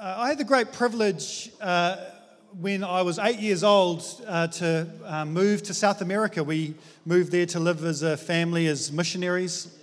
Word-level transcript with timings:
Uh, 0.00 0.14
I 0.16 0.28
had 0.28 0.38
the 0.38 0.44
great 0.44 0.72
privilege 0.72 1.50
uh, 1.60 1.96
when 2.60 2.84
I 2.84 3.02
was 3.02 3.18
eight 3.18 3.40
years 3.40 3.64
old 3.64 4.04
uh, 4.28 4.46
to 4.46 4.86
uh, 5.04 5.24
move 5.24 5.64
to 5.64 5.74
South 5.74 6.02
America. 6.02 6.44
We 6.44 6.76
moved 7.04 7.32
there 7.32 7.46
to 7.46 7.58
live 7.58 7.82
as 7.82 8.04
a 8.04 8.16
family, 8.16 8.68
as 8.68 8.92
missionaries. 8.92 9.76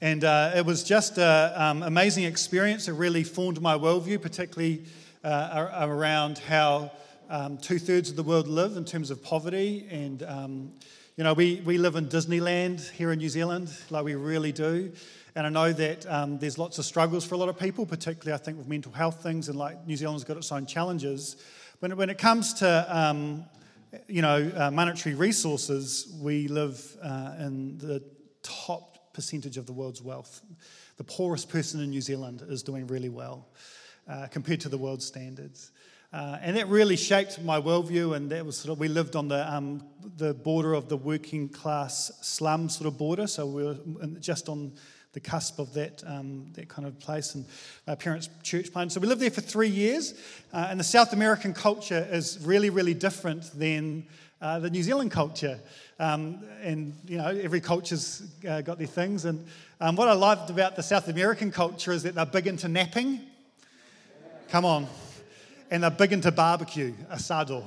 And 0.00 0.22
uh, 0.22 0.52
it 0.54 0.64
was 0.64 0.84
just 0.84 1.18
an 1.18 1.52
um, 1.60 1.82
amazing 1.82 2.24
experience. 2.24 2.86
It 2.86 2.92
really 2.92 3.24
formed 3.24 3.60
my 3.60 3.76
worldview, 3.76 4.22
particularly 4.22 4.84
uh, 5.24 5.70
around 5.80 6.38
how 6.38 6.92
um, 7.28 7.58
two 7.58 7.80
thirds 7.80 8.08
of 8.08 8.14
the 8.14 8.22
world 8.22 8.46
live 8.46 8.76
in 8.76 8.84
terms 8.84 9.10
of 9.10 9.20
poverty. 9.20 9.88
And, 9.90 10.22
um, 10.22 10.72
you 11.16 11.24
know, 11.24 11.32
we, 11.32 11.60
we 11.64 11.76
live 11.76 11.96
in 11.96 12.06
Disneyland 12.06 12.88
here 12.92 13.10
in 13.10 13.18
New 13.18 13.30
Zealand, 13.30 13.76
like 13.90 14.04
we 14.04 14.14
really 14.14 14.52
do. 14.52 14.92
And 15.36 15.46
I 15.46 15.50
know 15.50 15.72
that 15.72 16.06
um, 16.06 16.38
there's 16.38 16.58
lots 16.58 16.78
of 16.78 16.84
struggles 16.84 17.24
for 17.24 17.34
a 17.34 17.38
lot 17.38 17.48
of 17.48 17.58
people, 17.58 17.86
particularly 17.86 18.32
I 18.32 18.42
think 18.42 18.56
with 18.56 18.68
mental 18.68 18.92
health 18.92 19.20
things, 19.20 19.48
and 19.48 19.58
like 19.58 19.84
New 19.84 19.96
Zealand's 19.96 20.22
got 20.22 20.36
its 20.36 20.52
own 20.52 20.64
challenges. 20.64 21.36
But 21.80 21.96
when 21.96 22.08
it 22.08 22.18
comes 22.18 22.54
to 22.54 22.86
um, 22.88 23.44
you 24.06 24.22
know 24.22 24.50
uh, 24.54 24.70
monetary 24.70 25.16
resources, 25.16 26.16
we 26.20 26.46
live 26.46 26.96
uh, 27.02 27.34
in 27.40 27.78
the 27.78 28.00
top 28.42 29.12
percentage 29.12 29.56
of 29.56 29.66
the 29.66 29.72
world's 29.72 30.00
wealth. 30.00 30.40
The 30.98 31.04
poorest 31.04 31.48
person 31.48 31.80
in 31.80 31.90
New 31.90 32.00
Zealand 32.00 32.44
is 32.48 32.62
doing 32.62 32.86
really 32.86 33.08
well 33.08 33.48
uh, 34.08 34.28
compared 34.30 34.60
to 34.60 34.68
the 34.68 34.78
world 34.78 35.02
standards. 35.02 35.72
Uh, 36.12 36.38
and 36.42 36.56
that 36.56 36.68
really 36.68 36.94
shaped 36.94 37.42
my 37.42 37.60
worldview, 37.60 38.14
and 38.14 38.30
that 38.30 38.46
was 38.46 38.56
sort 38.56 38.72
of, 38.72 38.78
we 38.78 38.86
lived 38.86 39.16
on 39.16 39.26
the, 39.26 39.52
um, 39.52 39.84
the 40.16 40.32
border 40.32 40.72
of 40.72 40.88
the 40.88 40.96
working 40.96 41.48
class 41.48 42.12
slum 42.22 42.68
sort 42.68 42.86
of 42.86 42.96
border, 42.96 43.26
so 43.26 43.44
we 43.44 43.64
were 43.64 43.76
just 44.20 44.48
on 44.48 44.72
the 45.14 45.20
cusp 45.20 45.58
of 45.58 45.72
that, 45.72 46.02
um, 46.06 46.46
that 46.54 46.68
kind 46.68 46.86
of 46.86 46.98
place 46.98 47.34
and 47.34 47.46
our 47.88 47.96
parents' 47.96 48.28
church 48.42 48.72
plant. 48.72 48.92
So 48.92 49.00
we 49.00 49.08
lived 49.08 49.22
there 49.22 49.30
for 49.30 49.40
three 49.40 49.68
years, 49.68 50.14
uh, 50.52 50.66
and 50.68 50.78
the 50.78 50.84
South 50.84 51.12
American 51.12 51.54
culture 51.54 52.06
is 52.10 52.38
really, 52.42 52.68
really 52.68 52.94
different 52.94 53.50
than 53.58 54.06
uh, 54.42 54.58
the 54.58 54.68
New 54.68 54.82
Zealand 54.82 55.10
culture. 55.10 55.58
Um, 55.98 56.40
and, 56.62 56.92
you 57.06 57.18
know, 57.18 57.28
every 57.28 57.60
culture's 57.60 58.22
uh, 58.48 58.60
got 58.60 58.78
their 58.78 58.86
things. 58.88 59.24
And 59.24 59.46
um, 59.80 59.96
what 59.96 60.08
I 60.08 60.12
loved 60.12 60.50
about 60.50 60.76
the 60.76 60.82
South 60.82 61.08
American 61.08 61.50
culture 61.50 61.92
is 61.92 62.02
that 62.02 62.14
they're 62.14 62.26
big 62.26 62.46
into 62.46 62.68
napping. 62.68 63.20
Come 64.48 64.64
on. 64.64 64.86
And 65.70 65.82
they're 65.82 65.90
big 65.90 66.12
into 66.12 66.32
barbecue, 66.32 66.92
asado. 67.12 67.64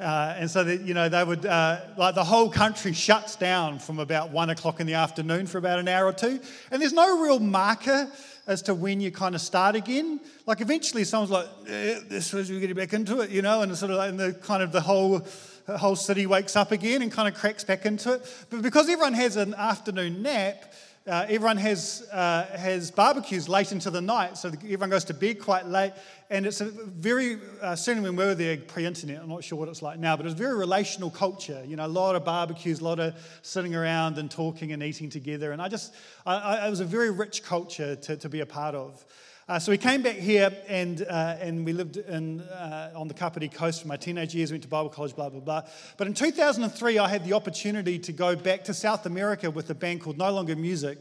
Uh, 0.00 0.34
and 0.38 0.50
so 0.50 0.64
that 0.64 0.80
you 0.80 0.94
know 0.94 1.10
they 1.10 1.22
would 1.22 1.44
uh, 1.44 1.78
like 1.98 2.14
the 2.14 2.24
whole 2.24 2.50
country 2.50 2.94
shuts 2.94 3.36
down 3.36 3.78
from 3.78 3.98
about 3.98 4.30
one 4.30 4.48
o'clock 4.48 4.80
in 4.80 4.86
the 4.86 4.94
afternoon 4.94 5.46
for 5.46 5.58
about 5.58 5.78
an 5.78 5.88
hour 5.88 6.06
or 6.06 6.12
two, 6.12 6.40
and 6.70 6.80
there's 6.80 6.94
no 6.94 7.20
real 7.22 7.38
marker 7.38 8.10
as 8.46 8.62
to 8.62 8.74
when 8.74 9.02
you 9.02 9.10
kind 9.10 9.34
of 9.34 9.42
start 9.42 9.76
again. 9.76 10.18
Like 10.46 10.62
eventually, 10.62 11.04
someone's 11.04 11.30
like, 11.30 11.46
eh, 11.68 12.00
"This 12.08 12.32
is 12.32 12.50
we're 12.50 12.60
getting 12.60 12.76
back 12.76 12.94
into 12.94 13.20
it," 13.20 13.28
you 13.28 13.42
know, 13.42 13.60
and 13.60 13.76
sort 13.76 13.92
of 13.92 13.98
like, 13.98 14.16
the 14.16 14.32
kind 14.32 14.62
of 14.62 14.72
the 14.72 14.80
whole 14.80 15.20
the 15.66 15.76
whole 15.76 15.96
city 15.96 16.26
wakes 16.26 16.56
up 16.56 16.72
again 16.72 17.02
and 17.02 17.12
kind 17.12 17.28
of 17.28 17.38
cracks 17.38 17.64
back 17.64 17.84
into 17.84 18.14
it. 18.14 18.46
But 18.48 18.62
because 18.62 18.88
everyone 18.88 19.12
has 19.12 19.36
an 19.36 19.52
afternoon 19.52 20.22
nap, 20.22 20.72
uh, 21.06 21.24
everyone 21.28 21.56
has, 21.56 22.06
uh, 22.12 22.44
has 22.56 22.90
barbecues 22.90 23.48
late 23.48 23.72
into 23.72 23.90
the 23.90 24.02
night, 24.02 24.36
so 24.36 24.48
everyone 24.48 24.90
goes 24.90 25.04
to 25.04 25.14
bed 25.14 25.40
quite 25.40 25.66
late. 25.66 25.92
And 26.28 26.44
it's 26.44 26.60
a 26.60 26.66
very, 26.66 27.38
uh, 27.62 27.74
certainly 27.74 28.10
when 28.10 28.16
we 28.16 28.24
were 28.24 28.34
there 28.34 28.58
pre 28.58 28.84
internet, 28.84 29.22
I'm 29.22 29.28
not 29.28 29.42
sure 29.42 29.58
what 29.58 29.68
it's 29.68 29.80
like 29.80 29.98
now, 29.98 30.16
but 30.16 30.26
it's 30.26 30.34
a 30.34 30.38
very 30.38 30.56
relational 30.56 31.10
culture. 31.10 31.64
You 31.66 31.76
know, 31.76 31.86
a 31.86 31.88
lot 31.88 32.16
of 32.16 32.24
barbecues, 32.24 32.80
a 32.80 32.84
lot 32.84 33.00
of 33.00 33.14
sitting 33.42 33.74
around 33.74 34.18
and 34.18 34.30
talking 34.30 34.72
and 34.72 34.82
eating 34.82 35.08
together. 35.08 35.52
And 35.52 35.62
I 35.62 35.68
just, 35.68 35.94
I, 36.26 36.36
I, 36.36 36.66
it 36.66 36.70
was 36.70 36.80
a 36.80 36.84
very 36.84 37.10
rich 37.10 37.42
culture 37.42 37.96
to, 37.96 38.16
to 38.16 38.28
be 38.28 38.40
a 38.40 38.46
part 38.46 38.74
of. 38.74 39.04
Uh, 39.50 39.58
so 39.58 39.72
we 39.72 39.78
came 39.78 40.00
back 40.00 40.14
here 40.14 40.52
and, 40.68 41.02
uh, 41.10 41.36
and 41.40 41.66
we 41.66 41.72
lived 41.72 41.96
in, 41.96 42.40
uh, 42.40 42.92
on 42.94 43.08
the 43.08 43.14
Kapiti 43.14 43.48
coast 43.48 43.82
for 43.82 43.88
my 43.88 43.96
teenage 43.96 44.32
years, 44.32 44.52
went 44.52 44.62
to 44.62 44.68
Bible 44.68 44.90
college, 44.90 45.16
blah, 45.16 45.28
blah, 45.28 45.40
blah. 45.40 45.62
But 45.96 46.06
in 46.06 46.14
2003, 46.14 47.00
I 47.00 47.08
had 47.08 47.24
the 47.24 47.32
opportunity 47.32 47.98
to 47.98 48.12
go 48.12 48.36
back 48.36 48.62
to 48.66 48.74
South 48.74 49.06
America 49.06 49.50
with 49.50 49.68
a 49.68 49.74
band 49.74 50.02
called 50.02 50.18
No 50.18 50.30
Longer 50.30 50.54
Music 50.54 50.98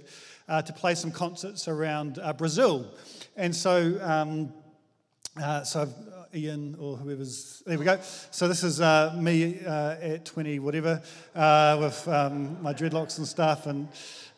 uh, 0.48 0.64
to 0.64 0.74
play 0.74 0.96
some 0.96 1.12
concerts 1.12 1.68
around 1.68 2.18
uh, 2.18 2.34
Brazil. 2.34 2.88
And 3.38 3.56
so, 3.56 4.00
um, 4.02 4.52
uh, 5.40 5.64
so 5.64 5.88
Ian 6.34 6.76
or 6.80 6.98
whoever's, 6.98 7.62
there 7.68 7.78
we 7.78 7.86
go. 7.86 8.00
So 8.32 8.48
this 8.48 8.64
is 8.64 8.80
me 9.16 9.60
at 9.60 10.26
20, 10.26 10.58
whatever, 10.58 11.04
with 11.36 12.08
um, 12.08 12.64
my 12.64 12.74
dreadlocks 12.74 13.20
and 13.20 13.28
stuff. 13.28 13.68
And 13.68 13.90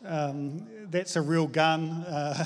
um, 0.06 0.68
that's 0.90 1.16
a 1.16 1.22
real 1.22 1.48
gun. 1.48 2.06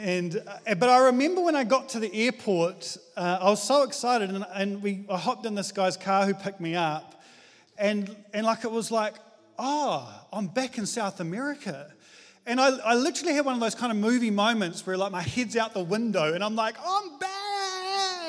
And, 0.00 0.42
uh, 0.66 0.74
but 0.76 0.88
I 0.88 1.06
remember 1.06 1.42
when 1.42 1.54
I 1.54 1.62
got 1.62 1.90
to 1.90 2.00
the 2.00 2.10
airport, 2.14 2.96
uh, 3.18 3.38
I 3.42 3.50
was 3.50 3.62
so 3.62 3.82
excited, 3.82 4.30
and, 4.30 4.46
and 4.54 4.82
we, 4.82 5.04
I 5.10 5.18
hopped 5.18 5.44
in 5.44 5.54
this 5.54 5.72
guy's 5.72 5.98
car 5.98 6.24
who 6.24 6.32
picked 6.32 6.58
me 6.58 6.74
up, 6.74 7.22
and, 7.76 8.16
and 8.32 8.46
like 8.46 8.64
it 8.64 8.70
was 8.70 8.90
like, 8.90 9.12
oh, 9.58 10.10
I'm 10.32 10.46
back 10.46 10.78
in 10.78 10.86
South 10.86 11.20
America. 11.20 11.92
And 12.46 12.58
I, 12.58 12.78
I 12.78 12.94
literally 12.94 13.34
had 13.34 13.44
one 13.44 13.52
of 13.52 13.60
those 13.60 13.74
kind 13.74 13.92
of 13.92 13.98
movie 13.98 14.30
moments 14.30 14.86
where 14.86 14.96
like 14.96 15.12
my 15.12 15.20
head's 15.20 15.54
out 15.54 15.74
the 15.74 15.84
window, 15.84 16.32
and 16.32 16.42
I'm 16.42 16.56
like, 16.56 16.76
I'm 16.82 17.18
back 17.18 17.49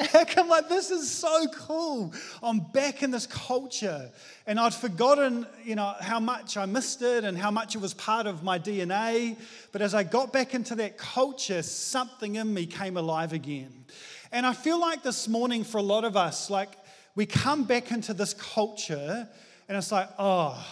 back. 0.14 0.38
I'm 0.38 0.48
like, 0.48 0.70
this 0.70 0.92
is 0.92 1.10
so 1.10 1.46
cool. 1.54 2.14
I'm 2.42 2.60
back 2.60 3.04
in 3.04 3.12
this 3.12 3.28
culture. 3.28 4.10
And 4.48 4.60
I'd 4.60 4.74
forgotten, 4.74 5.46
you 5.64 5.76
know, 5.76 5.94
how 6.00 6.20
much 6.20 6.58
I 6.58 6.66
missed 6.66 7.02
it 7.02 7.24
and 7.24 7.38
how 7.38 7.52
much 7.52 7.76
it 7.76 7.82
was 7.82 7.94
part 7.94 8.28
of 8.28 8.44
my 8.44 8.60
DNA. 8.60 9.38
But 9.72 9.82
as 9.82 9.94
I 9.94 10.04
got 10.04 10.34
back 10.34 10.54
into 10.54 10.76
that 10.76 10.98
culture, 10.98 11.62
something 11.62 12.36
in 12.36 12.54
me 12.54 12.66
came 12.66 12.98
alive 12.98 13.34
again. 13.34 13.86
And 14.32 14.46
I 14.46 14.54
feel 14.54 14.80
like 14.80 15.04
this 15.04 15.28
morning 15.28 15.64
for 15.64 15.78
a 15.78 15.84
lot 15.84 16.04
of 16.04 16.16
us, 16.16 16.50
like 16.50 16.70
we 17.16 17.26
come 17.26 17.64
back 17.64 17.92
into 17.92 18.14
this 18.14 18.34
culture 18.34 19.28
and 19.68 19.78
it's 19.78 19.92
like, 19.92 20.10
oh, 20.18 20.66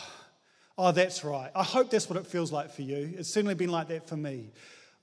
oh, 0.78 0.92
that's 0.92 1.24
right. 1.24 1.52
I 1.56 1.64
hope 1.64 1.90
that's 1.90 2.10
what 2.10 2.18
it 2.18 2.26
feels 2.26 2.52
like 2.52 2.72
for 2.72 2.82
you. 2.82 3.14
It's 3.18 3.30
certainly 3.30 3.56
been 3.56 3.70
like 3.70 3.90
that 3.90 4.08
for 4.08 4.18
me. 4.18 4.52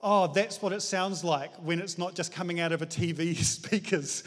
Oh, 0.09 0.29
that's 0.29 0.63
what 0.63 0.73
it 0.73 0.83
sounds 0.83 1.25
like 1.25 1.53
when 1.57 1.81
it's 1.81 1.99
not 1.99 2.15
just 2.15 2.31
coming 2.31 2.61
out 2.61 2.71
of 2.71 2.81
a 2.81 2.87
TV 2.87 3.35
speakers. 3.43 4.23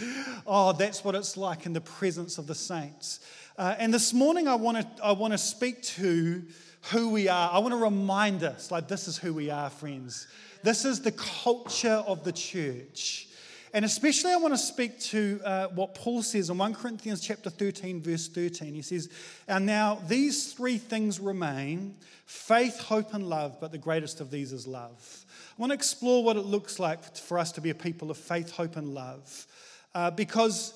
Oh, 0.45 0.73
that's 0.73 1.06
what 1.06 1.16
it's 1.16 1.38
like 1.38 1.66
in 1.66 1.72
the 1.72 1.79
presence 1.79 2.38
of 2.38 2.47
the 2.47 2.53
saints. 2.53 3.22
Uh, 3.57 3.75
and 3.79 3.94
this 3.94 4.13
morning, 4.13 4.50
I 4.50 4.56
want 4.56 4.97
to 4.97 5.06
I 5.06 5.13
want 5.13 5.31
to 5.31 5.38
speak 5.38 5.81
to 5.84 6.44
who 6.91 7.09
we 7.12 7.29
are. 7.29 7.50
I 7.50 7.59
want 7.59 7.72
to 7.72 7.78
remind 7.78 8.44
us, 8.44 8.72
like 8.72 8.89
this 8.89 9.07
is 9.07 9.18
who 9.18 9.34
we 9.34 9.51
are, 9.51 9.69
friends. 9.69 10.28
This 10.63 10.84
is 10.84 11.00
the 11.00 11.13
culture 11.13 12.03
of 12.06 12.25
the 12.25 12.34
church. 12.34 13.28
And 13.74 13.85
especially, 13.85 14.31
I 14.31 14.38
want 14.38 14.53
to 14.53 14.57
speak 14.57 15.00
to 15.00 15.40
uh, 15.46 15.68
what 15.68 15.94
Paul 15.94 16.24
says 16.24 16.50
in 16.50 16.57
1 16.57 16.74
Corinthians 16.74 17.22
chapter 17.22 17.50
13, 17.50 18.02
verse 18.02 18.28
13. 18.28 18.74
He 18.74 18.81
says, 18.81 19.09
And 19.47 19.66
now 19.66 20.00
these 20.07 20.53
three 20.53 20.78
things 20.78 21.19
remain 21.19 21.96
faith, 22.25 22.80
hope, 22.80 23.13
and 23.13 23.28
love, 23.28 23.57
but 23.59 23.72
the 23.72 23.78
greatest 23.78 24.22
of 24.22 24.31
these 24.31 24.53
is 24.53 24.68
love. 24.68 25.25
I 25.57 25.62
want 25.62 25.72
to 25.72 25.75
explore 25.75 26.24
what 26.24 26.38
it 26.38 26.46
looks 26.46 26.80
like 26.80 27.16
for 27.16 27.38
us 27.38 27.52
to 27.53 27.62
be 27.62 27.69
a 27.69 27.75
people 27.75 28.09
of 28.09 28.18
faith, 28.18 28.52
hope, 28.52 28.75
and 28.75 28.94
love. 28.94 29.47
Uh, 29.94 30.12
because 30.12 30.74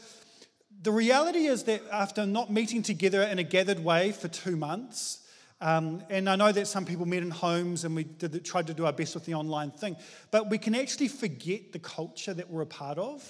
the 0.82 0.92
reality 0.92 1.46
is 1.46 1.64
that 1.64 1.82
after 1.92 2.26
not 2.26 2.52
meeting 2.52 2.84
together 2.84 3.24
in 3.24 3.40
a 3.40 3.44
gathered 3.44 3.84
way 3.84 4.12
for 4.12 4.28
two 4.28 4.56
months, 4.56 5.23
um, 5.64 6.04
and 6.10 6.30
I 6.30 6.36
know 6.36 6.52
that 6.52 6.68
some 6.68 6.84
people 6.84 7.06
met 7.06 7.24
in 7.24 7.32
homes 7.32 7.86
and 7.86 7.96
we 7.96 8.04
did, 8.04 8.44
tried 8.44 8.68
to 8.68 8.74
do 8.74 8.86
our 8.86 8.92
best 8.92 9.16
with 9.16 9.24
the 9.24 9.34
online 9.34 9.72
thing, 9.72 9.96
but 10.30 10.50
we 10.50 10.58
can 10.58 10.76
actually 10.76 11.08
forget 11.08 11.72
the 11.72 11.80
culture 11.80 12.34
that 12.34 12.50
we're 12.50 12.64
a 12.64 12.66
part 12.66 12.98
of. 12.98 13.24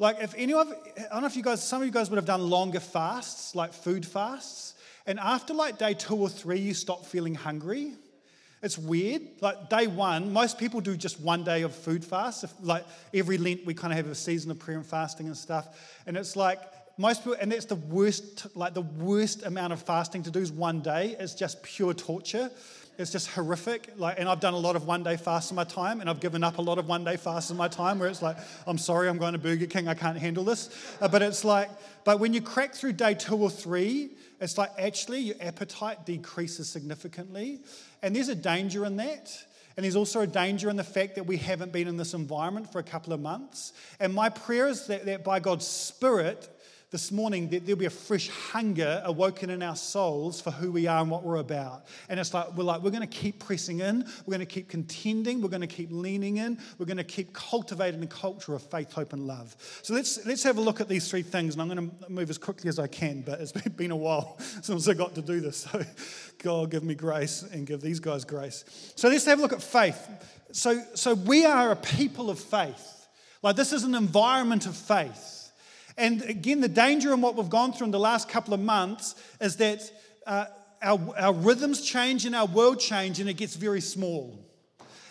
Like, 0.00 0.16
if 0.20 0.34
anyone, 0.36 0.74
I 0.96 1.02
don't 1.12 1.20
know 1.20 1.28
if 1.28 1.36
you 1.36 1.42
guys, 1.44 1.62
some 1.62 1.80
of 1.80 1.86
you 1.86 1.92
guys 1.92 2.10
would 2.10 2.16
have 2.16 2.26
done 2.26 2.50
longer 2.50 2.80
fasts, 2.80 3.54
like 3.54 3.72
food 3.72 4.04
fasts, 4.04 4.74
and 5.06 5.20
after 5.20 5.54
like 5.54 5.78
day 5.78 5.94
two 5.94 6.16
or 6.16 6.28
three, 6.28 6.58
you 6.58 6.74
stop 6.74 7.06
feeling 7.06 7.36
hungry. 7.36 7.92
It's 8.60 8.76
weird. 8.76 9.22
Like 9.40 9.70
day 9.70 9.86
one, 9.86 10.32
most 10.32 10.58
people 10.58 10.80
do 10.80 10.96
just 10.96 11.20
one 11.20 11.44
day 11.44 11.62
of 11.62 11.72
food 11.72 12.04
fast. 12.04 12.42
If, 12.42 12.52
like 12.60 12.84
every 13.14 13.38
Lent, 13.38 13.64
we 13.64 13.72
kind 13.72 13.92
of 13.92 13.98
have 13.98 14.08
a 14.08 14.16
season 14.16 14.50
of 14.50 14.58
prayer 14.58 14.78
and 14.78 14.86
fasting 14.86 15.28
and 15.28 15.36
stuff. 15.36 16.00
And 16.08 16.16
it's 16.16 16.34
like 16.34 16.58
most 16.98 17.22
people, 17.22 17.36
and 17.40 17.52
that's 17.52 17.66
the 17.66 17.76
worst, 17.76 18.48
like 18.56 18.74
the 18.74 18.82
worst 18.82 19.46
amount 19.46 19.72
of 19.72 19.80
fasting 19.80 20.24
to 20.24 20.30
do 20.30 20.40
is 20.40 20.50
one 20.52 20.80
day. 20.80 21.16
It's 21.18 21.34
just 21.34 21.62
pure 21.62 21.94
torture. 21.94 22.50
It's 22.98 23.12
just 23.12 23.28
horrific. 23.28 23.92
Like, 23.96 24.18
and 24.18 24.28
I've 24.28 24.40
done 24.40 24.54
a 24.54 24.58
lot 24.58 24.74
of 24.74 24.84
one 24.84 25.04
day 25.04 25.16
fasts 25.16 25.52
in 25.52 25.54
my 25.54 25.62
time, 25.62 26.00
and 26.00 26.10
I've 26.10 26.18
given 26.18 26.42
up 26.42 26.58
a 26.58 26.62
lot 26.62 26.78
of 26.78 26.88
one 26.88 27.04
day 27.04 27.16
fasts 27.16 27.52
in 27.52 27.56
my 27.56 27.68
time 27.68 28.00
where 28.00 28.08
it's 28.08 28.20
like, 28.20 28.36
I'm 28.66 28.78
sorry, 28.78 29.08
I'm 29.08 29.18
going 29.18 29.34
to 29.34 29.38
Burger 29.38 29.66
King, 29.66 29.86
I 29.86 29.94
can't 29.94 30.18
handle 30.18 30.42
this. 30.42 30.70
Uh, 31.00 31.06
but 31.06 31.22
it's 31.22 31.44
like, 31.44 31.70
but 32.02 32.18
when 32.18 32.34
you 32.34 32.42
crack 32.42 32.74
through 32.74 32.94
day 32.94 33.14
two 33.14 33.36
or 33.36 33.50
three, 33.50 34.10
it's 34.40 34.58
like 34.58 34.70
actually 34.76 35.20
your 35.20 35.36
appetite 35.40 36.04
decreases 36.04 36.68
significantly. 36.68 37.60
And 38.02 38.14
there's 38.14 38.28
a 38.28 38.34
danger 38.34 38.84
in 38.84 38.96
that. 38.96 39.30
And 39.76 39.84
there's 39.84 39.94
also 39.94 40.22
a 40.22 40.26
danger 40.26 40.68
in 40.68 40.74
the 40.74 40.82
fact 40.82 41.14
that 41.14 41.26
we 41.26 41.36
haven't 41.36 41.70
been 41.70 41.86
in 41.86 41.96
this 41.96 42.12
environment 42.12 42.72
for 42.72 42.80
a 42.80 42.82
couple 42.82 43.12
of 43.12 43.20
months. 43.20 43.72
And 44.00 44.12
my 44.12 44.28
prayer 44.28 44.66
is 44.66 44.88
that, 44.88 45.06
that 45.06 45.22
by 45.22 45.38
God's 45.38 45.68
Spirit, 45.68 46.48
this 46.90 47.12
morning 47.12 47.50
that 47.50 47.66
there'll 47.66 47.78
be 47.78 47.84
a 47.84 47.90
fresh 47.90 48.30
hunger 48.30 49.02
awoken 49.04 49.50
in 49.50 49.62
our 49.62 49.76
souls 49.76 50.40
for 50.40 50.50
who 50.50 50.72
we 50.72 50.86
are 50.86 51.02
and 51.02 51.10
what 51.10 51.22
we're 51.22 51.36
about. 51.36 51.84
And 52.08 52.18
it's 52.18 52.32
like 52.32 52.56
we're 52.56 52.64
like 52.64 52.80
we're 52.80 52.90
going 52.90 53.02
to 53.02 53.06
keep 53.06 53.40
pressing 53.40 53.80
in, 53.80 54.06
we're 54.24 54.36
going 54.36 54.46
to 54.46 54.46
keep 54.46 54.70
contending, 54.70 55.42
we're 55.42 55.50
going 55.50 55.60
to 55.60 55.66
keep 55.66 55.90
leaning 55.92 56.38
in, 56.38 56.58
we're 56.78 56.86
going 56.86 56.96
to 56.96 57.04
keep 57.04 57.34
cultivating 57.34 58.02
a 58.02 58.06
culture 58.06 58.54
of 58.54 58.62
faith, 58.62 58.90
hope, 58.92 59.12
and 59.12 59.26
love. 59.26 59.54
So 59.82 59.92
let's 59.92 60.24
let's 60.24 60.42
have 60.44 60.56
a 60.56 60.62
look 60.62 60.80
at 60.80 60.88
these 60.88 61.10
three 61.10 61.22
things, 61.22 61.54
and 61.54 61.62
I'm 61.62 61.68
going 61.68 61.90
to 61.90 62.10
move 62.10 62.30
as 62.30 62.38
quickly 62.38 62.68
as 62.68 62.78
I 62.78 62.86
can. 62.86 63.20
But 63.20 63.40
it's 63.40 63.52
been 63.76 63.90
a 63.90 63.96
while 63.96 64.38
since 64.38 64.88
I 64.88 64.94
got 64.94 65.14
to 65.16 65.22
do 65.22 65.40
this, 65.40 65.58
so 65.58 65.82
God 66.42 66.70
give 66.70 66.84
me 66.84 66.94
grace 66.94 67.42
and 67.42 67.66
give 67.66 67.82
these 67.82 68.00
guys 68.00 68.24
grace. 68.24 68.64
So 68.96 69.08
let's 69.08 69.26
have 69.26 69.38
a 69.38 69.42
look 69.42 69.52
at 69.52 69.62
faith. 69.62 70.08
So 70.52 70.82
so 70.94 71.12
we 71.12 71.44
are 71.44 71.70
a 71.70 71.76
people 71.76 72.30
of 72.30 72.40
faith. 72.40 72.94
Like 73.42 73.56
this 73.56 73.74
is 73.74 73.84
an 73.84 73.94
environment 73.94 74.64
of 74.64 74.74
faith. 74.74 75.37
And 75.98 76.22
again, 76.22 76.60
the 76.60 76.68
danger 76.68 77.12
in 77.12 77.20
what 77.20 77.34
we've 77.34 77.50
gone 77.50 77.72
through 77.72 77.86
in 77.86 77.90
the 77.90 77.98
last 77.98 78.28
couple 78.28 78.54
of 78.54 78.60
months 78.60 79.16
is 79.40 79.56
that 79.56 79.82
uh, 80.26 80.46
our, 80.80 81.00
our 81.18 81.34
rhythms 81.34 81.82
change 81.82 82.24
and 82.24 82.34
our 82.34 82.46
world 82.46 82.78
change, 82.78 83.20
and 83.20 83.28
it 83.28 83.34
gets 83.34 83.56
very 83.56 83.80
small 83.80 84.47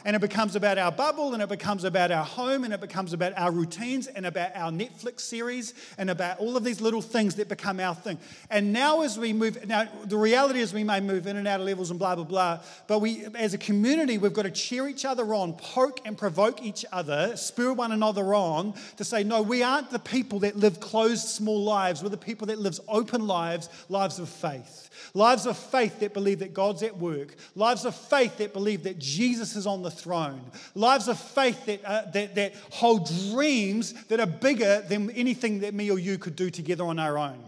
and 0.06 0.16
it 0.16 0.20
becomes 0.20 0.56
about 0.56 0.78
our 0.78 0.92
bubble 0.92 1.34
and 1.34 1.42
it 1.42 1.50
becomes 1.50 1.84
about 1.84 2.12
our 2.12 2.24
home 2.24 2.64
and 2.64 2.74
it 2.74 2.82
becomes 2.82 3.14
about 3.14 3.34
our 3.38 3.52
routines 3.52 4.08
and 4.08 4.26
about 4.26 4.56
our 4.56 4.72
Netflix 4.72 5.22
series 5.22 5.74
and 5.98 6.10
about 6.10 6.40
all 6.40 6.56
of 6.58 6.64
these 6.64 6.82
little 6.82 7.02
things 7.02 7.36
that 7.36 7.50
become 7.50 7.80
our 7.80 7.96
thing. 7.96 8.18
And 8.50 8.74
now, 8.74 9.02
as 9.02 9.18
we 9.18 9.34
move, 9.34 9.66
now 9.68 9.88
the 10.06 10.18
reality 10.18 10.60
is 10.60 10.74
we 10.74 10.84
may 10.84 11.00
move 11.00 11.28
in 11.28 11.38
and 11.38 11.48
out 11.48 11.60
of 11.60 11.66
levels 11.66 11.90
and 11.92 12.00
blah, 12.00 12.16
blah, 12.16 12.24
blah, 12.24 12.62
but 12.88 13.00
we, 13.00 13.26
as 13.36 13.54
a 13.54 13.58
community, 13.58 14.18
we've 14.18 14.34
got 14.34 14.44
to 14.44 14.52
cheer 14.52 14.88
each 14.88 15.06
other 15.06 15.34
on, 15.34 15.54
poke 15.54 16.00
and 16.06 16.18
provoke 16.18 16.62
each 16.62 16.86
other, 16.92 17.36
spur 17.36 17.74
one 17.74 17.92
another 17.92 18.34
on 18.34 18.74
to 18.98 19.04
say, 19.04 19.24
no, 19.24 19.42
we 19.42 19.64
aren't 19.64 19.90
the 19.90 20.00
people 20.00 20.40
that 20.40 20.56
live 20.56 20.80
closed, 20.80 21.28
small 21.28 21.64
lives. 21.64 22.04
We're 22.04 22.10
the 22.10 22.18
people 22.18 22.48
that 22.48 22.60
live 22.60 22.80
open 22.88 23.28
lives, 23.28 23.70
lives 23.90 24.20
of 24.20 24.30
faith. 24.30 24.87
Lives 25.14 25.46
of 25.46 25.58
faith 25.58 26.00
that 26.00 26.14
believe 26.14 26.40
that 26.40 26.54
God's 26.54 26.84
at 26.84 26.98
work. 26.98 27.36
Lives 27.56 27.86
of 27.86 27.96
faith 27.96 28.38
that 28.38 28.54
believe 28.54 28.84
that 28.84 29.00
Jesus 29.00 29.56
is 29.56 29.68
on 29.68 29.82
the 29.82 29.92
throne. 29.92 30.42
Lives 30.76 31.08
of 31.08 31.20
faith 31.20 31.66
that, 31.66 31.84
uh, 31.86 32.10
that, 32.12 32.36
that 32.36 32.56
hold 32.72 33.10
dreams 33.32 33.94
that 34.06 34.20
are 34.20 34.28
bigger 34.28 34.84
than 34.88 35.10
anything 35.12 35.60
that 35.60 35.74
me 35.74 35.92
or 35.92 36.00
you 36.00 36.18
could 36.18 36.36
do 36.36 36.50
together 36.50 36.84
on 36.86 37.00
our 37.00 37.18
own. 37.18 37.44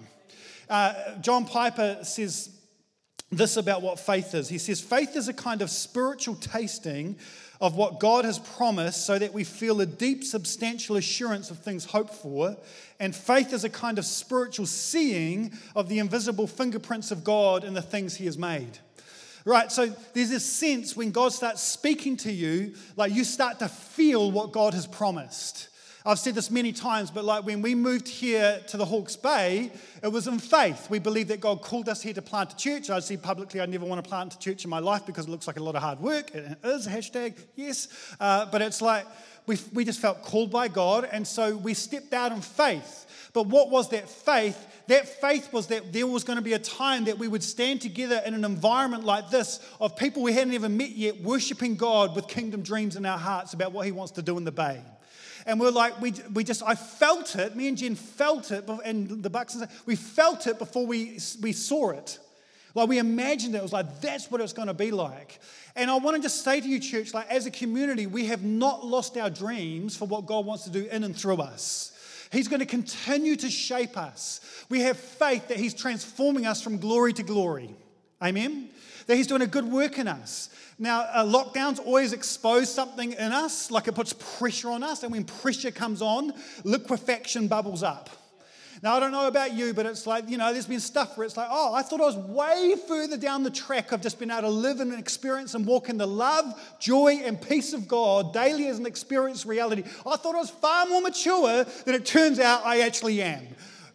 Uh, 0.69 1.15
John 1.21 1.45
Piper 1.45 1.99
says 2.03 2.49
this 3.31 3.57
about 3.57 3.81
what 3.81 3.99
faith 3.99 4.33
is. 4.33 4.49
He 4.49 4.57
says, 4.57 4.81
Faith 4.81 5.15
is 5.15 5.27
a 5.27 5.33
kind 5.33 5.61
of 5.61 5.69
spiritual 5.69 6.35
tasting 6.35 7.17
of 7.61 7.75
what 7.75 7.99
God 7.99 8.25
has 8.25 8.39
promised 8.39 9.05
so 9.05 9.19
that 9.19 9.33
we 9.33 9.43
feel 9.43 9.81
a 9.81 9.85
deep, 9.85 10.23
substantial 10.23 10.95
assurance 10.95 11.51
of 11.51 11.59
things 11.59 11.85
hoped 11.85 12.13
for. 12.13 12.55
And 12.99 13.15
faith 13.15 13.53
is 13.53 13.63
a 13.63 13.69
kind 13.69 13.97
of 13.97 14.05
spiritual 14.05 14.65
seeing 14.65 15.53
of 15.75 15.89
the 15.89 15.99
invisible 15.99 16.47
fingerprints 16.47 17.11
of 17.11 17.23
God 17.23 17.63
in 17.63 17.73
the 17.73 17.81
things 17.81 18.15
He 18.15 18.25
has 18.25 18.37
made. 18.37 18.79
Right, 19.45 19.71
so 19.71 19.87
there's 20.13 20.29
this 20.29 20.45
sense 20.45 20.95
when 20.95 21.11
God 21.11 21.31
starts 21.31 21.61
speaking 21.61 22.17
to 22.17 22.31
you, 22.31 22.75
like 22.95 23.13
you 23.13 23.23
start 23.23 23.59
to 23.59 23.69
feel 23.69 24.31
what 24.31 24.51
God 24.51 24.73
has 24.73 24.85
promised. 24.85 25.69
I've 26.05 26.19
said 26.19 26.35
this 26.35 26.49
many 26.49 26.71
times, 26.71 27.11
but 27.11 27.25
like 27.25 27.45
when 27.45 27.61
we 27.61 27.75
moved 27.75 28.07
here 28.07 28.61
to 28.67 28.77
the 28.77 28.85
Hawke's 28.85 29.17
Bay, 29.17 29.69
it 30.01 30.07
was 30.07 30.27
in 30.27 30.39
faith. 30.39 30.89
We 30.89 30.99
believed 30.99 31.29
that 31.29 31.41
God 31.41 31.61
called 31.61 31.89
us 31.89 32.01
here 32.01 32.13
to 32.13 32.21
plant 32.21 32.53
a 32.53 32.55
church. 32.55 32.89
I 32.89 32.99
see 32.99 33.17
publicly 33.17 33.59
I 33.59 33.65
never 33.65 33.85
want 33.85 34.01
to 34.01 34.09
plant 34.09 34.33
a 34.33 34.39
church 34.39 34.63
in 34.63 34.69
my 34.69 34.79
life 34.79 35.05
because 35.05 35.27
it 35.27 35.29
looks 35.29 35.45
like 35.45 35.57
a 35.57 35.63
lot 35.63 35.75
of 35.75 35.81
hard 35.81 35.99
work. 35.99 36.33
It 36.33 36.57
is, 36.63 36.87
hashtag, 36.87 37.33
yes. 37.55 37.89
Uh, 38.17 38.45
but 38.45 38.61
it's 38.61 38.81
like 38.81 39.05
we, 39.45 39.57
we 39.73 39.83
just 39.83 39.99
felt 39.99 40.21
called 40.21 40.51
by 40.51 40.69
God, 40.69 41.09
and 41.11 41.27
so 41.27 41.57
we 41.57 41.73
stepped 41.73 42.13
out 42.13 42.31
in 42.31 42.39
faith. 42.39 43.29
But 43.33 43.47
what 43.47 43.69
was 43.69 43.89
that 43.89 44.07
faith? 44.07 44.67
That 44.87 45.07
faith 45.07 45.51
was 45.51 45.67
that 45.67 45.91
there 45.91 46.07
was 46.07 46.23
going 46.23 46.37
to 46.37 46.43
be 46.43 46.53
a 46.53 46.59
time 46.59 47.05
that 47.05 47.17
we 47.17 47.27
would 47.27 47.43
stand 47.43 47.81
together 47.81 48.21
in 48.25 48.33
an 48.33 48.45
environment 48.45 49.03
like 49.03 49.29
this 49.29 49.59
of 49.81 49.97
people 49.97 50.23
we 50.23 50.33
hadn't 50.33 50.53
even 50.53 50.77
met 50.77 50.91
yet, 50.91 51.21
worshiping 51.21 51.75
God 51.75 52.15
with 52.15 52.27
kingdom 52.27 52.61
dreams 52.61 52.95
in 52.95 53.05
our 53.05 53.17
hearts 53.17 53.53
about 53.53 53.73
what 53.73 53.85
He 53.85 53.91
wants 53.91 54.13
to 54.13 54.21
do 54.21 54.37
in 54.37 54.45
the 54.45 54.51
Bay. 54.51 54.81
And 55.49 55.59
we're 55.59 55.71
like, 55.71 55.99
we, 55.99 56.13
we 56.31 56.43
just, 56.43 56.61
I 56.61 56.75
felt 56.75 57.35
it. 57.35 57.55
Me 57.55 57.67
and 57.67 57.75
Jen 57.75 57.95
felt 57.95 58.51
it, 58.51 58.69
and 58.85 59.23
the 59.23 59.31
Bucks, 59.31 59.57
we 59.87 59.95
felt 59.95 60.45
it 60.45 60.59
before 60.59 60.85
we, 60.85 61.17
we 61.41 61.53
saw 61.53 61.89
it. 61.89 62.19
Like 62.75 62.87
we 62.87 62.99
imagined 62.99 63.55
it. 63.55 63.57
It 63.57 63.63
was 63.63 63.73
like, 63.73 63.99
that's 63.99 64.29
what 64.29 64.41
it's 64.41 64.53
going 64.53 64.67
to 64.67 64.75
be 64.75 64.91
like. 64.91 65.39
And 65.75 65.89
I 65.89 65.97
want 65.97 66.17
to 66.17 66.21
just 66.21 66.43
say 66.43 66.61
to 66.61 66.67
you, 66.67 66.79
church, 66.79 67.15
like 67.15 67.27
as 67.31 67.47
a 67.47 67.51
community, 67.51 68.05
we 68.05 68.27
have 68.27 68.43
not 68.43 68.85
lost 68.85 69.17
our 69.17 69.31
dreams 69.31 69.97
for 69.97 70.05
what 70.05 70.27
God 70.27 70.45
wants 70.45 70.65
to 70.65 70.69
do 70.69 70.85
in 70.85 71.03
and 71.03 71.15
through 71.15 71.37
us. 71.37 71.93
He's 72.31 72.47
going 72.47 72.59
to 72.59 72.67
continue 72.67 73.35
to 73.37 73.49
shape 73.49 73.97
us. 73.97 74.41
We 74.69 74.81
have 74.81 74.97
faith 74.97 75.47
that 75.47 75.57
He's 75.57 75.73
transforming 75.73 76.45
us 76.45 76.61
from 76.61 76.77
glory 76.77 77.11
to 77.13 77.23
glory. 77.23 77.73
Amen? 78.21 78.69
That 79.07 79.15
He's 79.15 79.27
doing 79.27 79.41
a 79.41 79.47
good 79.47 79.65
work 79.65 79.97
in 79.97 80.07
us. 80.07 80.49
Now, 80.77 81.01
uh, 81.01 81.25
lockdowns 81.25 81.79
always 81.85 82.13
expose 82.13 82.73
something 82.73 83.11
in 83.11 83.33
us, 83.33 83.69
like 83.69 83.87
it 83.87 83.95
puts 83.95 84.13
pressure 84.13 84.69
on 84.69 84.83
us, 84.83 85.03
and 85.03 85.11
when 85.11 85.25
pressure 85.25 85.71
comes 85.71 86.01
on, 86.01 86.33
liquefaction 86.63 87.47
bubbles 87.47 87.83
up. 87.83 88.09
Now, 88.81 88.95
I 88.95 89.01
don't 89.01 89.11
know 89.11 89.27
about 89.27 89.53
you, 89.53 89.73
but 89.73 89.85
it's 89.85 90.07
like, 90.07 90.29
you 90.29 90.37
know, 90.37 90.53
there's 90.53 90.67
been 90.67 90.79
stuff 90.79 91.17
where 91.17 91.25
it's 91.25 91.35
like, 91.35 91.49
oh, 91.51 91.73
I 91.73 91.81
thought 91.81 91.99
I 91.99 92.05
was 92.05 92.15
way 92.15 92.75
further 92.87 93.17
down 93.17 93.43
the 93.43 93.49
track 93.49 93.91
of 93.91 93.99
just 93.99 94.19
being 94.19 94.31
able 94.31 94.43
to 94.43 94.49
live 94.49 94.79
and 94.79 94.93
experience 94.93 95.53
and 95.53 95.65
walk 95.65 95.89
in 95.89 95.97
the 95.97 96.07
love, 96.07 96.45
joy, 96.79 97.19
and 97.25 97.41
peace 97.41 97.73
of 97.73 97.89
God 97.89 98.33
daily 98.33 98.67
as 98.67 98.79
an 98.79 98.85
experienced 98.85 99.45
reality. 99.45 99.83
I 100.05 100.15
thought 100.15 100.35
I 100.35 100.39
was 100.39 100.49
far 100.49 100.85
more 100.85 101.01
mature 101.01 101.65
than 101.65 101.93
it 101.93 102.05
turns 102.05 102.39
out 102.39 102.65
I 102.65 102.81
actually 102.81 103.21
am 103.21 103.47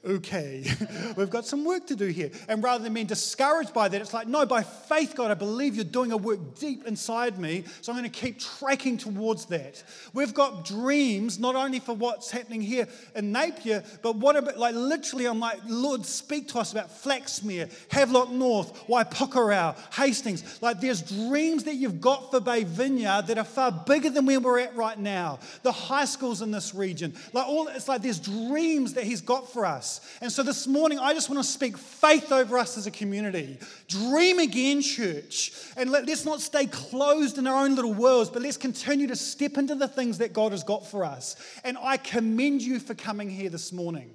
okay, 0.07 0.65
we've 1.17 1.31
got 1.31 1.47
some 1.47 1.65
work 1.65 1.87
to 1.87 1.97
do 1.97 2.07
here. 2.07 2.31
And 2.49 2.63
rather 2.63 2.85
than 2.85 2.95
being 2.95 3.07
discouraged 3.07 3.73
by 3.73 3.89
that, 3.89 4.01
it's 4.01 4.15
like, 4.15 4.27
no, 4.27 4.45
by 4.47 4.63
faith, 4.63 5.15
God, 5.17 5.31
I 5.31 5.35
believe 5.35 5.75
you're 5.75 5.85
doing 5.85 6.13
a 6.13 6.17
work 6.17 6.59
deep 6.59 6.87
inside 6.87 7.39
me, 7.39 7.65
so 7.81 7.93
I'm 7.93 7.99
going 7.99 8.11
to 8.11 8.21
keep 8.21 8.39
tracking 8.39 8.99
towards 8.99 9.47
that. 9.47 9.83
We've 10.13 10.35
got 10.35 10.65
dreams, 10.65 11.39
not 11.39 11.57
only 11.57 11.81
for 11.81 11.95
what's 11.95 12.31
happening 12.31 12.61
here 12.61 12.89
in 13.15 13.33
Napier, 13.33 13.83
but 14.03 14.17
what 14.17 14.37
about, 14.37 14.59
like, 14.59 14.75
literally, 14.75 15.27
I'm 15.27 15.41
like, 15.41 15.61
Lord, 15.67 16.05
speak 16.05 16.49
to 16.49 16.59
us 16.59 16.73
about 16.73 16.91
Flaxmere, 16.91 17.73
Havelock 17.91 18.31
North, 18.31 18.87
Waipukurau, 18.87 19.77
Hastings. 19.95 20.63
Like, 20.63 20.81
there's 20.81 21.03
dreams 21.03 21.65
that 21.65 21.75
you've 21.75 22.01
got 22.01 22.31
for 22.31 22.41
Bay 22.41 22.65
Vineyard 22.65 23.27
that 23.29 23.39
are 23.39 23.45
far 23.45 23.73
bigger 23.73 24.11
than 24.11 24.27
where 24.27 24.41
we're 24.41 24.61
at 24.61 24.77
right 24.77 24.99
now. 24.99 25.39
The 25.63 25.73
high 25.73 26.05
schools 26.05 26.43
in 26.43 26.51
this 26.51 26.75
region, 26.75 27.15
like, 27.33 27.47
all, 27.47 27.69
it's 27.69 27.89
like 27.89 28.03
there's 28.03 28.19
dreams 28.19 28.95
that 28.95 29.05
He's 29.05 29.21
got 29.21 29.53
for 29.53 29.67
us. 29.67 29.94
And 30.21 30.31
so 30.33 30.43
this 30.43 30.67
morning, 30.67 30.99
I 30.99 31.13
just 31.13 31.29
want 31.29 31.43
to 31.43 31.49
speak 31.49 31.77
faith 31.77 32.33
over 32.33 32.59
us 32.59 32.77
as 32.79 32.87
a 32.87 32.91
community. 32.91 33.59
Dream 33.89 34.39
again, 34.39 34.81
church. 34.83 35.53
And 35.77 35.91
let, 35.91 36.09
us 36.09 36.25
not 36.25 36.41
stay 36.41 36.67
closed 36.67 37.39
in 37.39 37.47
our 37.47 37.65
own 37.65 37.75
little 37.75 37.95
worlds, 37.95 38.31
but 38.31 38.43
let's 38.43 38.57
continue 38.57 39.07
to 39.09 39.17
step 39.17 39.59
into 39.59 39.75
the 39.75 39.89
things 39.89 40.19
that 40.19 40.33
God 40.33 40.53
has 40.53 40.65
got 40.65 40.87
for 40.87 41.05
us. 41.05 41.37
And 41.65 41.77
I 41.81 41.97
commend 41.97 42.63
you 42.63 42.79
for 42.79 42.95
coming 42.95 43.29
here 43.29 43.51
this 43.51 43.73
morning. 43.73 44.11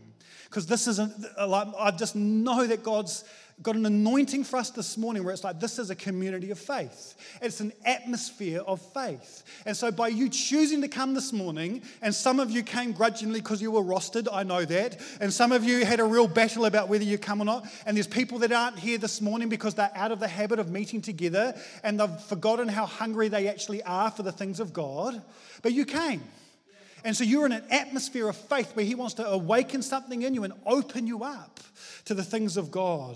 Because 0.49 0.65
this 0.65 0.87
isn't, 0.87 1.13
like, 1.47 1.67
I 1.77 1.91
just 1.91 2.15
know 2.15 2.65
that 2.65 2.83
God's 2.83 3.23
got 3.61 3.75
an 3.75 3.85
anointing 3.85 4.45
for 4.45 4.57
us 4.57 4.69
this 4.69 4.97
morning 4.97 5.23
where 5.23 5.33
it's 5.33 5.43
like 5.43 5.59
this 5.59 5.79
is 5.79 5.89
a 5.89 5.95
community 5.95 6.49
of 6.49 6.57
faith. 6.57 7.15
It's 7.41 7.59
an 7.59 7.73
atmosphere 7.85 8.61
of 8.61 8.81
faith. 8.93 9.43
And 9.65 9.75
so, 9.75 9.91
by 9.91 10.07
you 10.07 10.29
choosing 10.29 10.81
to 10.81 10.87
come 10.87 11.13
this 11.13 11.33
morning, 11.33 11.81
and 12.01 12.15
some 12.15 12.39
of 12.39 12.49
you 12.49 12.63
came 12.63 12.93
grudgingly 12.93 13.41
because 13.41 13.61
you 13.61 13.71
were 13.71 13.83
rostered, 13.83 14.27
I 14.31 14.43
know 14.43 14.63
that. 14.65 14.99
And 15.19 15.31
some 15.31 15.51
of 15.51 15.63
you 15.63 15.85
had 15.85 15.99
a 15.99 16.05
real 16.05 16.27
battle 16.27 16.65
about 16.65 16.87
whether 16.87 17.03
you 17.03 17.17
come 17.17 17.41
or 17.41 17.45
not. 17.45 17.67
And 17.85 17.97
there's 17.97 18.07
people 18.07 18.39
that 18.39 18.51
aren't 18.51 18.79
here 18.79 18.97
this 18.97 19.21
morning 19.21 19.49
because 19.49 19.75
they're 19.75 19.91
out 19.93 20.11
of 20.11 20.19
the 20.19 20.27
habit 20.27 20.59
of 20.59 20.71
meeting 20.71 21.01
together 21.01 21.53
and 21.83 21.99
they've 21.99 22.19
forgotten 22.21 22.69
how 22.69 22.85
hungry 22.85 23.27
they 23.27 23.47
actually 23.47 23.83
are 23.83 24.09
for 24.09 24.23
the 24.23 24.31
things 24.31 24.59
of 24.59 24.73
God. 24.73 25.21
But 25.61 25.73
you 25.73 25.85
came. 25.85 26.23
And 27.03 27.15
so 27.15 27.23
you're 27.23 27.45
in 27.45 27.51
an 27.51 27.63
atmosphere 27.69 28.27
of 28.27 28.35
faith 28.35 28.75
where 28.75 28.85
He 28.85 28.95
wants 28.95 29.15
to 29.15 29.27
awaken 29.27 29.81
something 29.81 30.21
in 30.21 30.33
you 30.33 30.43
and 30.43 30.53
open 30.65 31.07
you 31.07 31.23
up 31.23 31.59
to 32.05 32.13
the 32.13 32.23
things 32.23 32.57
of 32.57 32.71
God. 32.71 33.15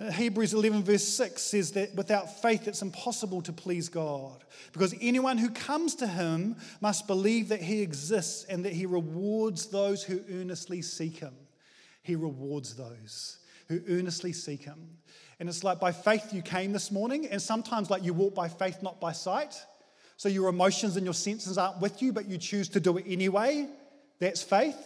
Uh, 0.00 0.10
Hebrews 0.10 0.54
11, 0.54 0.82
verse 0.82 1.06
6 1.06 1.40
says 1.40 1.72
that 1.72 1.94
without 1.94 2.40
faith 2.42 2.66
it's 2.66 2.82
impossible 2.82 3.42
to 3.42 3.52
please 3.52 3.88
God 3.88 4.42
because 4.72 4.94
anyone 5.00 5.38
who 5.38 5.50
comes 5.50 5.94
to 5.96 6.06
him 6.06 6.56
must 6.80 7.06
believe 7.06 7.48
that 7.48 7.62
he 7.62 7.82
exists 7.82 8.44
and 8.44 8.64
that 8.64 8.72
he 8.72 8.86
rewards 8.86 9.66
those 9.66 10.02
who 10.02 10.20
earnestly 10.30 10.82
seek 10.82 11.18
him. 11.18 11.34
He 12.02 12.16
rewards 12.16 12.74
those 12.74 13.38
who 13.68 13.80
earnestly 13.88 14.32
seek 14.32 14.64
him. 14.64 14.98
And 15.38 15.48
it's 15.48 15.64
like 15.64 15.78
by 15.78 15.92
faith 15.92 16.32
you 16.32 16.42
came 16.42 16.72
this 16.72 16.90
morning, 16.90 17.26
and 17.26 17.40
sometimes 17.40 17.90
like 17.90 18.04
you 18.04 18.14
walk 18.14 18.34
by 18.34 18.48
faith, 18.48 18.82
not 18.82 19.00
by 19.00 19.12
sight. 19.12 19.54
So 20.22 20.28
your 20.28 20.46
emotions 20.46 20.96
and 20.96 21.04
your 21.04 21.14
senses 21.14 21.58
aren't 21.58 21.80
with 21.80 22.00
you, 22.00 22.12
but 22.12 22.28
you 22.28 22.38
choose 22.38 22.68
to 22.68 22.78
do 22.78 22.96
it 22.96 23.04
anyway. 23.08 23.66
That's 24.20 24.40
faith. 24.40 24.76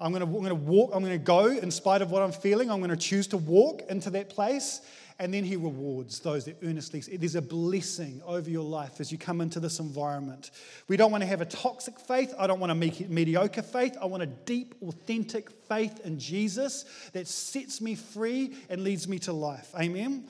I'm 0.00 0.12
going, 0.12 0.22
to, 0.22 0.26
I'm 0.26 0.32
going 0.32 0.48
to 0.48 0.54
walk, 0.54 0.92
I'm 0.94 1.04
going 1.04 1.12
to 1.12 1.22
go 1.22 1.48
in 1.48 1.70
spite 1.70 2.00
of 2.00 2.10
what 2.10 2.22
I'm 2.22 2.32
feeling. 2.32 2.70
I'm 2.70 2.78
going 2.78 2.88
to 2.88 2.96
choose 2.96 3.26
to 3.26 3.36
walk 3.36 3.82
into 3.90 4.08
that 4.08 4.30
place. 4.30 4.80
and 5.18 5.34
then 5.34 5.44
he 5.44 5.56
rewards 5.56 6.20
those 6.20 6.46
that 6.46 6.56
earnestly. 6.64 7.00
There's 7.00 7.34
a 7.34 7.42
blessing 7.42 8.22
over 8.24 8.48
your 8.48 8.64
life 8.64 8.98
as 8.98 9.12
you 9.12 9.18
come 9.18 9.42
into 9.42 9.60
this 9.60 9.78
environment. 9.78 10.52
We 10.88 10.96
don't 10.96 11.12
want 11.12 11.20
to 11.20 11.28
have 11.28 11.42
a 11.42 11.44
toxic 11.44 12.00
faith. 12.00 12.32
I 12.38 12.46
don't 12.46 12.58
want 12.58 12.72
a 12.72 12.74
mediocre 12.74 13.60
faith. 13.60 13.98
I 14.00 14.06
want 14.06 14.22
a 14.22 14.26
deep, 14.26 14.74
authentic 14.80 15.50
faith 15.68 16.00
in 16.06 16.18
Jesus 16.18 16.86
that 17.12 17.28
sets 17.28 17.82
me 17.82 17.94
free 17.94 18.56
and 18.70 18.84
leads 18.84 19.06
me 19.06 19.18
to 19.18 19.34
life. 19.34 19.70
Amen. 19.78 20.24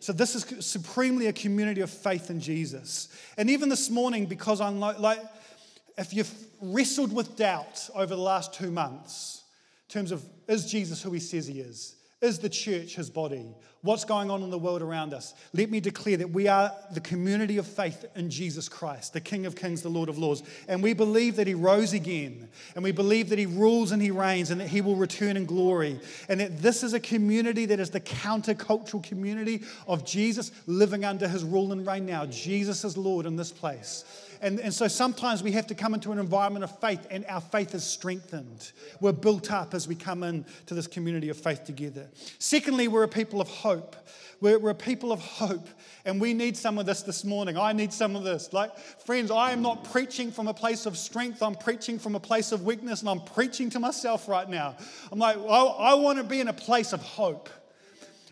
So, 0.00 0.12
this 0.12 0.34
is 0.34 0.64
supremely 0.64 1.26
a 1.26 1.32
community 1.32 1.80
of 1.80 1.90
faith 1.90 2.30
in 2.30 2.40
Jesus. 2.40 3.08
And 3.36 3.50
even 3.50 3.68
this 3.68 3.90
morning, 3.90 4.26
because 4.26 4.60
I'm 4.60 4.78
like, 4.78 4.98
like 4.98 5.20
if 5.98 6.12
you've 6.12 6.32
wrestled 6.60 7.12
with 7.12 7.36
doubt 7.36 7.88
over 7.94 8.14
the 8.14 8.20
last 8.20 8.52
two 8.54 8.70
months, 8.70 9.42
in 9.88 9.92
terms 9.92 10.12
of 10.12 10.24
is 10.48 10.70
Jesus 10.70 11.02
who 11.02 11.12
he 11.12 11.20
says 11.20 11.46
he 11.46 11.60
is? 11.60 11.96
Is 12.20 12.38
the 12.38 12.48
church 12.48 12.96
his 12.96 13.10
body? 13.10 13.54
What's 13.86 14.04
going 14.04 14.32
on 14.32 14.42
in 14.42 14.50
the 14.50 14.58
world 14.58 14.82
around 14.82 15.14
us? 15.14 15.32
Let 15.52 15.70
me 15.70 15.78
declare 15.78 16.16
that 16.16 16.30
we 16.30 16.48
are 16.48 16.72
the 16.90 17.00
community 17.00 17.56
of 17.58 17.68
faith 17.68 18.04
in 18.16 18.28
Jesus 18.30 18.68
Christ, 18.68 19.12
the 19.12 19.20
King 19.20 19.46
of 19.46 19.54
Kings, 19.54 19.80
the 19.80 19.88
Lord 19.88 20.08
of 20.08 20.18
Lords. 20.18 20.42
And 20.66 20.82
we 20.82 20.92
believe 20.92 21.36
that 21.36 21.46
he 21.46 21.54
rose 21.54 21.92
again. 21.92 22.48
And 22.74 22.82
we 22.82 22.90
believe 22.90 23.28
that 23.28 23.38
he 23.38 23.46
rules 23.46 23.92
and 23.92 24.02
he 24.02 24.10
reigns 24.10 24.50
and 24.50 24.60
that 24.60 24.66
he 24.66 24.80
will 24.80 24.96
return 24.96 25.36
in 25.36 25.44
glory. 25.44 26.00
And 26.28 26.40
that 26.40 26.60
this 26.60 26.82
is 26.82 26.94
a 26.94 27.00
community 27.00 27.64
that 27.66 27.78
is 27.78 27.90
the 27.90 28.00
countercultural 28.00 29.04
community 29.04 29.62
of 29.86 30.04
Jesus 30.04 30.50
living 30.66 31.04
under 31.04 31.28
his 31.28 31.44
rule 31.44 31.70
and 31.70 31.86
reign 31.86 32.06
now. 32.06 32.26
Jesus 32.26 32.84
is 32.84 32.96
Lord 32.96 33.24
in 33.24 33.36
this 33.36 33.52
place. 33.52 34.04
And, 34.40 34.60
and 34.60 34.72
so 34.72 34.88
sometimes 34.88 35.42
we 35.42 35.52
have 35.52 35.66
to 35.68 35.74
come 35.74 35.94
into 35.94 36.12
an 36.12 36.18
environment 36.18 36.64
of 36.64 36.78
faith, 36.78 37.06
and 37.10 37.24
our 37.26 37.40
faith 37.40 37.74
is 37.74 37.84
strengthened. 37.84 38.72
We're 39.00 39.12
built 39.12 39.50
up 39.50 39.74
as 39.74 39.88
we 39.88 39.94
come 39.94 40.22
into 40.22 40.74
this 40.74 40.86
community 40.86 41.28
of 41.28 41.36
faith 41.36 41.64
together. 41.64 42.08
Secondly, 42.38 42.88
we're 42.88 43.04
a 43.04 43.08
people 43.08 43.40
of 43.40 43.48
hope. 43.48 43.75
We're, 44.40 44.58
we're 44.58 44.70
a 44.70 44.74
people 44.74 45.12
of 45.12 45.20
hope, 45.20 45.66
and 46.04 46.20
we 46.20 46.34
need 46.34 46.56
some 46.56 46.78
of 46.78 46.84
this 46.84 47.02
this 47.02 47.24
morning. 47.24 47.56
I 47.56 47.72
need 47.72 47.92
some 47.92 48.14
of 48.14 48.22
this. 48.22 48.52
Like, 48.52 48.76
friends, 48.78 49.30
I 49.30 49.52
am 49.52 49.62
not 49.62 49.84
preaching 49.84 50.30
from 50.30 50.46
a 50.46 50.54
place 50.54 50.84
of 50.84 50.98
strength, 50.98 51.42
I'm 51.42 51.54
preaching 51.54 51.98
from 51.98 52.14
a 52.14 52.20
place 52.20 52.52
of 52.52 52.62
weakness, 52.64 53.00
and 53.00 53.08
I'm 53.08 53.20
preaching 53.20 53.70
to 53.70 53.80
myself 53.80 54.28
right 54.28 54.48
now. 54.48 54.76
I'm 55.10 55.18
like, 55.18 55.38
I, 55.38 55.40
I 55.40 55.94
want 55.94 56.18
to 56.18 56.24
be 56.24 56.40
in 56.40 56.48
a 56.48 56.52
place 56.52 56.92
of 56.92 57.02
hope. 57.02 57.48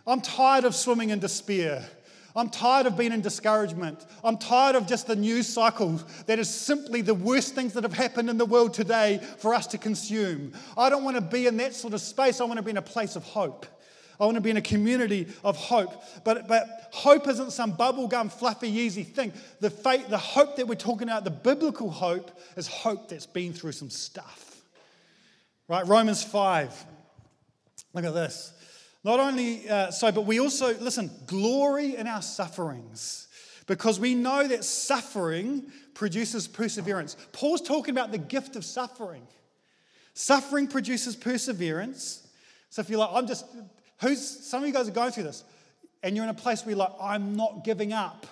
I'm 0.06 0.20
tired 0.20 0.64
of 0.64 0.74
swimming 0.74 1.10
in 1.10 1.18
despair. 1.18 1.84
I'm 2.36 2.50
tired 2.50 2.86
of 2.86 2.98
being 2.98 3.12
in 3.12 3.20
discouragement. 3.20 4.04
I'm 4.24 4.36
tired 4.36 4.74
of 4.74 4.88
just 4.88 5.06
the 5.06 5.14
news 5.14 5.46
cycle 5.46 6.00
that 6.26 6.40
is 6.40 6.50
simply 6.52 7.00
the 7.00 7.14
worst 7.14 7.54
things 7.54 7.72
that 7.74 7.84
have 7.84 7.92
happened 7.92 8.28
in 8.28 8.38
the 8.38 8.44
world 8.44 8.74
today 8.74 9.20
for 9.38 9.54
us 9.54 9.68
to 9.68 9.78
consume. 9.78 10.52
I 10.76 10.90
don't 10.90 11.04
want 11.04 11.16
to 11.16 11.20
be 11.20 11.46
in 11.46 11.56
that 11.58 11.74
sort 11.74 11.94
of 11.94 12.00
space. 12.00 12.40
I 12.40 12.44
want 12.44 12.56
to 12.56 12.62
be 12.62 12.72
in 12.72 12.76
a 12.76 12.82
place 12.82 13.14
of 13.14 13.22
hope. 13.22 13.66
I 14.20 14.24
want 14.24 14.36
to 14.36 14.40
be 14.40 14.50
in 14.50 14.56
a 14.56 14.62
community 14.62 15.26
of 15.42 15.56
hope. 15.56 16.02
But, 16.24 16.46
but 16.48 16.88
hope 16.92 17.26
isn't 17.28 17.52
some 17.52 17.76
bubblegum, 17.76 18.32
fluffy, 18.32 18.68
easy 18.68 19.02
thing. 19.02 19.32
The, 19.60 19.70
faith, 19.70 20.08
the 20.08 20.18
hope 20.18 20.56
that 20.56 20.66
we're 20.66 20.74
talking 20.76 21.08
about, 21.08 21.24
the 21.24 21.30
biblical 21.30 21.90
hope, 21.90 22.30
is 22.56 22.66
hope 22.66 23.08
that's 23.08 23.26
been 23.26 23.52
through 23.52 23.72
some 23.72 23.90
stuff. 23.90 24.62
Right? 25.68 25.86
Romans 25.86 26.22
5. 26.22 26.84
Look 27.94 28.04
at 28.04 28.14
this. 28.14 28.52
Not 29.02 29.20
only 29.20 29.68
uh, 29.68 29.90
so, 29.90 30.10
but 30.12 30.22
we 30.22 30.40
also, 30.40 30.74
listen, 30.78 31.10
glory 31.26 31.96
in 31.96 32.06
our 32.06 32.22
sufferings 32.22 33.28
because 33.66 34.00
we 34.00 34.14
know 34.14 34.46
that 34.46 34.64
suffering 34.64 35.70
produces 35.94 36.48
perseverance. 36.48 37.16
Paul's 37.32 37.60
talking 37.60 37.92
about 37.92 38.12
the 38.12 38.18
gift 38.18 38.56
of 38.56 38.64
suffering. 38.64 39.22
Suffering 40.14 40.68
produces 40.68 41.16
perseverance. 41.16 42.26
So 42.70 42.80
if 42.80 42.90
you're 42.90 42.98
like, 42.98 43.10
I'm 43.12 43.26
just, 43.26 43.44
who's, 44.00 44.20
some 44.46 44.62
of 44.62 44.68
you 44.68 44.74
guys 44.74 44.88
are 44.88 44.92
going 44.92 45.12
through 45.12 45.24
this, 45.24 45.44
and 46.02 46.14
you're 46.14 46.24
in 46.24 46.30
a 46.30 46.34
place 46.34 46.64
where 46.64 46.70
you're 46.70 46.78
like, 46.78 46.94
I'm 47.00 47.34
not 47.34 47.64
giving 47.64 47.92
up. 47.92 48.26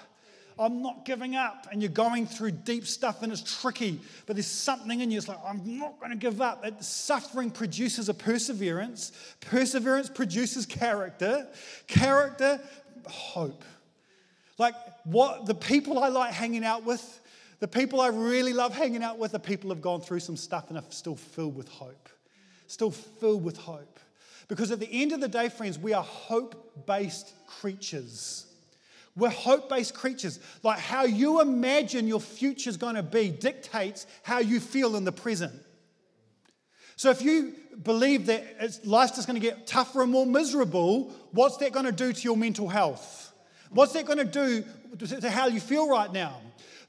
I'm 0.58 0.82
not 0.82 1.04
giving 1.04 1.34
up. 1.34 1.66
And 1.72 1.82
you're 1.82 1.90
going 1.90 2.26
through 2.26 2.52
deep 2.52 2.86
stuff 2.86 3.22
and 3.22 3.32
it's 3.32 3.60
tricky, 3.60 3.98
but 4.26 4.36
there's 4.36 4.46
something 4.46 5.00
in 5.00 5.10
you. 5.10 5.18
It's 5.18 5.28
like, 5.28 5.40
I'm 5.44 5.78
not 5.78 5.98
going 5.98 6.10
to 6.10 6.16
give 6.18 6.40
up. 6.40 6.64
It, 6.64 6.82
suffering 6.84 7.50
produces 7.50 8.08
a 8.08 8.14
perseverance. 8.14 9.12
Perseverance 9.40 10.10
produces 10.10 10.66
character. 10.66 11.48
Character, 11.86 12.60
hope. 13.06 13.64
Like 14.58 14.74
what 15.04 15.46
the 15.46 15.54
people 15.54 15.98
I 15.98 16.08
like 16.08 16.32
hanging 16.32 16.64
out 16.64 16.84
with, 16.84 17.20
the 17.60 17.68
people 17.68 18.00
I 18.00 18.08
really 18.08 18.52
love 18.52 18.74
hanging 18.74 19.02
out 19.02 19.18
with, 19.18 19.32
the 19.32 19.40
people 19.40 19.70
have 19.70 19.80
gone 19.80 20.00
through 20.00 20.20
some 20.20 20.36
stuff 20.36 20.68
and 20.68 20.78
are 20.78 20.84
still 20.90 21.16
filled 21.16 21.56
with 21.56 21.68
hope. 21.68 22.08
Still 22.66 22.90
filled 22.90 23.42
with 23.42 23.56
hope. 23.56 23.98
Because 24.48 24.70
at 24.70 24.80
the 24.80 24.88
end 24.90 25.12
of 25.12 25.20
the 25.20 25.28
day, 25.28 25.48
friends, 25.48 25.78
we 25.78 25.92
are 25.92 26.02
hope 26.02 26.86
based 26.86 27.32
creatures. 27.46 28.46
We're 29.16 29.30
hope 29.30 29.68
based 29.68 29.94
creatures. 29.94 30.40
Like 30.62 30.78
how 30.78 31.04
you 31.04 31.40
imagine 31.40 32.06
your 32.08 32.20
future 32.20 32.70
is 32.70 32.76
going 32.76 32.94
to 32.94 33.02
be 33.02 33.30
dictates 33.30 34.06
how 34.22 34.38
you 34.38 34.60
feel 34.60 34.96
in 34.96 35.04
the 35.04 35.12
present. 35.12 35.52
So 36.96 37.10
if 37.10 37.22
you 37.22 37.54
believe 37.82 38.26
that 38.26 38.80
life's 38.84 39.16
just 39.16 39.26
going 39.26 39.40
to 39.40 39.46
get 39.46 39.66
tougher 39.66 40.02
and 40.02 40.12
more 40.12 40.26
miserable, 40.26 41.10
what's 41.32 41.56
that 41.58 41.72
going 41.72 41.86
to 41.86 41.92
do 41.92 42.12
to 42.12 42.22
your 42.22 42.36
mental 42.36 42.68
health? 42.68 43.32
What's 43.70 43.92
that 43.94 44.04
going 44.04 44.18
to 44.18 44.24
do 44.24 44.64
to 44.98 45.30
how 45.30 45.46
you 45.48 45.60
feel 45.60 45.88
right 45.88 46.12
now? 46.12 46.40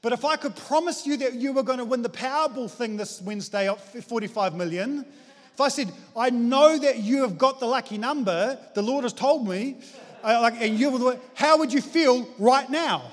But 0.02 0.12
if 0.12 0.24
I 0.24 0.36
could 0.36 0.54
promise 0.54 1.06
you 1.06 1.16
that 1.16 1.34
you 1.34 1.54
were 1.54 1.62
going 1.62 1.78
to 1.78 1.84
win 1.84 2.02
the 2.02 2.10
Powerball 2.10 2.70
thing 2.70 2.98
this 2.98 3.22
Wednesday 3.22 3.70
at 3.70 4.04
45 4.04 4.54
million, 4.54 5.06
if 5.54 5.60
I 5.60 5.68
said, 5.68 5.92
I 6.16 6.30
know 6.30 6.76
that 6.76 6.98
you 6.98 7.22
have 7.22 7.38
got 7.38 7.60
the 7.60 7.66
lucky 7.66 7.96
number, 7.96 8.58
the 8.74 8.82
Lord 8.82 9.04
has 9.04 9.12
told 9.12 9.46
me, 9.46 9.76
uh, 10.24 10.40
like, 10.42 10.60
and 10.60 10.76
you, 10.76 11.16
how 11.34 11.58
would 11.58 11.72
you 11.72 11.80
feel 11.80 12.28
right 12.40 12.68
now? 12.68 13.04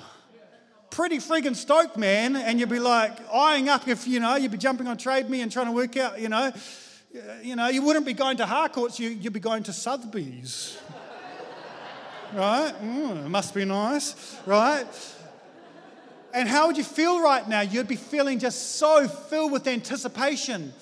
Pretty 0.90 1.18
friggin' 1.18 1.54
stoked, 1.54 1.96
man. 1.96 2.34
And 2.34 2.58
you'd 2.58 2.68
be 2.68 2.80
like 2.80 3.12
eyeing 3.32 3.68
up 3.68 3.86
if, 3.86 4.08
you 4.08 4.18
know, 4.18 4.34
you'd 4.34 4.50
be 4.50 4.58
jumping 4.58 4.88
on 4.88 4.96
Trade 4.96 5.30
Me 5.30 5.40
and 5.40 5.52
trying 5.52 5.66
to 5.66 5.72
work 5.72 5.96
out, 5.96 6.20
you 6.20 6.28
know, 6.28 6.52
uh, 7.14 7.34
you 7.42 7.54
know, 7.54 7.68
you 7.68 7.80
wouldn't 7.80 8.06
be 8.06 8.12
going 8.12 8.38
to 8.38 8.46
Harcourts, 8.46 8.98
you, 8.98 9.10
you'd 9.10 9.32
be 9.32 9.40
going 9.40 9.62
to 9.62 9.72
Sotheby's. 9.72 10.78
right? 12.34 12.74
Mm, 12.82 13.28
must 13.28 13.54
be 13.54 13.64
nice, 13.64 14.36
right? 14.46 14.86
And 16.34 16.48
how 16.48 16.66
would 16.66 16.76
you 16.76 16.84
feel 16.84 17.22
right 17.22 17.46
now? 17.48 17.60
You'd 17.60 17.86
be 17.86 17.96
feeling 17.96 18.40
just 18.40 18.78
so 18.78 19.06
filled 19.06 19.52
with 19.52 19.68
anticipation. 19.68 20.72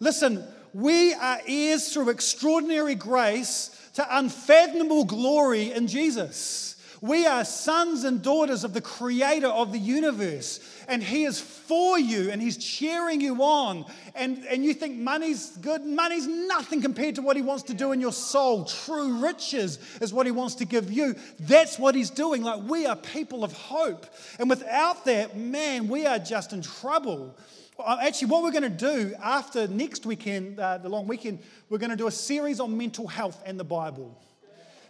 Listen, 0.00 0.44
we 0.74 1.14
are 1.14 1.40
heirs 1.46 1.92
through 1.92 2.10
extraordinary 2.10 2.96
grace 2.96 3.70
to 3.94 4.18
unfathomable 4.18 5.04
glory 5.04 5.72
in 5.72 5.86
Jesus. 5.86 6.72
We 7.00 7.26
are 7.26 7.44
sons 7.44 8.04
and 8.04 8.22
daughters 8.22 8.64
of 8.64 8.72
the 8.72 8.80
creator 8.80 9.48
of 9.48 9.72
the 9.72 9.78
universe, 9.78 10.58
and 10.88 11.02
He 11.02 11.24
is 11.24 11.38
for 11.38 11.98
you 11.98 12.30
and 12.30 12.40
He's 12.40 12.56
cheering 12.56 13.20
you 13.20 13.42
on. 13.42 13.84
And, 14.14 14.42
and 14.46 14.64
you 14.64 14.72
think 14.72 14.96
money's 14.96 15.50
good? 15.58 15.84
Money's 15.84 16.26
nothing 16.26 16.80
compared 16.80 17.16
to 17.16 17.22
what 17.22 17.36
He 17.36 17.42
wants 17.42 17.64
to 17.64 17.74
do 17.74 17.92
in 17.92 18.00
your 18.00 18.12
soul. 18.12 18.64
True 18.64 19.18
riches 19.18 19.78
is 20.00 20.14
what 20.14 20.24
He 20.24 20.32
wants 20.32 20.54
to 20.56 20.64
give 20.64 20.90
you. 20.90 21.14
That's 21.40 21.78
what 21.78 21.94
He's 21.94 22.10
doing. 22.10 22.42
Like, 22.42 22.62
we 22.66 22.86
are 22.86 22.96
people 22.96 23.44
of 23.44 23.52
hope. 23.52 24.06
And 24.38 24.48
without 24.48 25.04
that, 25.04 25.36
man, 25.36 25.88
we 25.88 26.06
are 26.06 26.18
just 26.18 26.54
in 26.54 26.62
trouble. 26.62 27.36
Actually, 27.82 28.28
what 28.28 28.42
we're 28.44 28.52
going 28.52 28.62
to 28.62 28.68
do 28.68 29.14
after 29.20 29.66
next 29.66 30.06
weekend, 30.06 30.60
uh, 30.60 30.78
the 30.78 30.88
long 30.88 31.08
weekend, 31.08 31.40
we're 31.68 31.78
going 31.78 31.90
to 31.90 31.96
do 31.96 32.06
a 32.06 32.10
series 32.10 32.60
on 32.60 32.76
mental 32.76 33.06
health 33.08 33.42
and 33.44 33.58
the 33.58 33.64
Bible. 33.64 34.16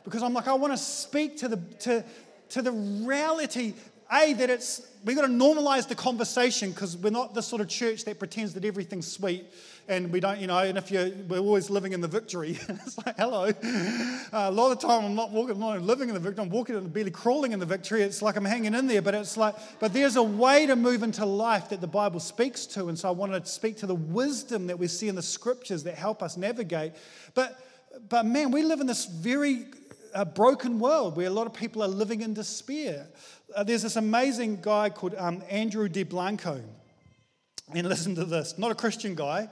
Because 0.05 0.23
I'm 0.23 0.35
like, 0.35 0.49
I 0.49 0.55
want 0.55 0.75
to 0.75 0.77
speak 0.77 1.39
to 1.39 1.49
the, 1.49 1.57
to, 1.81 2.05
to 2.51 2.63
the 2.63 2.73
reality, 2.73 3.73
A, 4.13 4.35
that 4.35 4.51
it's, 4.51 4.87
we've 5.03 5.17
got 5.17 5.23
to 5.23 5.33
normalize 5.33 5.89
the 5.89 5.95
conversation 5.95 6.73
because 6.73 6.95
we're 6.95 7.09
not 7.09 7.33
the 7.33 7.41
sort 7.41 7.63
of 7.63 7.69
church 7.69 8.05
that 8.05 8.19
pretends 8.19 8.53
that 8.53 8.67
everything's 8.67 9.11
sweet 9.11 9.47
and 9.89 10.11
we 10.11 10.21
don't, 10.21 10.39
you 10.39 10.47
know, 10.47 10.59
and 10.59 10.79
if 10.79 10.91
you're, 10.91 11.11
we're 11.29 11.39
always 11.39 11.69
living 11.69 11.93
in 11.93 12.01
the 12.01 12.09
victory. 12.09 12.59
it's 12.69 12.97
like, 12.99 13.17
hello. 13.17 13.45
Uh, 13.45 13.53
a 14.33 14.51
lot 14.51 14.73
of 14.73 14.81
the 14.81 14.87
time 14.87 15.05
I'm 15.05 15.15
not 15.15 15.31
walking, 15.31 15.53
I'm 15.53 15.61
not 15.61 15.83
living 15.83 16.09
in 16.09 16.15
the 16.15 16.21
victory, 16.21 16.43
I'm 16.43 16.51
walking 16.51 16.77
and 16.77 16.93
barely 16.93 17.11
crawling 17.11 17.53
in 17.53 17.59
the 17.59 17.67
victory. 17.67 18.03
It's 18.03 18.23
like 18.23 18.37
I'm 18.37 18.45
hanging 18.45 18.75
in 18.75 18.87
there, 18.87 19.03
but 19.03 19.15
it's 19.15 19.37
like, 19.37 19.55
but 19.81 19.93
there's 19.93 20.17
a 20.17 20.23
way 20.23 20.67
to 20.67 20.77
move 20.77 21.03
into 21.03 21.25
life 21.27 21.69
that 21.69 21.81
the 21.81 21.87
Bible 21.87 22.21
speaks 22.21 22.67
to. 22.67 22.89
And 22.89 22.99
so 22.99 23.09
I 23.09 23.13
wanted 23.13 23.45
to 23.45 23.51
speak 23.51 23.77
to 23.79 23.87
the 23.87 23.95
wisdom 23.95 24.67
that 24.69 24.79
we 24.79 24.89
see 24.89 25.09
in 25.09 25.15
the 25.15 25.23
scriptures 25.23 25.85
that 25.85 25.95
help 25.95 26.23
us 26.23 26.37
navigate. 26.37 26.93
But, 27.35 27.59
but 28.09 28.25
man, 28.25 28.51
we 28.51 28.63
live 28.63 28.81
in 28.81 28.87
this 28.87 29.05
very 29.05 29.67
uh, 30.15 30.25
broken 30.25 30.79
world 30.79 31.17
where 31.17 31.27
a 31.27 31.31
lot 31.31 31.47
of 31.47 31.53
people 31.53 31.83
are 31.83 31.89
living 31.89 32.23
in 32.23 32.33
despair. 32.33 33.07
Uh, 33.55 33.65
there's 33.65 33.83
this 33.83 33.97
amazing 33.97 34.61
guy 34.63 34.89
called 34.89 35.15
um, 35.19 35.43
Andrew 35.51 35.89
Delbanco. 35.89 36.63
And 37.73 37.89
listen 37.89 38.15
to 38.17 38.25
this, 38.25 38.59
not 38.59 38.71
a 38.71 38.75
Christian 38.75 39.15
guy, 39.15 39.49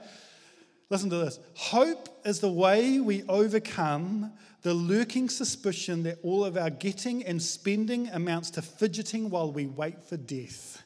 Listen 0.93 1.09
to 1.09 1.17
this. 1.17 1.39
Hope 1.55 2.07
is 2.23 2.39
the 2.39 2.51
way 2.51 2.99
we 2.99 3.23
overcome 3.23 4.31
the 4.61 4.75
lurking 4.75 5.27
suspicion 5.27 6.03
that 6.03 6.19
all 6.21 6.45
of 6.45 6.55
our 6.55 6.69
getting 6.69 7.23
and 7.25 7.41
spending 7.41 8.09
amounts 8.09 8.51
to 8.51 8.61
fidgeting 8.61 9.31
while 9.31 9.51
we 9.51 9.65
wait 9.65 10.03
for 10.03 10.17
death. 10.17 10.83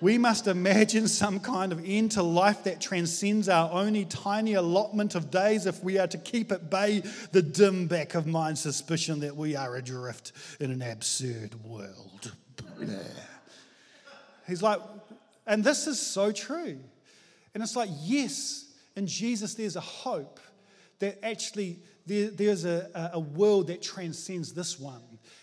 we 0.00 0.16
must 0.16 0.46
imagine 0.46 1.06
some 1.06 1.38
kind 1.38 1.70
of 1.70 1.84
end 1.84 2.12
to 2.12 2.22
life 2.22 2.64
that 2.64 2.80
transcends 2.80 3.46
our 3.48 3.70
only 3.72 4.06
tiny 4.06 4.54
allotment 4.54 5.14
of 5.14 5.30
days 5.30 5.66
if 5.66 5.84
we 5.84 5.98
are 5.98 6.06
to 6.06 6.16
keep 6.16 6.50
at 6.50 6.70
bay 6.70 7.02
the 7.32 7.42
dim 7.42 7.86
back 7.86 8.14
of 8.14 8.26
mind 8.26 8.56
suspicion 8.56 9.20
that 9.20 9.36
we 9.36 9.54
are 9.54 9.76
adrift 9.76 10.32
in 10.60 10.70
an 10.70 10.80
absurd 10.80 11.62
world. 11.62 12.32
He's 14.46 14.62
like, 14.62 14.80
and 15.52 15.62
this 15.62 15.86
is 15.86 16.00
so 16.00 16.32
true. 16.32 16.78
And 17.52 17.62
it's 17.62 17.76
like, 17.76 17.90
yes, 18.00 18.72
in 18.96 19.06
Jesus 19.06 19.52
there's 19.52 19.76
a 19.76 19.82
hope 19.82 20.40
that 20.98 21.22
actually 21.22 21.78
there, 22.06 22.30
there's 22.30 22.64
a, 22.64 23.10
a 23.12 23.20
world 23.20 23.66
that 23.66 23.82
transcends 23.82 24.54
this 24.54 24.80
one 24.80 25.02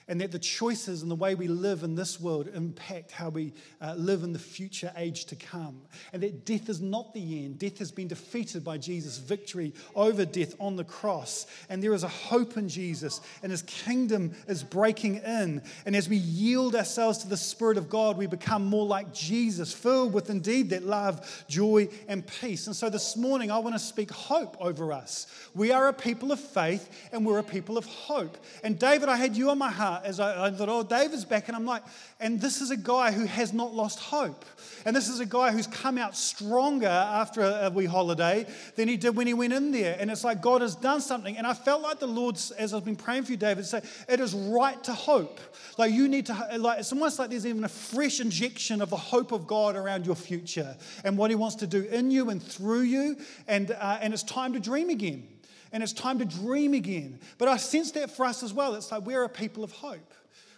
and 0.09 0.19
that 0.19 0.31
the 0.31 0.39
choices 0.39 1.03
and 1.03 1.09
the 1.09 1.15
way 1.15 1.35
we 1.35 1.47
live 1.47 1.83
in 1.83 1.93
this 1.93 2.19
world 2.19 2.49
impact 2.55 3.11
how 3.11 3.29
we 3.29 3.53
uh, 3.79 3.93
live 3.95 4.23
in 4.23 4.33
the 4.33 4.39
future 4.39 4.91
age 4.97 5.25
to 5.25 5.35
come. 5.35 5.79
And 6.11 6.23
that 6.23 6.45
death 6.45 6.67
is 6.67 6.81
not 6.81 7.13
the 7.13 7.45
end. 7.45 7.59
Death 7.59 7.77
has 7.77 7.91
been 7.91 8.07
defeated 8.07 8.63
by 8.63 8.79
Jesus' 8.79 9.19
victory 9.19 9.71
over 9.95 10.25
death 10.25 10.55
on 10.59 10.75
the 10.75 10.83
cross. 10.83 11.45
And 11.69 11.81
there 11.81 11.93
is 11.93 12.03
a 12.03 12.07
hope 12.07 12.57
in 12.57 12.67
Jesus, 12.67 13.21
and 13.43 13.51
his 13.51 13.61
kingdom 13.61 14.33
is 14.47 14.63
breaking 14.63 15.17
in. 15.17 15.61
And 15.85 15.95
as 15.95 16.09
we 16.09 16.17
yield 16.17 16.75
ourselves 16.75 17.19
to 17.19 17.27
the 17.29 17.37
Spirit 17.37 17.77
of 17.77 17.87
God, 17.87 18.17
we 18.17 18.25
become 18.25 18.65
more 18.65 18.87
like 18.87 19.13
Jesus, 19.13 19.71
filled 19.71 20.11
with 20.11 20.31
indeed 20.31 20.71
that 20.71 20.83
love, 20.83 21.45
joy, 21.47 21.87
and 22.07 22.25
peace. 22.25 22.65
And 22.65 22.75
so 22.75 22.89
this 22.89 23.15
morning, 23.15 23.51
I 23.51 23.59
want 23.59 23.75
to 23.75 23.79
speak 23.79 24.09
hope 24.09 24.57
over 24.59 24.91
us. 24.91 25.27
We 25.53 25.71
are 25.71 25.87
a 25.87 25.93
people 25.93 26.31
of 26.31 26.39
faith, 26.39 26.89
and 27.11 27.23
we're 27.23 27.37
a 27.37 27.43
people 27.43 27.77
of 27.77 27.85
hope. 27.85 28.39
And 28.63 28.79
David, 28.79 29.07
I 29.07 29.15
had 29.15 29.37
you 29.37 29.51
on 29.51 29.59
my 29.59 29.69
heart 29.69 29.98
as 30.05 30.19
I, 30.19 30.47
I 30.47 30.51
thought, 30.51 30.69
oh, 30.69 30.83
David's 30.83 31.25
back. 31.25 31.47
And 31.47 31.55
I'm 31.55 31.65
like, 31.65 31.83
and 32.19 32.39
this 32.39 32.61
is 32.61 32.71
a 32.71 32.77
guy 32.77 33.11
who 33.11 33.25
has 33.25 33.53
not 33.53 33.73
lost 33.73 33.99
hope. 33.99 34.45
And 34.85 34.95
this 34.95 35.09
is 35.09 35.19
a 35.19 35.25
guy 35.25 35.51
who's 35.51 35.67
come 35.67 35.97
out 35.97 36.15
stronger 36.15 36.87
after 36.87 37.41
a, 37.41 37.69
wee 37.69 37.85
holiday 37.85 38.45
than 38.75 38.87
he 38.87 38.97
did 38.97 39.15
when 39.15 39.27
he 39.27 39.33
went 39.33 39.53
in 39.53 39.71
there. 39.71 39.95
And 39.99 40.09
it's 40.09 40.23
like 40.23 40.41
God 40.41 40.61
has 40.61 40.75
done 40.75 41.01
something. 41.01 41.37
And 41.37 41.45
I 41.45 41.53
felt 41.53 41.81
like 41.81 41.99
the 41.99 42.07
Lord's, 42.07 42.51
as 42.51 42.73
I've 42.73 42.85
been 42.85 42.95
praying 42.95 43.23
for 43.23 43.31
you, 43.31 43.37
David, 43.37 43.65
say, 43.65 43.81
it 44.07 44.19
is 44.19 44.33
right 44.33 44.81
to 44.83 44.93
hope. 44.93 45.39
Like 45.77 45.91
you 45.91 46.07
need 46.07 46.25
to, 46.27 46.57
like 46.57 46.79
it's 46.79 46.91
almost 46.91 47.19
like 47.19 47.29
there's 47.29 47.45
even 47.45 47.63
a 47.63 47.69
fresh 47.69 48.19
injection 48.19 48.81
of 48.81 48.89
the 48.89 48.97
hope 48.97 49.31
of 49.31 49.47
God 49.47 49.75
around 49.75 50.05
your 50.05 50.15
future 50.15 50.75
and 51.03 51.17
what 51.17 51.29
he 51.29 51.35
wants 51.35 51.55
to 51.57 51.67
do 51.67 51.83
in 51.83 52.11
you 52.11 52.29
and 52.29 52.41
through 52.41 52.81
you. 52.81 53.17
And, 53.47 53.71
uh, 53.71 53.99
and 54.01 54.13
it's 54.13 54.23
time 54.23 54.53
to 54.53 54.59
dream 54.59 54.89
again 54.89 55.27
and 55.71 55.83
it's 55.83 55.93
time 55.93 56.19
to 56.19 56.25
dream 56.25 56.73
again. 56.73 57.19
But 57.37 57.47
I 57.47 57.57
sense 57.57 57.91
that 57.91 58.11
for 58.11 58.25
us 58.25 58.43
as 58.43 58.53
well. 58.53 58.75
It's 58.75 58.91
like 58.91 59.05
we're 59.05 59.23
a 59.23 59.29
people 59.29 59.63
of 59.63 59.71
hope. 59.71 60.13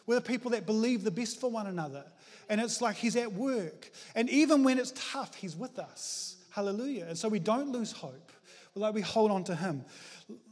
We're 0.05 0.15
the 0.15 0.21
people 0.21 0.51
that 0.51 0.65
believe 0.65 1.03
the 1.03 1.11
best 1.11 1.39
for 1.39 1.49
one 1.49 1.67
another. 1.67 2.05
And 2.49 2.59
it's 2.59 2.81
like 2.81 2.95
He's 2.95 3.15
at 3.15 3.31
work. 3.31 3.91
And 4.15 4.29
even 4.29 4.63
when 4.63 4.79
it's 4.79 4.93
tough, 4.95 5.35
He's 5.35 5.55
with 5.55 5.79
us. 5.79 6.37
Hallelujah. 6.49 7.05
And 7.07 7.17
so 7.17 7.29
we 7.29 7.39
don't 7.39 7.71
lose 7.71 7.91
hope. 7.91 8.31
Like 8.75 8.93
we 8.93 9.01
hold 9.01 9.31
on 9.31 9.43
to 9.45 9.55
Him. 9.55 9.83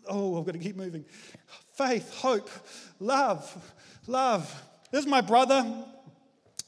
Oh, 0.07 0.39
I've 0.39 0.45
got 0.45 0.53
to 0.53 0.59
keep 0.59 0.75
moving. 0.75 1.05
Faith, 1.73 2.13
hope, 2.15 2.49
love, 2.99 3.55
love. 4.07 4.63
This 4.91 5.01
is 5.01 5.07
my 5.07 5.21
brother. 5.21 5.65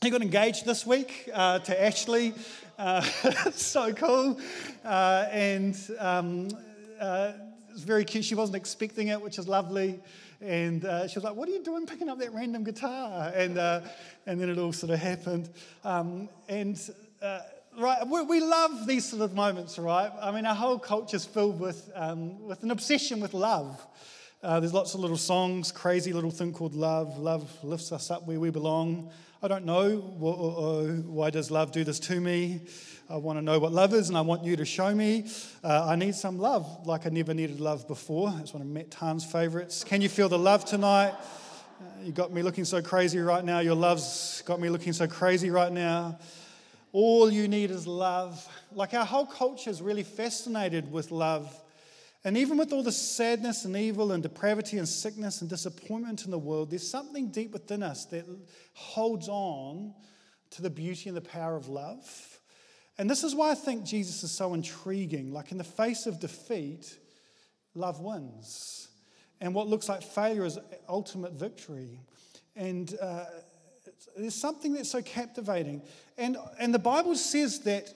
He 0.02 0.10
got 0.10 0.22
engaged 0.22 0.66
this 0.66 0.86
week 0.86 1.30
uh, 1.34 1.60
to 1.60 1.84
Ashley. 1.84 2.34
Uh, 2.78 3.02
so 3.52 3.94
cool. 3.94 4.40
Uh, 4.84 5.28
and 5.30 5.78
um, 6.00 6.48
uh, 7.00 7.34
was 7.72 7.84
very 7.84 8.06
cute. 8.06 8.26
She 8.26 8.36
wasn't 8.36 8.56
expecting 8.56 9.10
it, 9.10 9.22
which 9.22 9.40
is 9.40 9.48
lovely. 9.48 10.00
And 10.42 10.84
uh, 10.86 11.08
she 11.08 11.16
was 11.16 11.24
like, 11.24 11.36
What 11.36 11.48
are 11.48 11.52
you 11.52 11.64
doing 11.64 11.86
picking 11.86 12.10
up 12.10 12.20
that 12.20 12.34
random 12.34 12.64
guitar? 12.64 13.32
And, 13.36 13.58
uh, 13.58 13.82
and 14.26 14.40
then 14.40 14.50
it 14.50 14.58
all 14.58 14.74
sort 14.74 14.92
of 14.92 15.00
happened. 15.00 15.50
Um, 15.84 16.30
and 16.50 16.80
uh, 17.22 17.40
right, 17.80 18.06
we, 18.08 18.22
we, 18.24 18.40
love 18.40 18.88
these 18.88 19.06
sort 19.06 19.22
of 19.22 19.34
moments, 19.34 19.78
right? 19.78 20.12
I 20.22 20.32
mean, 20.32 20.46
our 20.46 20.56
whole 20.56 20.80
culture 20.80 21.18
is 21.18 21.26
filled 21.26 21.60
with, 21.60 21.92
um, 21.96 22.42
with 22.48 22.64
an 22.64 22.72
obsession 22.72 23.20
with 23.20 23.34
love. 23.34 23.86
Uh, 24.44 24.60
there's 24.60 24.74
lots 24.74 24.96
of 24.96 25.00
little 25.00 25.18
songs, 25.18 25.72
crazy 25.72 26.14
little 26.14 26.32
thing 26.32 26.52
called 26.52 26.74
love. 26.74 27.20
Love 27.20 27.64
lifts 27.64 27.92
us 27.92 28.10
up 28.10 28.28
where 28.28 28.40
we 28.40 28.50
belong. 28.50 29.12
I 29.44 29.48
don't 29.48 29.66
know 29.66 29.96
why 29.98 31.32
does 31.32 31.50
love 31.50 31.72
do 31.72 31.84
this 31.84 32.00
to 32.02 32.22
me. 32.22 32.62
I 33.10 33.16
want 33.16 33.40
to 33.40 33.42
know 33.42 33.58
what 33.58 33.72
love 33.72 33.92
is, 33.96 34.08
and 34.08 34.16
I 34.16 34.22
want 34.22 34.44
you 34.44 34.56
to 34.56 34.66
show 34.66 34.94
me. 34.94 35.32
Uh, 35.64 35.88
I 35.90 35.96
need 35.96 36.14
some 36.14 36.38
love, 36.38 36.86
like 36.86 37.08
I 37.08 37.10
never 37.10 37.34
needed 37.34 37.60
love 37.60 37.88
before. 37.88 38.32
It's 38.40 38.54
one 38.54 38.62
of 38.62 38.68
Matt 38.68 38.94
favorites. 39.24 39.84
Can 39.84 40.00
you 40.00 40.10
feel 40.10 40.30
the 40.30 40.38
love 40.38 40.64
tonight? 40.64 41.16
Uh, 41.16 41.86
you 42.04 42.12
got 42.12 42.32
me 42.32 42.44
looking 42.44 42.66
so 42.66 42.84
crazy 42.84 43.18
right 43.18 43.44
now. 43.44 43.62
Your 43.62 43.74
love's 43.74 44.44
got 44.46 44.60
me 44.60 44.70
looking 44.70 44.94
so 44.94 45.08
crazy 45.08 45.50
right 45.50 45.72
now. 45.72 46.20
All 46.94 47.32
you 47.32 47.48
need 47.48 47.72
is 47.72 47.88
love. 47.88 48.48
Like 48.72 48.94
our 48.94 49.06
whole 49.06 49.26
culture 49.26 49.72
is 49.72 49.82
really 49.82 50.04
fascinated 50.04 50.92
with 50.92 51.10
love. 51.10 51.52
And 52.24 52.38
even 52.38 52.58
with 52.58 52.72
all 52.72 52.84
the 52.84 52.92
sadness 52.92 53.66
and 53.66 53.76
evil 53.76 54.12
and 54.12 54.22
depravity 54.22 54.78
and 54.78 54.88
sickness 54.88 55.42
and 55.42 55.50
disappointment 55.50 56.26
in 56.26 56.32
the 56.32 56.38
world, 56.38 56.70
there's 56.70 56.88
something 56.88 57.32
deep 57.32 57.52
within 57.52 57.82
us 57.82 58.06
that 58.06 58.26
holds 58.74 59.28
on 59.28 59.94
to 60.52 60.62
the 60.62 60.70
beauty 60.70 61.10
and 61.10 61.18
the 61.18 61.22
power 61.22 61.56
of 61.56 61.68
love. 61.68 62.40
And 62.98 63.10
this 63.10 63.24
is 63.24 63.34
why 63.34 63.52
I 63.52 63.56
think 63.56 63.84
Jesus 63.84 64.24
is 64.24 64.32
so 64.32 64.54
intriguing. 64.54 65.32
Like 65.34 65.52
in 65.52 65.58
the 65.58 65.64
face 65.64 66.06
of 66.06 66.20
defeat, 66.20 67.00
love 67.74 68.02
wins. 68.02 68.90
And 69.40 69.56
what 69.56 69.68
looks 69.68 69.90
like 69.90 70.04
failure 70.04 70.46
is 70.46 70.60
ultimate 70.88 71.34
victory. 71.34 72.00
And 72.56 72.94
uh, 73.02 73.26
there's 74.16 74.36
something 74.36 74.74
that's 74.74 74.92
so 74.92 75.02
captivating. 75.02 75.82
And, 76.18 76.38
and 76.60 76.72
the 76.72 76.80
Bible 76.80 77.16
says 77.16 77.62
that, 77.62 77.92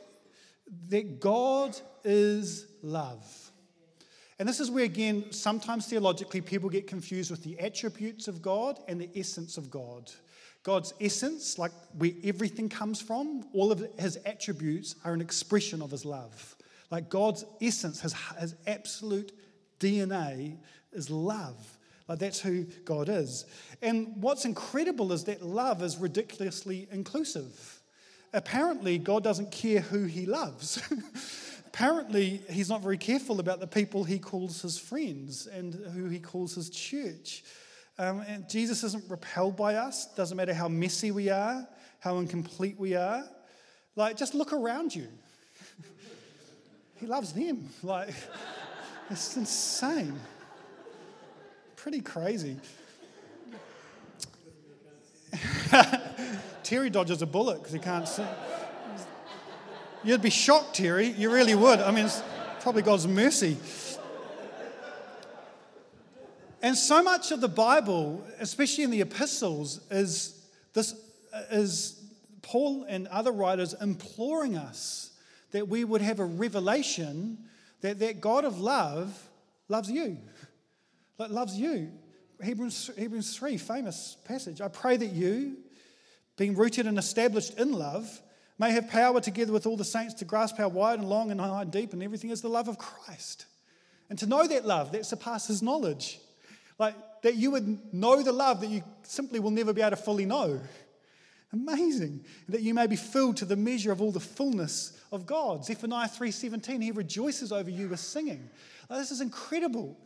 that 0.90 1.20
God 1.20 1.78
is 2.04 2.66
love. 2.82 3.45
And 4.38 4.48
this 4.50 4.60
is 4.60 4.70
where, 4.70 4.84
again, 4.84 5.32
sometimes 5.32 5.88
theologically 5.88 6.42
people 6.42 6.70
get 6.70 6.88
confused 6.88 7.32
with 7.32 7.44
the 7.44 7.58
attributes 7.60 8.28
of 8.28 8.42
God 8.42 8.80
and 8.88 9.00
the 9.00 9.10
essence 9.16 9.58
of 9.58 9.72
God. 9.72 10.12
God's 10.64 10.94
essence, 11.00 11.58
like 11.58 11.72
where 11.98 12.12
everything 12.24 12.68
comes 12.68 13.00
from, 13.00 13.46
all 13.54 13.72
of 13.72 13.86
his 13.98 14.18
attributes 14.26 14.96
are 15.06 15.14
an 15.14 15.22
expression 15.22 15.82
of 15.82 15.92
his 15.92 16.06
love. 16.06 16.56
Like 16.92 17.10
God's 17.10 17.46
essence, 17.62 18.02
his, 18.02 18.14
his 18.40 18.56
absolute 18.68 19.32
DNA 19.80 20.58
is 20.92 21.10
love. 21.10 21.78
Like 22.08 22.20
that's 22.20 22.40
who 22.40 22.66
God 22.84 23.10
is. 23.10 23.46
And 23.82 24.14
what's 24.18 24.46
incredible 24.46 25.12
is 25.14 25.24
that 25.26 25.42
love 25.42 25.82
is 25.82 25.98
ridiculously 25.98 26.88
inclusive. 26.92 27.82
Apparently, 28.34 28.98
God 28.98 29.24
doesn't 29.24 29.52
care 29.52 29.80
who 29.80 30.04
he 30.06 30.26
loves. 30.26 30.82
Apparently, 31.76 32.42
he's 32.50 32.70
not 32.70 32.82
very 32.82 32.98
careful 32.98 33.42
about 33.42 33.60
the 33.60 33.68
people 33.68 34.06
he 34.06 34.18
calls 34.18 34.62
his 34.62 34.78
friends 34.78 35.46
and 35.46 35.74
who 35.74 36.08
he 36.08 36.20
calls 36.20 36.56
his 36.56 36.70
church. 36.70 37.44
Um, 38.00 38.22
and 38.22 38.50
Jesus 38.50 38.82
isn't 38.86 39.04
repelled 39.10 39.58
by 39.58 39.76
us. 39.76 40.06
Doesn't 40.16 40.38
matter 40.38 40.54
how 40.54 40.70
messy 40.70 41.12
we 41.12 41.28
are, 41.28 41.68
how 42.00 42.20
incomplete 42.20 42.80
we 42.80 42.96
are. 42.96 43.26
Like, 43.98 44.16
just 44.16 44.34
look 44.34 44.54
around 44.54 44.96
you. 44.96 45.10
he 46.96 47.08
loves 47.08 47.34
them. 47.34 47.68
Like, 47.84 48.14
it's 49.10 49.36
insane. 49.36 50.18
Pretty 51.76 52.00
crazy. 52.00 52.58
Terry 56.64 56.90
dodges 56.90 57.22
a 57.22 57.26
bullet 57.26 57.58
because 57.58 57.74
he 57.74 57.80
can't 57.80 58.08
see. 58.08 58.24
You'd 60.06 60.22
be 60.22 60.30
shocked, 60.30 60.76
Terry. 60.76 61.08
You 61.08 61.32
really 61.32 61.56
would. 61.56 61.80
I 61.80 61.90
mean, 61.90 62.06
it's 62.06 62.22
probably 62.60 62.84
God's 62.84 63.08
mercy. 63.08 63.58
And 66.62 66.78
so 66.78 67.02
much 67.02 67.32
of 67.32 67.42
the 67.42 67.48
Bible, 67.48 68.24
especially 68.40 68.84
in 68.84 68.92
the 68.92 69.02
epistles, 69.02 69.82
is 69.90 70.48
this 70.74 70.94
is 71.52 72.04
Paul 72.44 72.86
and 72.88 73.08
other 73.08 73.32
writers 73.32 73.74
imploring 73.82 74.56
us 74.56 75.12
that 75.52 75.68
we 75.68 75.84
would 75.84 76.02
have 76.02 76.20
a 76.20 76.26
revelation 76.26 77.40
that 77.82 77.98
that 78.00 78.22
God 78.22 78.46
of 78.46 78.60
love 78.60 79.30
loves 79.70 79.90
you. 79.90 80.20
Loves 81.18 81.58
you. 81.58 81.92
Hebrews, 82.44 82.92
Hebrews 82.96 83.36
3, 83.36 83.58
famous 83.58 84.18
passage. 84.24 84.62
I 84.62 84.68
pray 84.68 84.98
that 84.98 85.14
you, 85.14 85.58
being 86.38 86.56
rooted 86.56 86.86
and 86.86 87.00
established 87.00 87.58
in 87.58 87.72
love, 87.74 88.22
may 88.58 88.72
have 88.72 88.90
power 88.90 89.20
together 89.20 89.52
with 89.52 89.66
all 89.66 89.78
the 89.78 89.86
saints 89.86 90.14
to 90.16 90.26
grasp 90.26 90.58
how 90.58 90.68
wide 90.68 91.00
and 91.00 91.10
long 91.10 91.32
and 91.32 91.40
high 91.40 91.62
and 91.64 91.72
deep 91.72 91.94
and 91.94 92.02
everything 92.02 92.30
is 92.30 92.42
the 92.42 92.50
love 92.50 92.68
of 92.68 92.78
Christ. 92.78 93.46
And 94.10 94.18
to 94.20 94.28
know 94.28 94.48
that 94.48 94.66
love 94.66 94.92
that 94.92 95.06
surpasses 95.06 95.62
knowledge 95.62 96.20
like 96.78 96.96
that 97.22 97.36
you 97.36 97.52
would 97.52 97.94
know 97.94 98.22
the 98.22 98.32
love 98.32 98.62
that 98.62 98.70
you 98.70 98.84
simply 99.04 99.40
will 99.40 99.52
never 99.52 99.74
be 99.74 99.82
able 99.82 99.92
to 99.92 99.96
fully 99.96 100.26
know. 100.26 100.60
Amazing. 101.54 102.24
That 102.50 102.62
you 102.62 102.74
may 102.74 102.86
be 102.86 102.98
filled 102.98 103.38
to 103.38 103.46
the 103.46 103.56
measure 103.56 103.92
of 103.92 104.02
all 104.02 104.12
the 104.12 104.20
fullness 104.20 105.00
of 105.12 105.26
God. 105.26 105.66
Zephaniah 105.66 106.10
3:17, 106.10 106.82
he 106.82 106.92
rejoices 106.92 107.52
over 107.52 107.70
you 107.70 107.88
with 107.88 108.00
singing. 108.00 108.50
Like, 108.90 109.00
this 109.00 109.12
is 109.12 109.22
incredible. 109.22 109.98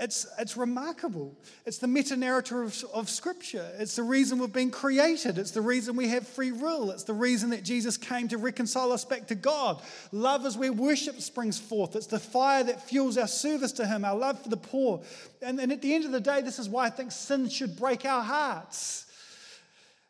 It's, 0.00 0.26
it's 0.38 0.56
remarkable. 0.56 1.36
It's 1.66 1.78
the 1.78 1.88
meta 1.88 2.16
narrative 2.16 2.56
of, 2.56 2.84
of, 2.94 3.10
Scripture. 3.10 3.68
It's 3.78 3.96
the 3.96 4.04
reason 4.04 4.38
we've 4.38 4.52
been 4.52 4.70
created. 4.70 5.38
It's 5.38 5.50
the 5.50 5.60
reason 5.60 5.96
we 5.96 6.08
have 6.08 6.26
free 6.26 6.52
will. 6.52 6.92
It's 6.92 7.02
the 7.02 7.14
reason 7.14 7.50
that 7.50 7.64
Jesus 7.64 7.96
came 7.96 8.28
to 8.28 8.38
reconcile 8.38 8.92
us 8.92 9.04
back 9.04 9.26
to 9.26 9.34
God. 9.34 9.82
Love 10.12 10.46
is 10.46 10.56
where 10.56 10.72
worship 10.72 11.20
springs 11.20 11.58
forth. 11.58 11.96
It's 11.96 12.06
the 12.06 12.20
fire 12.20 12.62
that 12.62 12.88
fuels 12.88 13.18
our 13.18 13.26
service 13.26 13.72
to 13.72 13.86
Him, 13.86 14.04
our 14.04 14.16
love 14.16 14.40
for 14.40 14.48
the 14.48 14.56
poor. 14.56 15.02
And, 15.42 15.58
and 15.58 15.72
at 15.72 15.82
the 15.82 15.92
end 15.92 16.04
of 16.04 16.12
the 16.12 16.20
day, 16.20 16.42
this 16.42 16.60
is 16.60 16.68
why 16.68 16.86
I 16.86 16.90
think 16.90 17.10
sin 17.10 17.48
should 17.48 17.76
break 17.76 18.04
our 18.04 18.22
hearts. 18.22 19.06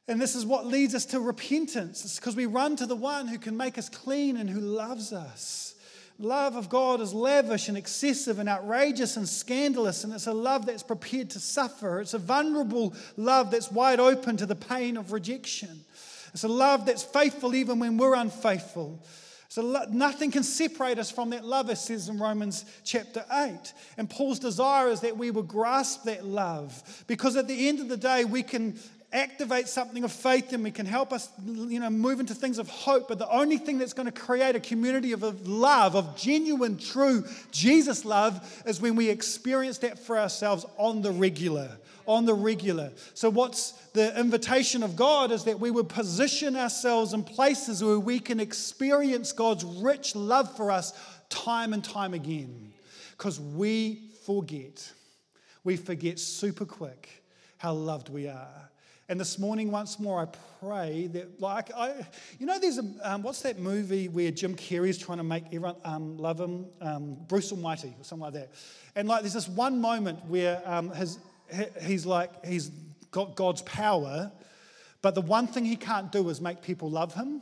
And 0.06 0.20
this 0.20 0.34
is 0.34 0.44
what 0.44 0.66
leads 0.66 0.94
us 0.94 1.06
to 1.06 1.20
repentance. 1.20 2.04
It's 2.04 2.18
because 2.18 2.36
we 2.36 2.46
run 2.46 2.76
to 2.76 2.86
the 2.86 2.96
one 2.96 3.26
who 3.26 3.38
can 3.38 3.56
make 3.56 3.78
us 3.78 3.88
clean 3.88 4.36
and 4.36 4.50
who 4.50 4.60
loves 4.60 5.14
us 5.14 5.67
love 6.18 6.56
of 6.56 6.68
God 6.68 7.00
is 7.00 7.14
lavish 7.14 7.68
and 7.68 7.78
excessive 7.78 8.38
and 8.38 8.48
outrageous 8.48 9.16
and 9.16 9.28
scandalous, 9.28 10.04
and 10.04 10.12
it's 10.12 10.26
a 10.26 10.32
love 10.32 10.66
that's 10.66 10.82
prepared 10.82 11.30
to 11.30 11.40
suffer. 11.40 12.00
It's 12.00 12.14
a 12.14 12.18
vulnerable 12.18 12.94
love 13.16 13.50
that's 13.50 13.70
wide 13.70 14.00
open 14.00 14.36
to 14.38 14.46
the 14.46 14.56
pain 14.56 14.96
of 14.96 15.12
rejection. 15.12 15.84
It's 16.32 16.44
a 16.44 16.48
love 16.48 16.86
that's 16.86 17.02
faithful 17.02 17.54
even 17.54 17.78
when 17.78 17.96
we're 17.96 18.14
unfaithful. 18.14 19.02
So 19.50 19.86
nothing 19.90 20.30
can 20.30 20.42
separate 20.42 20.98
us 20.98 21.10
from 21.10 21.30
that 21.30 21.42
love, 21.42 21.70
it 21.70 21.78
says 21.78 22.10
in 22.10 22.18
Romans 22.18 22.66
chapter 22.84 23.24
8. 23.32 23.72
And 23.96 24.10
Paul's 24.10 24.38
desire 24.38 24.88
is 24.88 25.00
that 25.00 25.16
we 25.16 25.30
will 25.30 25.42
grasp 25.42 26.04
that 26.04 26.26
love 26.26 27.04
because 27.06 27.34
at 27.34 27.48
the 27.48 27.68
end 27.68 27.80
of 27.80 27.88
the 27.88 27.96
day, 27.96 28.26
we 28.26 28.42
can 28.42 28.78
activate 29.12 29.68
something 29.68 30.04
of 30.04 30.12
faith 30.12 30.52
and 30.52 30.62
we 30.62 30.70
can 30.70 30.84
help 30.84 31.14
us 31.14 31.30
you 31.46 31.80
know 31.80 31.88
move 31.88 32.20
into 32.20 32.34
things 32.34 32.58
of 32.58 32.68
hope. 32.68 33.08
But 33.08 33.18
the 33.18 33.30
only 33.30 33.56
thing 33.56 33.78
that's 33.78 33.94
going 33.94 34.06
to 34.06 34.12
create 34.12 34.54
a 34.54 34.60
community 34.60 35.12
of 35.12 35.48
love 35.48 35.96
of 35.96 36.16
genuine 36.16 36.76
true 36.76 37.24
jesus 37.50 38.04
love 38.04 38.62
is 38.66 38.80
when 38.80 38.96
we 38.96 39.08
experience 39.08 39.78
that 39.78 39.98
for 39.98 40.18
ourselves 40.18 40.66
on 40.76 41.00
the 41.00 41.10
regular 41.10 41.70
on 42.06 42.24
the 42.24 42.32
regular. 42.32 42.90
So 43.12 43.28
what's 43.28 43.72
the 43.92 44.18
invitation 44.18 44.82
of 44.82 44.94
god 44.94 45.32
is 45.32 45.44
that 45.44 45.58
we 45.58 45.70
would 45.70 45.88
position 45.88 46.54
ourselves 46.56 47.14
in 47.14 47.22
places 47.22 47.82
where 47.82 47.98
we 47.98 48.18
can 48.18 48.40
experience 48.40 49.32
god's 49.32 49.64
rich 49.64 50.14
love 50.16 50.54
for 50.56 50.70
us 50.70 50.92
time 51.30 51.72
and 51.72 51.84
time 51.84 52.12
again. 52.12 52.72
Because 53.12 53.40
we 53.40 54.10
forget. 54.24 54.90
We 55.64 55.76
forget 55.76 56.18
super 56.18 56.64
quick 56.64 57.22
how 57.58 57.72
loved 57.72 58.08
we 58.08 58.28
are 58.28 58.68
and 59.08 59.18
this 59.18 59.38
morning, 59.38 59.70
once 59.70 59.98
more, 59.98 60.20
I 60.20 60.26
pray 60.60 61.06
that, 61.08 61.40
like, 61.40 61.70
I, 61.74 62.06
you 62.38 62.44
know, 62.44 62.58
there's 62.58 62.78
a, 62.78 62.84
um, 63.02 63.22
what's 63.22 63.40
that 63.40 63.58
movie 63.58 64.08
where 64.08 64.30
Jim 64.30 64.54
Carrey's 64.54 64.98
trying 64.98 65.16
to 65.16 65.24
make 65.24 65.46
everyone 65.46 65.76
um, 65.84 66.18
love 66.18 66.38
him? 66.38 66.66
Um, 66.82 67.16
Bruce 67.26 67.50
Almighty, 67.50 67.94
or 67.98 68.04
something 68.04 68.24
like 68.24 68.34
that. 68.34 68.50
And, 68.94 69.08
like, 69.08 69.22
there's 69.22 69.32
this 69.32 69.48
one 69.48 69.80
moment 69.80 70.24
where 70.26 70.60
um, 70.66 70.90
his, 70.90 71.18
he's 71.82 72.04
like, 72.04 72.44
he's 72.44 72.70
got 73.10 73.34
God's 73.34 73.62
power, 73.62 74.30
but 75.00 75.14
the 75.14 75.22
one 75.22 75.46
thing 75.46 75.64
he 75.64 75.76
can't 75.76 76.12
do 76.12 76.28
is 76.28 76.40
make 76.40 76.60
people 76.60 76.90
love 76.90 77.14
him. 77.14 77.40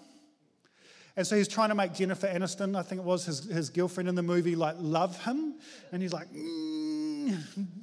And 1.16 1.26
so 1.26 1.34
he's 1.34 1.48
trying 1.48 1.70
to 1.70 1.74
make 1.74 1.94
Jennifer 1.94 2.26
Aniston, 2.26 2.76
I 2.76 2.82
think 2.82 3.00
it 3.00 3.04
was 3.04 3.24
his, 3.24 3.44
his 3.44 3.70
girlfriend 3.70 4.08
in 4.08 4.14
the 4.14 4.22
movie, 4.22 4.54
like 4.54 4.76
love 4.78 5.20
him. 5.24 5.54
And 5.90 6.02
he's 6.02 6.12
like, 6.12 6.30
mm, 6.30 7.34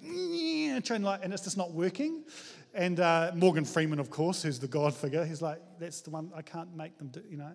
mm, 0.05 0.83
trying 0.85 1.01
like, 1.01 1.21
and 1.23 1.33
it's 1.33 1.43
just 1.43 1.57
not 1.57 1.71
working. 1.71 2.23
And 2.73 2.99
uh, 2.99 3.31
Morgan 3.35 3.65
Freeman, 3.65 3.99
of 3.99 4.09
course, 4.09 4.41
who's 4.41 4.59
the 4.59 4.67
God 4.67 4.95
figure, 4.95 5.23
he's 5.23 5.43
like, 5.43 5.59
that's 5.79 6.01
the 6.01 6.09
one 6.09 6.31
I 6.35 6.41
can't 6.41 6.75
make 6.75 6.97
them 6.97 7.09
do, 7.09 7.21
you 7.29 7.37
know. 7.37 7.51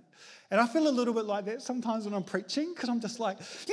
And 0.50 0.60
I 0.60 0.66
feel 0.66 0.86
a 0.86 0.90
little 0.90 1.12
bit 1.12 1.24
like 1.24 1.44
that 1.46 1.60
sometimes 1.60 2.04
when 2.04 2.14
I'm 2.14 2.22
preaching, 2.22 2.72
because 2.72 2.88
I'm 2.88 3.00
just 3.00 3.18
like, 3.18 3.38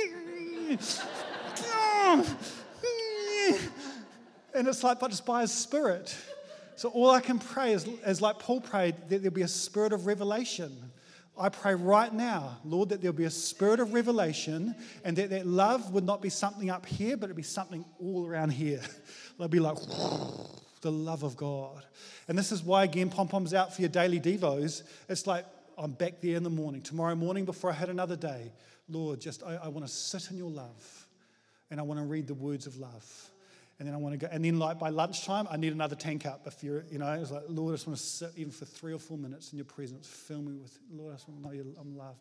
and 4.54 4.66
it's 4.66 4.82
like, 4.82 4.98
but 4.98 5.12
it's 5.12 5.20
by 5.20 5.42
His 5.42 5.52
Spirit. 5.52 6.16
So 6.74 6.88
all 6.88 7.10
I 7.10 7.20
can 7.20 7.38
pray 7.38 7.72
is, 7.72 7.86
is 8.04 8.20
like 8.20 8.40
Paul 8.40 8.60
prayed, 8.60 8.96
that 9.08 9.22
there'll 9.22 9.30
be 9.30 9.42
a 9.42 9.48
spirit 9.48 9.92
of 9.92 10.06
revelation. 10.06 10.76
I 11.38 11.48
pray 11.48 11.74
right 11.74 12.12
now, 12.12 12.58
Lord, 12.64 12.88
that 12.88 13.02
there'll 13.02 13.16
be 13.16 13.24
a 13.24 13.30
spirit 13.30 13.78
of 13.78 13.94
revelation 13.94 14.74
and 15.04 15.16
that 15.16 15.30
that 15.30 15.46
love 15.46 15.92
would 15.92 16.04
not 16.04 16.22
be 16.22 16.30
something 16.30 16.70
up 16.70 16.86
here, 16.86 17.16
but 17.16 17.26
it'd 17.26 17.36
be 17.36 17.42
something 17.42 17.84
all 18.00 18.26
around 18.26 18.50
here. 18.50 18.80
They'll 19.38 19.48
be 19.48 19.60
like, 19.60 19.76
the 20.86 20.92
love 20.92 21.24
of 21.24 21.36
God. 21.36 21.84
And 22.28 22.38
this 22.38 22.52
is 22.52 22.62
why, 22.62 22.84
again, 22.84 23.10
pom 23.10 23.26
pom's 23.26 23.52
out 23.52 23.74
for 23.74 23.82
your 23.82 23.88
daily 23.88 24.20
devos. 24.20 24.82
It's 25.08 25.26
like, 25.26 25.44
I'm 25.76 25.90
back 25.90 26.20
there 26.20 26.36
in 26.36 26.44
the 26.44 26.50
morning. 26.50 26.80
Tomorrow 26.80 27.16
morning, 27.16 27.44
before 27.44 27.70
I 27.70 27.74
had 27.74 27.88
another 27.88 28.14
day, 28.14 28.52
Lord, 28.88 29.20
just 29.20 29.42
I, 29.42 29.56
I 29.56 29.68
want 29.68 29.84
to 29.84 29.92
sit 29.92 30.30
in 30.30 30.38
your 30.38 30.48
love 30.48 31.08
and 31.72 31.80
I 31.80 31.82
want 31.82 31.98
to 31.98 32.06
read 32.06 32.28
the 32.28 32.34
words 32.34 32.68
of 32.68 32.78
love. 32.78 33.30
And 33.78 33.86
then 33.86 33.94
I 33.94 33.98
want 33.98 34.14
to 34.14 34.18
go, 34.18 34.28
and 34.32 34.42
then 34.42 34.58
like 34.58 34.78
by 34.78 34.88
lunchtime, 34.88 35.46
I 35.50 35.58
need 35.58 35.72
another 35.72 35.96
tank 35.96 36.24
up. 36.24 36.46
If 36.46 36.64
you're, 36.64 36.84
you 36.90 36.98
know, 36.98 37.12
it's 37.12 37.30
like, 37.30 37.42
Lord, 37.48 37.72
I 37.72 37.74
just 37.74 37.86
want 37.86 37.98
to 37.98 38.04
sit 38.04 38.30
even 38.36 38.50
for 38.50 38.64
three 38.64 38.94
or 38.94 38.98
four 38.98 39.18
minutes 39.18 39.52
in 39.52 39.58
your 39.58 39.66
presence. 39.66 40.06
Fill 40.06 40.40
me 40.40 40.54
with, 40.54 40.78
Lord, 40.90 41.12
I 41.12 41.16
just 41.16 41.28
want 41.28 41.42
to 41.42 41.46
know 41.46 41.52
you, 41.52 41.74
I'm 41.78 41.96
loved. 41.96 42.20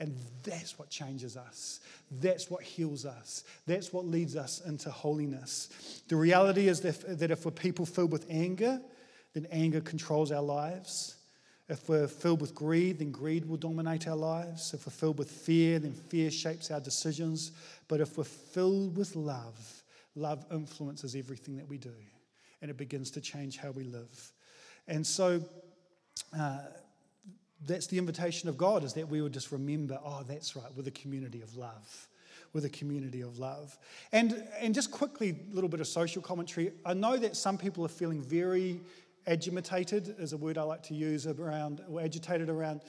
And 0.00 0.16
that's 0.42 0.78
what 0.78 0.88
changes 0.88 1.36
us. 1.36 1.80
That's 2.10 2.50
what 2.50 2.62
heals 2.62 3.04
us. 3.04 3.44
That's 3.66 3.92
what 3.92 4.06
leads 4.06 4.34
us 4.34 4.62
into 4.66 4.90
holiness. 4.90 6.02
The 6.08 6.16
reality 6.16 6.68
is 6.68 6.80
that, 6.80 7.18
that 7.18 7.30
if 7.30 7.44
we're 7.44 7.52
people 7.52 7.86
filled 7.86 8.10
with 8.10 8.26
anger, 8.30 8.80
then 9.34 9.46
anger 9.50 9.80
controls 9.80 10.32
our 10.32 10.42
lives. 10.42 11.16
If 11.68 11.88
we're 11.88 12.08
filled 12.08 12.40
with 12.40 12.54
greed, 12.54 12.98
then 12.98 13.10
greed 13.10 13.48
will 13.48 13.56
dominate 13.56 14.08
our 14.08 14.16
lives. 14.16 14.74
If 14.74 14.86
we're 14.86 14.92
filled 14.92 15.18
with 15.18 15.30
fear, 15.30 15.78
then 15.78 15.92
fear 15.92 16.30
shapes 16.30 16.70
our 16.70 16.80
decisions. 16.80 17.52
But 17.88 18.00
if 18.00 18.18
we're 18.18 18.24
filled 18.24 18.96
with 18.96 19.16
love, 19.16 19.73
love 20.14 20.44
influences 20.52 21.14
everything 21.16 21.56
that 21.56 21.68
we 21.68 21.78
do 21.78 21.94
and 22.64 22.70
it 22.70 22.78
begins 22.78 23.10
to 23.10 23.20
change 23.20 23.58
how 23.58 23.70
we 23.72 23.84
live. 23.84 24.32
And 24.88 25.06
so, 25.06 25.42
uh, 26.34 26.60
that's 27.66 27.86
the 27.86 27.98
invitation 27.98 28.48
of 28.48 28.56
God 28.56 28.84
is 28.84 28.94
that 28.94 29.08
we 29.08 29.20
would 29.20 29.32
just 29.32 29.52
remember, 29.52 29.98
oh, 30.04 30.22
that's 30.26 30.56
right, 30.56 30.70
we're 30.76 30.82
the 30.82 30.90
community 30.90 31.42
of 31.42 31.56
love. 31.56 32.08
We're 32.54 32.62
the 32.62 32.70
community 32.70 33.20
of 33.20 33.38
love. 33.38 33.76
And, 34.12 34.46
and 34.60 34.74
just 34.74 34.90
quickly, 34.90 35.30
a 35.50 35.54
little 35.54 35.68
bit 35.68 35.80
of 35.80 35.88
social 35.88 36.22
commentary. 36.22 36.72
I 36.86 36.94
know 36.94 37.16
that 37.16 37.36
some 37.36 37.58
people 37.58 37.84
are 37.84 37.88
feeling 37.88 38.22
very 38.22 38.80
agitated, 39.26 40.14
is 40.18 40.32
a 40.32 40.36
word 40.36 40.56
I 40.56 40.62
like 40.62 40.82
to 40.84 40.94
use 40.94 41.26
around, 41.26 41.82
or 41.90 42.00
agitated 42.00 42.48
around 42.48 42.82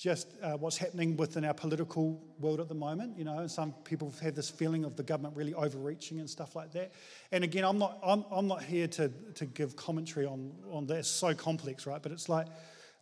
just 0.00 0.34
uh, 0.42 0.52
what's 0.52 0.78
happening 0.78 1.14
within 1.18 1.44
our 1.44 1.52
political 1.52 2.18
world 2.38 2.58
at 2.58 2.68
the 2.68 2.74
moment. 2.74 3.18
You 3.18 3.24
know, 3.24 3.46
some 3.46 3.72
people 3.84 4.14
have 4.22 4.34
this 4.34 4.48
feeling 4.48 4.86
of 4.86 4.96
the 4.96 5.02
government 5.02 5.36
really 5.36 5.52
overreaching 5.52 6.20
and 6.20 6.30
stuff 6.30 6.56
like 6.56 6.72
that. 6.72 6.92
And 7.32 7.44
again, 7.44 7.64
I'm 7.64 7.78
not, 7.78 7.98
I'm, 8.02 8.24
I'm 8.30 8.46
not 8.46 8.62
here 8.62 8.88
to, 8.88 9.10
to 9.34 9.44
give 9.44 9.76
commentary 9.76 10.24
on, 10.24 10.52
on 10.70 10.86
that. 10.86 11.00
It's 11.00 11.08
so 11.10 11.34
complex, 11.34 11.86
right? 11.86 12.02
But 12.02 12.12
it's 12.12 12.30
like, 12.30 12.46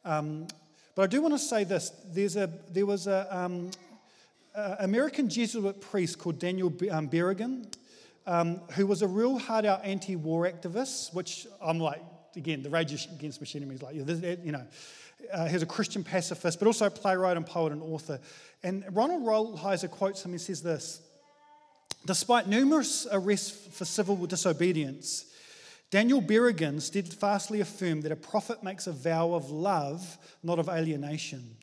um, 0.05 0.49
but 0.97 1.03
I 1.03 1.07
do 1.07 1.23
want 1.23 1.35
to 1.35 1.39
say 1.39 1.63
this 1.63 1.91
There's 2.13 2.35
a, 2.35 2.51
there 2.73 2.87
was 2.87 3.07
a, 3.07 3.29
um, 3.31 3.71
American 4.81 5.29
Jesuit 5.29 5.81
priest 5.81 6.19
called 6.19 6.41
Daniel 6.41 6.75
um, 6.91 7.09
Berrigan, 7.09 7.73
um, 8.27 8.57
who 8.73 8.89
was 8.89 9.03
a 9.03 9.07
real 9.07 9.39
hard 9.39 9.65
out 9.67 9.85
anti 9.85 10.17
war 10.17 10.51
activist, 10.51 11.15
which 11.15 11.47
I'm 11.63 11.79
like, 11.79 12.03
again, 12.35 12.65
the 12.65 12.71
Rage 12.71 13.07
Against 13.13 13.41
Machinery 13.41 13.77
is 13.77 13.83
like, 13.83 13.95
you 13.95 14.51
know, 14.51 14.67
uh, 15.33 15.47
he's 15.47 15.63
a 15.63 15.67
Christian 15.67 16.05
pacifist, 16.05 16.59
but 16.59 16.67
also 16.67 16.87
a 16.87 16.91
playwright 16.91 17.37
and 17.37 17.47
poet 17.47 17.73
and 17.73 17.83
author. 17.83 18.21
And 18.63 18.85
Ronald 18.93 19.25
Rolheiser 19.25 19.91
quotes 19.91 20.25
him 20.25 20.33
and 20.33 20.41
says 20.41 20.63
this 20.63 21.01
Despite 22.07 22.47
numerous 22.47 23.07
arrests 23.11 23.77
for 23.77 23.85
civil 23.85 24.17
disobedience, 24.27 25.27
Daniel 25.91 26.21
Berrigan 26.21 26.81
steadfastly 26.81 27.61
affirmed 27.61 28.03
that 28.03 28.13
a 28.13 28.17
prophet 28.17 28.63
makes 28.63 28.87
a 28.87 28.93
vow 28.93 29.33
of 29.33 29.51
love, 29.51 30.19
not 30.43 30.59
of 30.59 30.69
alienation. 30.69 31.57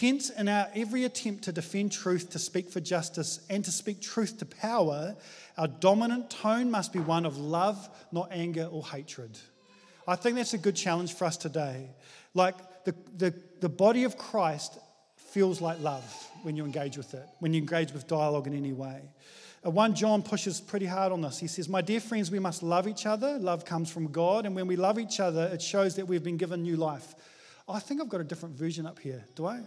Hence, 0.00 0.30
in 0.30 0.48
our 0.48 0.68
every 0.74 1.04
attempt 1.04 1.44
to 1.44 1.52
defend 1.52 1.92
truth, 1.92 2.30
to 2.30 2.38
speak 2.38 2.70
for 2.70 2.80
justice, 2.80 3.44
and 3.50 3.64
to 3.64 3.70
speak 3.70 4.00
truth 4.00 4.38
to 4.38 4.46
power, 4.46 5.14
our 5.58 5.68
dominant 5.68 6.30
tone 6.30 6.70
must 6.70 6.92
be 6.92 7.00
one 7.00 7.26
of 7.26 7.36
love, 7.36 7.90
not 8.10 8.28
anger 8.32 8.68
or 8.72 8.86
hatred. 8.86 9.38
I 10.08 10.16
think 10.16 10.36
that's 10.36 10.54
a 10.54 10.58
good 10.58 10.76
challenge 10.76 11.12
for 11.14 11.26
us 11.26 11.36
today. 11.36 11.90
Like 12.34 12.54
the, 12.84 12.94
the, 13.16 13.34
the 13.60 13.68
body 13.68 14.04
of 14.04 14.16
Christ 14.16 14.78
feels 15.16 15.60
like 15.60 15.80
love 15.80 16.04
when 16.42 16.56
you 16.56 16.64
engage 16.64 16.96
with 16.96 17.14
it, 17.14 17.26
when 17.38 17.54
you 17.54 17.60
engage 17.60 17.92
with 17.92 18.06
dialogue 18.06 18.46
in 18.46 18.54
any 18.54 18.72
way. 18.72 19.00
1 19.62 19.94
John 19.94 20.22
pushes 20.22 20.60
pretty 20.60 20.86
hard 20.86 21.12
on 21.12 21.20
this. 21.20 21.38
He 21.38 21.46
says, 21.46 21.68
My 21.68 21.82
dear 21.82 22.00
friends, 22.00 22.32
we 22.32 22.40
must 22.40 22.64
love 22.64 22.88
each 22.88 23.06
other. 23.06 23.38
Love 23.38 23.64
comes 23.64 23.90
from 23.90 24.10
God. 24.10 24.44
And 24.44 24.56
when 24.56 24.66
we 24.66 24.74
love 24.74 24.98
each 24.98 25.20
other, 25.20 25.44
it 25.52 25.62
shows 25.62 25.94
that 25.96 26.06
we've 26.06 26.22
been 26.22 26.36
given 26.36 26.62
new 26.62 26.76
life. 26.76 27.14
I 27.68 27.78
think 27.78 28.00
I've 28.00 28.08
got 28.08 28.20
a 28.20 28.24
different 28.24 28.56
version 28.56 28.86
up 28.86 28.98
here. 28.98 29.24
Do 29.36 29.46
I? 29.46 29.60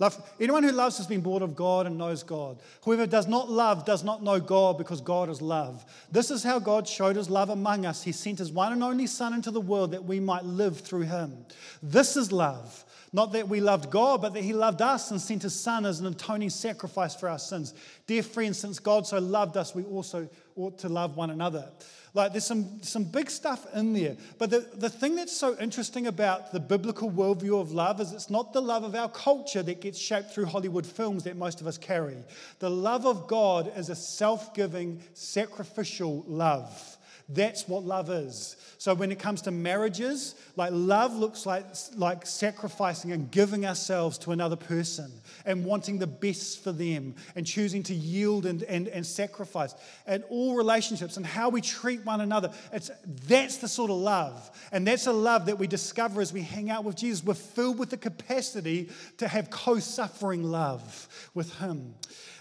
Love, 0.00 0.20
anyone 0.40 0.62
who 0.64 0.72
loves 0.72 0.96
has 0.96 1.06
been 1.06 1.20
born 1.20 1.42
of 1.42 1.54
God 1.54 1.86
and 1.86 1.96
knows 1.96 2.22
God. 2.22 2.58
Whoever 2.82 3.06
does 3.06 3.28
not 3.28 3.48
love 3.48 3.84
does 3.84 4.02
not 4.02 4.22
know 4.24 4.40
God 4.40 4.76
because 4.76 5.00
God 5.00 5.28
is 5.30 5.40
love. 5.40 5.84
This 6.10 6.30
is 6.30 6.42
how 6.42 6.58
God 6.58 6.88
showed 6.88 7.14
his 7.14 7.30
love 7.30 7.48
among 7.48 7.86
us. 7.86 8.02
He 8.02 8.10
sent 8.10 8.38
his 8.38 8.50
one 8.50 8.72
and 8.72 8.82
only 8.82 9.06
Son 9.06 9.32
into 9.32 9.52
the 9.52 9.60
world 9.60 9.92
that 9.92 10.04
we 10.04 10.18
might 10.18 10.44
live 10.44 10.80
through 10.80 11.02
him. 11.02 11.46
This 11.82 12.16
is 12.16 12.32
love. 12.32 12.84
Not 13.14 13.30
that 13.34 13.48
we 13.48 13.60
loved 13.60 13.90
God, 13.90 14.22
but 14.22 14.34
that 14.34 14.42
He 14.42 14.52
loved 14.52 14.82
us 14.82 15.12
and 15.12 15.20
sent 15.20 15.44
His 15.44 15.54
Son 15.54 15.86
as 15.86 16.00
an 16.00 16.06
atoning 16.06 16.50
sacrifice 16.50 17.14
for 17.14 17.28
our 17.28 17.38
sins. 17.38 17.72
Dear 18.08 18.24
friends, 18.24 18.58
since 18.58 18.80
God 18.80 19.06
so 19.06 19.20
loved 19.20 19.56
us, 19.56 19.72
we 19.72 19.84
also 19.84 20.28
ought 20.56 20.78
to 20.78 20.88
love 20.88 21.16
one 21.16 21.30
another. 21.30 21.70
Like 22.12 22.32
there's 22.32 22.44
some, 22.44 22.82
some 22.82 23.04
big 23.04 23.30
stuff 23.30 23.72
in 23.72 23.92
there. 23.92 24.16
But 24.36 24.50
the, 24.50 24.68
the 24.74 24.90
thing 24.90 25.14
that's 25.14 25.36
so 25.36 25.56
interesting 25.60 26.08
about 26.08 26.50
the 26.50 26.58
biblical 26.58 27.08
worldview 27.08 27.60
of 27.60 27.70
love 27.70 28.00
is 28.00 28.10
it's 28.10 28.30
not 28.30 28.52
the 28.52 28.60
love 28.60 28.82
of 28.82 28.96
our 28.96 29.08
culture 29.08 29.62
that 29.62 29.80
gets 29.80 29.96
shaped 29.96 30.32
through 30.32 30.46
Hollywood 30.46 30.84
films 30.84 31.22
that 31.22 31.36
most 31.36 31.60
of 31.60 31.68
us 31.68 31.78
carry. 31.78 32.16
The 32.58 32.70
love 32.70 33.06
of 33.06 33.28
God 33.28 33.72
is 33.76 33.90
a 33.90 33.96
self 33.96 34.54
giving, 34.54 35.00
sacrificial 35.12 36.24
love. 36.26 36.98
That's 37.28 37.66
what 37.66 37.84
love 37.84 38.10
is. 38.10 38.56
So 38.76 38.92
when 38.92 39.10
it 39.10 39.18
comes 39.18 39.40
to 39.42 39.50
marriages, 39.50 40.34
like 40.56 40.70
love 40.74 41.16
looks 41.16 41.46
like, 41.46 41.64
like 41.96 42.26
sacrificing 42.26 43.12
and 43.12 43.30
giving 43.30 43.64
ourselves 43.64 44.18
to 44.18 44.32
another 44.32 44.56
person 44.56 45.10
and 45.46 45.64
wanting 45.64 45.98
the 45.98 46.06
best 46.06 46.62
for 46.62 46.70
them 46.70 47.14
and 47.34 47.46
choosing 47.46 47.82
to 47.84 47.94
yield 47.94 48.44
and, 48.44 48.62
and, 48.64 48.88
and 48.88 49.06
sacrifice. 49.06 49.74
And 50.06 50.22
all 50.28 50.54
relationships 50.54 51.16
and 51.16 51.24
how 51.24 51.48
we 51.48 51.62
treat 51.62 52.04
one 52.04 52.20
another, 52.20 52.50
it's, 52.74 52.90
that's 53.26 53.56
the 53.56 53.68
sort 53.68 53.90
of 53.90 53.96
love. 53.96 54.50
And 54.70 54.86
that's 54.86 55.06
a 55.06 55.12
love 55.12 55.46
that 55.46 55.58
we 55.58 55.66
discover 55.66 56.20
as 56.20 56.30
we 56.30 56.42
hang 56.42 56.68
out 56.68 56.84
with 56.84 56.96
Jesus. 56.96 57.24
We're 57.24 57.34
filled 57.34 57.78
with 57.78 57.88
the 57.88 57.96
capacity 57.96 58.90
to 59.16 59.28
have 59.28 59.48
co 59.48 59.78
suffering 59.78 60.42
love 60.44 61.08
with 61.32 61.54
Him. 61.58 61.94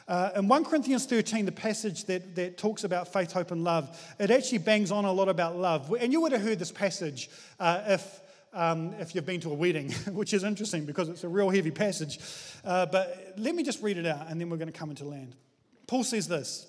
Uh, 0.07 0.31
in 0.35 0.47
1 0.47 0.65
Corinthians 0.65 1.05
13, 1.05 1.45
the 1.45 1.51
passage 1.51 2.05
that, 2.05 2.35
that 2.35 2.57
talks 2.57 2.83
about 2.83 3.11
faith, 3.11 3.31
hope, 3.31 3.51
and 3.51 3.63
love, 3.63 3.97
it 4.19 4.31
actually 4.31 4.57
bangs 4.57 4.91
on 4.91 5.05
a 5.05 5.11
lot 5.11 5.29
about 5.29 5.55
love. 5.55 5.93
And 5.99 6.11
you 6.11 6.21
would 6.21 6.31
have 6.33 6.41
heard 6.41 6.59
this 6.59 6.71
passage 6.71 7.29
uh, 7.59 7.83
if, 7.87 8.21
um, 8.53 8.93
if 8.99 9.15
you've 9.15 9.25
been 9.25 9.39
to 9.41 9.51
a 9.51 9.53
wedding, 9.53 9.91
which 10.11 10.33
is 10.33 10.43
interesting 10.43 10.85
because 10.85 11.07
it's 11.07 11.23
a 11.23 11.29
real 11.29 11.49
heavy 11.49 11.71
passage. 11.71 12.19
Uh, 12.65 12.85
but 12.85 13.33
let 13.37 13.55
me 13.55 13.63
just 13.63 13.81
read 13.81 13.97
it 13.97 14.05
out 14.05 14.29
and 14.29 14.39
then 14.41 14.49
we're 14.49 14.57
going 14.57 14.71
to 14.71 14.77
come 14.77 14.89
into 14.89 15.05
land. 15.05 15.35
Paul 15.87 16.03
says 16.03 16.27
this 16.27 16.67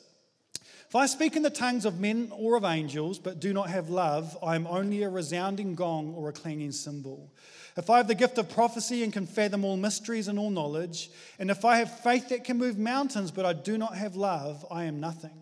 If 0.89 0.95
I 0.95 1.07
speak 1.07 1.35
in 1.35 1.43
the 1.43 1.51
tongues 1.51 1.85
of 1.87 1.99
men 1.99 2.31
or 2.33 2.57
of 2.57 2.65
angels, 2.65 3.19
but 3.19 3.41
do 3.41 3.53
not 3.53 3.69
have 3.69 3.91
love, 3.91 4.37
I 4.45 4.55
am 4.55 4.69
only 4.69 5.03
a 5.03 5.09
resounding 5.09 5.75
gong 5.75 6.15
or 6.15 6.29
a 6.29 6.33
clanging 6.33 6.73
cymbal. 6.73 7.33
If 7.77 7.91
I 7.91 7.97
have 7.97 8.07
the 8.07 8.15
gift 8.15 8.39
of 8.39 8.49
prophecy 8.49 9.03
and 9.03 9.13
can 9.13 9.27
fathom 9.27 9.65
all 9.65 9.77
mysteries 9.77 10.29
and 10.29 10.39
all 10.39 10.51
knowledge, 10.51 11.11
and 11.39 11.51
if 11.51 11.65
I 11.65 11.79
have 11.79 12.01
faith 12.01 12.29
that 12.29 12.45
can 12.45 12.57
move 12.57 12.79
mountains, 12.79 13.33
but 13.33 13.45
I 13.45 13.53
do 13.53 13.77
not 13.77 13.97
have 13.97 14.15
love, 14.15 14.65
I 14.71 14.85
am 14.85 15.01
nothing. 15.01 15.33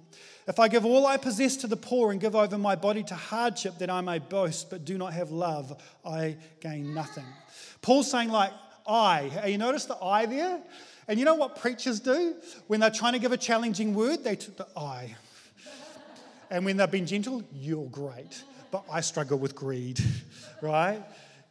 If 0.48 0.58
I 0.58 0.68
give 0.68 0.84
all 0.84 1.06
I 1.06 1.18
possess 1.18 1.56
to 1.58 1.66
the 1.66 1.76
poor 1.76 2.10
and 2.10 2.20
give 2.20 2.34
over 2.34 2.58
my 2.58 2.74
body 2.74 3.02
to 3.04 3.14
hardship 3.14 3.78
that 3.78 3.90
I 3.90 4.00
may 4.00 4.18
boast, 4.18 4.70
but 4.70 4.84
do 4.84 4.98
not 4.98 5.12
have 5.12 5.30
love, 5.30 5.80
I 6.04 6.36
gain 6.60 6.94
nothing. 6.94 7.26
Paul's 7.80 8.10
saying, 8.10 8.30
like, 8.30 8.52
I. 8.86 9.46
You 9.46 9.58
notice 9.58 9.84
the 9.84 9.96
I 9.96 10.26
there? 10.26 10.60
And 11.06 11.18
you 11.18 11.24
know 11.24 11.34
what 11.34 11.60
preachers 11.60 12.00
do? 12.00 12.34
When 12.66 12.80
they're 12.80 12.90
trying 12.90 13.12
to 13.12 13.18
give 13.18 13.32
a 13.32 13.36
challenging 13.36 13.94
word, 13.94 14.24
they 14.24 14.36
took 14.36 14.56
the 14.56 14.66
I. 14.76 15.14
And 16.50 16.64
when 16.64 16.76
they've 16.76 16.90
been 16.90 17.06
gentle, 17.06 17.42
you're 17.52 17.86
great. 17.86 18.42
But 18.70 18.84
I 18.90 19.00
struggle 19.00 19.38
with 19.38 19.54
greed, 19.54 20.00
right? 20.62 21.02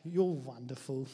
You're 0.06 0.24
wonderful. 0.24 1.08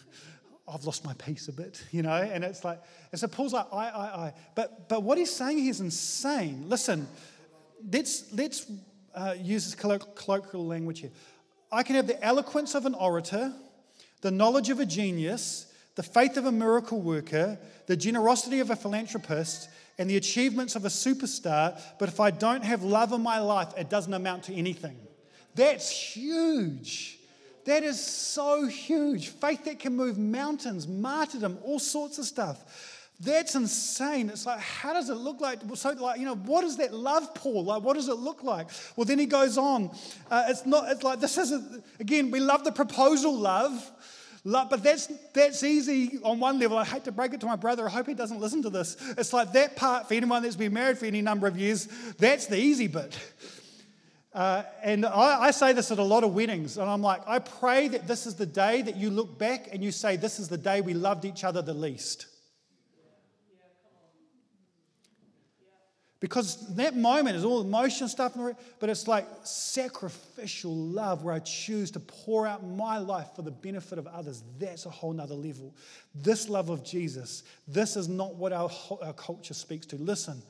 I've 0.68 0.84
lost 0.84 1.06
my 1.06 1.14
peace 1.14 1.48
a 1.48 1.54
bit, 1.54 1.82
you 1.92 2.02
know? 2.02 2.16
And 2.16 2.44
it's 2.44 2.64
like, 2.64 2.82
and 3.12 3.20
so 3.20 3.28
Paul's 3.28 3.54
like, 3.54 3.68
I, 3.72 3.90
I, 3.90 4.26
I. 4.26 4.34
But, 4.56 4.90
but 4.90 5.04
what 5.04 5.18
he's 5.18 5.32
saying 5.32 5.60
here 5.60 5.70
is 5.70 5.80
insane. 5.80 6.66
Listen, 6.68 7.08
let's, 7.92 8.34
let's 8.34 8.70
uh, 9.16 9.36
use 9.40 9.64
this 9.66 9.76
colloquial 9.76 10.66
language 10.66 11.00
here. 11.00 11.12
I 11.72 11.84
can 11.84 11.96
have 11.96 12.08
the 12.08 12.22
eloquence 12.24 12.76
of 12.76 12.86
an 12.86 12.94
orator, 12.96 13.54
the 14.22 14.32
knowledge 14.32 14.70
of 14.70 14.80
a 14.80 14.86
genius, 14.86 15.72
the 15.96 16.04
faith 16.04 16.38
of 16.38 16.46
a 16.46 16.52
miracle 16.52 17.02
worker, 17.02 17.58
the 17.88 17.98
generosity 17.98 18.60
of 18.60 18.70
a 18.70 18.76
philanthropist, 18.76 19.70
and 19.98 20.10
the 20.10 20.18
achievements 20.18 20.76
of 20.76 20.86
a 20.86 20.90
superstar, 20.90 21.80
but 21.98 22.08
if 22.08 22.20
I 22.20 22.30
don't 22.30 22.64
have 22.64 22.84
love 22.84 23.14
in 23.14 23.22
my 23.22 23.40
life, 23.40 23.70
it 23.78 23.90
doesn't 23.90 24.14
amount 24.14 24.44
to 24.44 24.54
anything. 24.54 24.96
That's 25.56 25.90
huge. 25.90 27.17
That 27.68 27.84
is 27.84 28.02
so 28.02 28.66
huge. 28.66 29.28
Faith 29.28 29.66
that 29.66 29.78
can 29.78 29.94
move 29.94 30.18
mountains, 30.18 30.88
martyrdom, 30.88 31.58
all 31.64 31.80
sorts 31.80 32.18
of 32.18 32.24
stuff. 32.24 33.10
That's 33.20 33.56
insane. 33.56 34.30
It's 34.30 34.46
like, 34.46 34.60
how 34.60 34.94
does 34.94 35.10
it 35.10 35.16
look 35.16 35.42
like? 35.42 35.60
So, 35.74 35.92
like, 35.92 36.18
you 36.18 36.26
know, 36.26 36.36
what 36.36 36.64
is 36.64 36.78
that 36.78 36.94
love, 36.94 37.36
Paul? 37.36 37.66
Like, 37.66 37.84
what 37.84 37.96
does 37.96 38.08
it 38.08 38.16
look 38.16 38.42
like? 38.42 38.70
Well, 38.96 39.04
then 39.04 39.20
he 39.20 39.26
goes 39.26 39.58
on. 39.58 39.92
Uh, 40.32 40.46
it's 40.48 40.66
not. 40.66 40.90
It's 40.90 41.04
like 41.04 41.20
this 41.20 41.38
isn't. 41.38 41.84
Again, 42.00 42.32
we 42.32 42.40
love 42.40 42.64
the 42.64 42.72
proposal 42.72 43.36
love, 43.36 43.92
love, 44.46 44.70
but 44.70 44.82
that's 44.82 45.08
that's 45.34 45.62
easy 45.62 46.20
on 46.24 46.40
one 46.40 46.60
level. 46.60 46.78
I 46.78 46.86
hate 46.86 47.04
to 47.04 47.12
break 47.12 47.34
it 47.34 47.42
to 47.42 47.48
my 47.48 47.58
brother. 47.58 47.86
I 47.86 47.90
hope 47.90 48.08
he 48.08 48.14
doesn't 48.14 48.40
listen 48.40 48.62
to 48.62 48.70
this. 48.70 48.96
It's 49.18 49.34
like 49.34 49.52
that 49.54 49.76
part 49.76 50.08
for 50.08 50.14
anyone 50.14 50.42
that's 50.42 50.56
been 50.56 50.74
married 50.74 51.00
for 51.00 51.06
any 51.06 51.22
number 51.22 51.48
of 51.48 51.58
years. 51.58 51.90
That's 52.18 52.46
the 52.46 52.58
easy 52.58 52.88
bit. 52.88 53.20
Uh, 54.38 54.62
and 54.84 55.04
I, 55.04 55.46
I, 55.46 55.52
say 55.52 55.74
this 55.74 55.90
at 55.90 55.98
a 55.98 56.04
lot 56.04 56.24
of 56.24 56.32
weddings, 56.32 56.78
and 56.78 56.88
I'm 56.88 57.02
like, 57.02 57.22
I 57.26 57.40
pray 57.40 57.88
that 57.88 58.08
this 58.08 58.28
is 58.28 58.36
the 58.36 58.46
day 58.46 58.84
that 58.84 58.96
you 58.96 59.10
look 59.10 59.40
back 59.40 59.70
and 59.72 59.84
you 59.84 59.92
say, 59.92 60.16
This 60.16 60.38
is 60.38 60.48
the 60.48 60.60
day 60.60 60.80
we 60.80 60.94
loved 60.94 61.26
each 61.26 61.44
other 61.44 61.64
the 61.64 61.74
least. 61.74 62.28
Because 66.20 66.76
that 66.76 66.96
moment 66.96 67.36
is 67.36 67.44
all 67.44 67.62
emotion 67.62 68.08
stuff, 68.08 68.38
but 68.80 68.90
it's 68.92 69.08
like 69.08 69.26
sacrificial 69.42 70.76
love 70.76 71.24
where 71.24 71.34
I 71.34 71.40
choose 71.40 71.90
to 71.92 72.00
pour 72.00 72.46
out 72.46 72.64
my 72.64 73.00
life 73.00 73.30
for 73.36 73.42
the 73.42 73.50
benefit 73.50 73.98
of 73.98 74.06
others. 74.06 74.44
That's 74.60 74.86
a 74.86 74.92
whole 74.92 75.14
nother 75.14 75.34
level. 75.34 75.74
This 76.14 76.48
love 76.48 76.70
of 76.70 76.86
Jesus, 76.86 77.42
this 77.68 77.96
is 77.96 78.08
not 78.08 78.36
what 78.36 78.54
our, 78.54 78.70
our 79.02 79.14
culture 79.14 79.56
speaks 79.56 79.88
to. 79.88 79.96
Listen, 79.96 80.44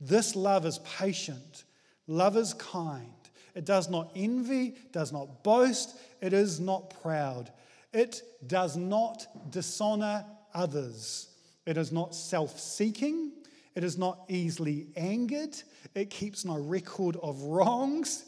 this 0.00 0.36
love 0.36 0.64
is 0.64 0.78
patient, 0.78 1.64
love 2.06 2.36
is 2.36 2.54
kind. 2.54 3.12
It 3.54 3.64
does 3.64 3.88
not 3.88 4.12
envy, 4.14 4.74
does 4.92 5.12
not 5.12 5.42
boast, 5.42 5.96
it 6.20 6.32
is 6.32 6.60
not 6.60 6.94
proud. 7.02 7.50
It 7.92 8.20
does 8.46 8.76
not 8.76 9.26
dishonor 9.50 10.24
others. 10.52 11.28
It 11.64 11.76
is 11.76 11.92
not 11.92 12.14
self 12.14 12.60
seeking. 12.60 13.32
It 13.74 13.84
is 13.84 13.98
not 13.98 14.24
easily 14.28 14.88
angered. 14.96 15.56
It 15.94 16.10
keeps 16.10 16.44
no 16.44 16.58
record 16.58 17.16
of 17.22 17.42
wrongs. 17.42 18.24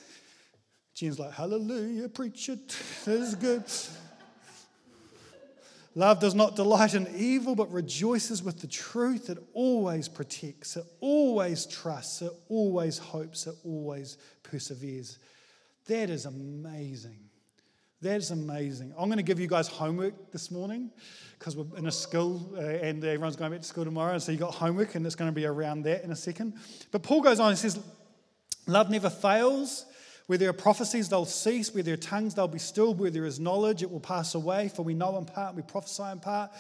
Jen's 0.95 1.19
like, 1.19 1.33
Hallelujah, 1.33 2.09
preach 2.09 2.49
it. 2.49 2.77
This 3.05 3.29
is 3.29 3.35
good. 3.35 3.65
Love 5.99 6.21
does 6.21 6.37
not 6.37 6.55
delight 6.55 6.95
in 6.95 7.09
evil, 7.17 7.57
but 7.57 7.73
rejoices 7.73 8.41
with 8.41 8.61
the 8.61 8.69
truth. 8.69 9.29
It 9.31 9.39
always 9.53 10.09
protects, 10.09 10.77
it 10.77 10.85
always 11.01 11.67
trusts, 11.67 12.23
it 12.23 12.31
always 12.49 12.99
hopes, 12.99 13.49
it 13.49 13.57
always 13.65 14.17
perseveres. 14.45 15.19
That 15.89 16.09
is 16.09 16.25
amazing. 16.25 17.19
That 18.01 18.19
is 18.19 18.31
amazing. 18.31 18.95
I'm 18.97 19.09
going 19.09 19.17
to 19.17 19.25
give 19.25 19.41
you 19.41 19.49
guys 19.49 19.67
homework 19.67 20.31
this 20.31 20.53
morning 20.53 20.93
because 21.37 21.57
we're 21.57 21.77
in 21.77 21.89
a 21.89 21.91
school 21.91 22.55
uh, 22.57 22.61
and 22.61 23.03
everyone's 23.03 23.35
going 23.35 23.51
back 23.51 23.63
to 23.63 23.67
school 23.67 23.85
tomorrow. 23.85 24.13
And 24.13 24.23
so 24.23 24.31
you 24.31 24.39
got 24.39 24.55
homework, 24.55 24.95
and 24.95 25.05
it's 25.05 25.17
going 25.17 25.33
to 25.33 25.35
be 25.35 25.47
around 25.47 25.83
that 25.83 26.05
in 26.05 26.13
a 26.13 26.17
second. 26.17 26.55
But 26.93 27.03
Paul 27.03 27.23
goes 27.23 27.41
on 27.41 27.49
and 27.49 27.59
says, 27.59 27.77
Love 28.69 28.89
never 28.89 29.11
fails. 29.11 29.85
Where 30.29 30.37
there 30.37 30.51
are 30.51 30.53
prophecies, 30.53 31.09
they'll 31.09 31.25
cease. 31.25 31.73
Where 31.73 31.83
there 31.83 31.95
are 31.95 31.97
tongues, 31.97 32.35
they'll 32.35 32.49
be 32.49 32.59
stilled. 32.59 33.01
Where 33.01 33.11
there 33.11 33.25
is 33.25 33.41
knowledge, 33.41 33.83
it 33.83 33.91
will 33.91 33.99
pass 33.99 34.35
away. 34.35 34.69
For 34.69 34.83
we 34.83 34.93
know 34.93 35.17
in 35.17 35.25
part, 35.25 35.57
we 35.57 35.63
prophesy 35.63 36.03
in 36.03 36.21
part. 36.21 36.51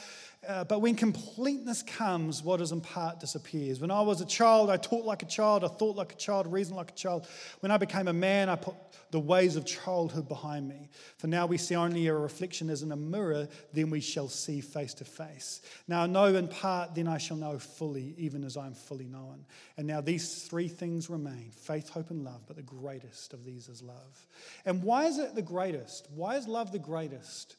Uh, 0.46 0.62
but 0.62 0.80
when 0.80 0.94
completeness 0.94 1.82
comes, 1.82 2.44
what 2.44 2.60
is 2.60 2.70
in 2.70 2.80
part 2.80 3.18
disappears. 3.18 3.80
When 3.80 3.90
I 3.90 4.00
was 4.02 4.20
a 4.20 4.26
child, 4.26 4.70
I 4.70 4.76
taught 4.76 5.04
like 5.04 5.22
a 5.22 5.26
child, 5.26 5.64
I 5.64 5.68
thought 5.68 5.96
like 5.96 6.12
a 6.12 6.16
child, 6.16 6.50
reasoned 6.52 6.76
like 6.76 6.92
a 6.92 6.94
child. 6.94 7.26
When 7.60 7.72
I 7.72 7.76
became 7.76 8.06
a 8.06 8.12
man, 8.12 8.48
I 8.48 8.54
put 8.54 8.76
the 9.10 9.18
ways 9.18 9.56
of 9.56 9.66
childhood 9.66 10.28
behind 10.28 10.68
me. 10.68 10.90
For 11.16 11.26
now 11.26 11.46
we 11.46 11.58
see 11.58 11.74
only 11.74 12.06
a 12.06 12.14
reflection 12.14 12.70
as 12.70 12.82
in 12.82 12.92
a 12.92 12.96
mirror, 12.96 13.48
then 13.72 13.90
we 13.90 14.00
shall 14.00 14.28
see 14.28 14.60
face 14.60 14.94
to 14.94 15.04
face. 15.04 15.60
Now 15.88 16.02
I 16.02 16.06
know 16.06 16.26
in 16.26 16.46
part, 16.46 16.94
then 16.94 17.08
I 17.08 17.18
shall 17.18 17.36
know 17.36 17.58
fully, 17.58 18.14
even 18.16 18.44
as 18.44 18.56
I 18.56 18.66
am 18.66 18.74
fully 18.74 19.06
known. 19.06 19.44
And 19.76 19.88
now 19.88 20.00
these 20.00 20.44
three 20.44 20.68
things 20.68 21.10
remain 21.10 21.50
faith, 21.50 21.88
hope, 21.88 22.10
and 22.10 22.22
love, 22.22 22.42
but 22.46 22.56
the 22.56 22.62
greatest 22.62 23.32
of 23.32 23.44
these 23.44 23.68
is 23.68 23.82
love. 23.82 24.26
And 24.64 24.84
why 24.84 25.06
is 25.06 25.18
it 25.18 25.34
the 25.34 25.42
greatest? 25.42 26.08
Why 26.14 26.36
is 26.36 26.46
love 26.46 26.70
the 26.70 26.78
greatest? 26.78 27.56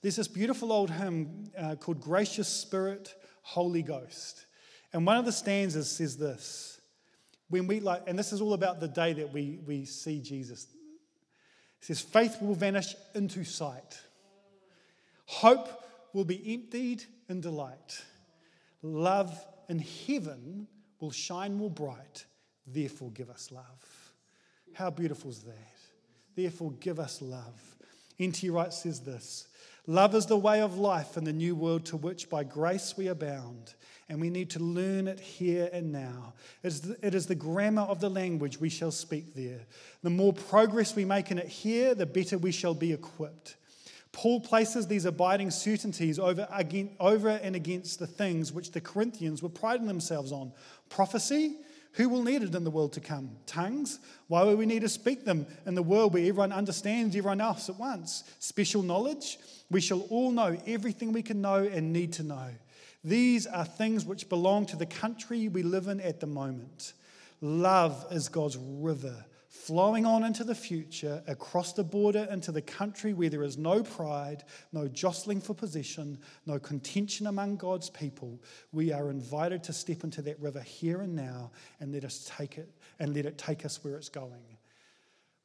There's 0.00 0.16
this 0.16 0.28
beautiful 0.28 0.72
old 0.72 0.90
hymn 0.90 1.50
uh, 1.58 1.74
called 1.76 2.00
Gracious 2.00 2.48
Spirit, 2.48 3.14
Holy 3.42 3.82
Ghost. 3.82 4.46
And 4.92 5.04
one 5.04 5.16
of 5.16 5.24
the 5.24 5.32
stanzas 5.32 5.90
says 5.90 6.16
this 6.16 6.80
when 7.50 7.66
we 7.66 7.80
like, 7.80 8.02
and 8.06 8.18
this 8.18 8.32
is 8.32 8.40
all 8.40 8.52
about 8.52 8.78
the 8.78 8.88
day 8.88 9.14
that 9.14 9.32
we, 9.32 9.58
we 9.66 9.84
see 9.84 10.20
Jesus, 10.20 10.66
it 11.80 11.84
says, 11.86 12.00
faith 12.00 12.36
will 12.42 12.54
vanish 12.54 12.94
into 13.14 13.44
sight. 13.44 14.00
Hope 15.26 15.68
will 16.12 16.24
be 16.24 16.54
emptied 16.54 17.04
in 17.28 17.40
delight. 17.40 18.02
Love 18.82 19.38
in 19.68 19.78
heaven 19.78 20.66
will 21.00 21.10
shine 21.10 21.54
more 21.54 21.70
bright. 21.70 22.24
Therefore, 22.66 23.10
give 23.12 23.30
us 23.30 23.50
love. 23.50 24.12
How 24.74 24.90
beautiful 24.90 25.30
is 25.30 25.40
that? 25.40 25.54
Therefore, 26.34 26.72
give 26.72 26.98
us 26.98 27.22
love. 27.22 27.76
N.T. 28.18 28.50
Wright 28.50 28.72
says 28.72 29.00
this 29.00 29.48
Love 29.88 30.14
is 30.14 30.26
the 30.26 30.36
way 30.36 30.60
of 30.60 30.76
life 30.76 31.16
in 31.16 31.24
the 31.24 31.32
new 31.32 31.56
world 31.56 31.82
to 31.86 31.96
which 31.96 32.28
by 32.28 32.44
grace 32.44 32.94
we 32.98 33.08
are 33.08 33.14
bound, 33.14 33.72
and 34.10 34.20
we 34.20 34.28
need 34.28 34.50
to 34.50 34.58
learn 34.58 35.08
it 35.08 35.18
here 35.18 35.70
and 35.72 35.90
now. 35.90 36.34
It 36.62 36.66
is, 36.66 36.80
the, 36.82 37.06
it 37.06 37.14
is 37.14 37.24
the 37.24 37.34
grammar 37.34 37.80
of 37.80 37.98
the 37.98 38.10
language 38.10 38.60
we 38.60 38.68
shall 38.68 38.90
speak 38.90 39.34
there. 39.34 39.60
The 40.02 40.10
more 40.10 40.34
progress 40.34 40.94
we 40.94 41.06
make 41.06 41.30
in 41.30 41.38
it 41.38 41.48
here, 41.48 41.94
the 41.94 42.04
better 42.04 42.36
we 42.36 42.52
shall 42.52 42.74
be 42.74 42.92
equipped. 42.92 43.56
Paul 44.12 44.40
places 44.40 44.86
these 44.86 45.06
abiding 45.06 45.50
certainties 45.52 46.18
over, 46.18 46.46
again, 46.52 46.94
over 47.00 47.30
and 47.30 47.56
against 47.56 47.98
the 47.98 48.06
things 48.06 48.52
which 48.52 48.72
the 48.72 48.82
Corinthians 48.82 49.42
were 49.42 49.48
priding 49.48 49.86
themselves 49.86 50.32
on 50.32 50.52
prophecy. 50.90 51.56
Who 51.92 52.08
will 52.08 52.22
need 52.22 52.42
it 52.42 52.54
in 52.54 52.64
the 52.64 52.70
world 52.70 52.92
to 52.94 53.00
come? 53.00 53.30
Tongues? 53.46 53.98
Why 54.28 54.44
would 54.44 54.58
we 54.58 54.66
need 54.66 54.82
to 54.82 54.88
speak 54.88 55.24
them 55.24 55.46
in 55.66 55.74
the 55.74 55.82
world 55.82 56.14
where 56.14 56.22
everyone 56.22 56.52
understands 56.52 57.16
everyone 57.16 57.40
else 57.40 57.68
at 57.68 57.78
once? 57.78 58.24
Special 58.38 58.82
knowledge? 58.82 59.38
We 59.70 59.80
shall 59.80 60.00
all 60.10 60.30
know 60.30 60.56
everything 60.66 61.12
we 61.12 61.22
can 61.22 61.40
know 61.40 61.64
and 61.64 61.92
need 61.92 62.12
to 62.14 62.22
know. 62.22 62.50
These 63.02 63.46
are 63.46 63.64
things 63.64 64.04
which 64.04 64.28
belong 64.28 64.66
to 64.66 64.76
the 64.76 64.86
country 64.86 65.48
we 65.48 65.62
live 65.62 65.88
in 65.88 66.00
at 66.00 66.20
the 66.20 66.26
moment. 66.26 66.92
Love 67.40 68.06
is 68.10 68.28
God's 68.28 68.56
river 68.56 69.24
flowing 69.68 70.06
on 70.06 70.24
into 70.24 70.44
the 70.44 70.54
future, 70.54 71.22
across 71.26 71.74
the 71.74 71.84
border 71.84 72.26
into 72.30 72.50
the 72.50 72.62
country 72.62 73.12
where 73.12 73.28
there 73.28 73.42
is 73.42 73.58
no 73.58 73.82
pride, 73.82 74.42
no 74.72 74.88
jostling 74.88 75.42
for 75.42 75.52
possession, 75.52 76.16
no 76.46 76.58
contention 76.58 77.26
among 77.26 77.56
God's 77.56 77.90
people. 77.90 78.40
We 78.72 78.94
are 78.94 79.10
invited 79.10 79.62
to 79.64 79.74
step 79.74 80.04
into 80.04 80.22
that 80.22 80.40
river 80.40 80.62
here 80.62 81.02
and 81.02 81.14
now 81.14 81.50
and 81.80 81.92
let 81.92 82.06
us 82.06 82.30
take 82.38 82.56
it 82.56 82.70
and 82.98 83.14
let 83.14 83.26
it 83.26 83.36
take 83.36 83.66
us 83.66 83.84
where 83.84 83.96
it's 83.96 84.08
going. 84.08 84.56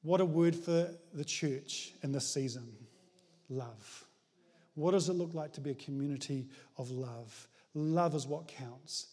What 0.04 0.22
a 0.22 0.26
word 0.26 0.56
for 0.56 0.90
the 1.14 1.26
church 1.26 1.92
in 2.02 2.14
this 2.14 2.34
season 2.34 2.72
love. 3.50 4.06
What 4.76 4.92
does 4.92 5.10
it 5.10 5.14
look 5.14 5.34
like 5.34 5.52
to 5.54 5.62
be 5.62 5.72
a 5.72 5.76
community 5.76 6.48
of 6.78 6.90
love? 6.92 7.50
Love 7.74 8.16
is 8.16 8.26
what 8.26 8.48
counts. 8.48 9.08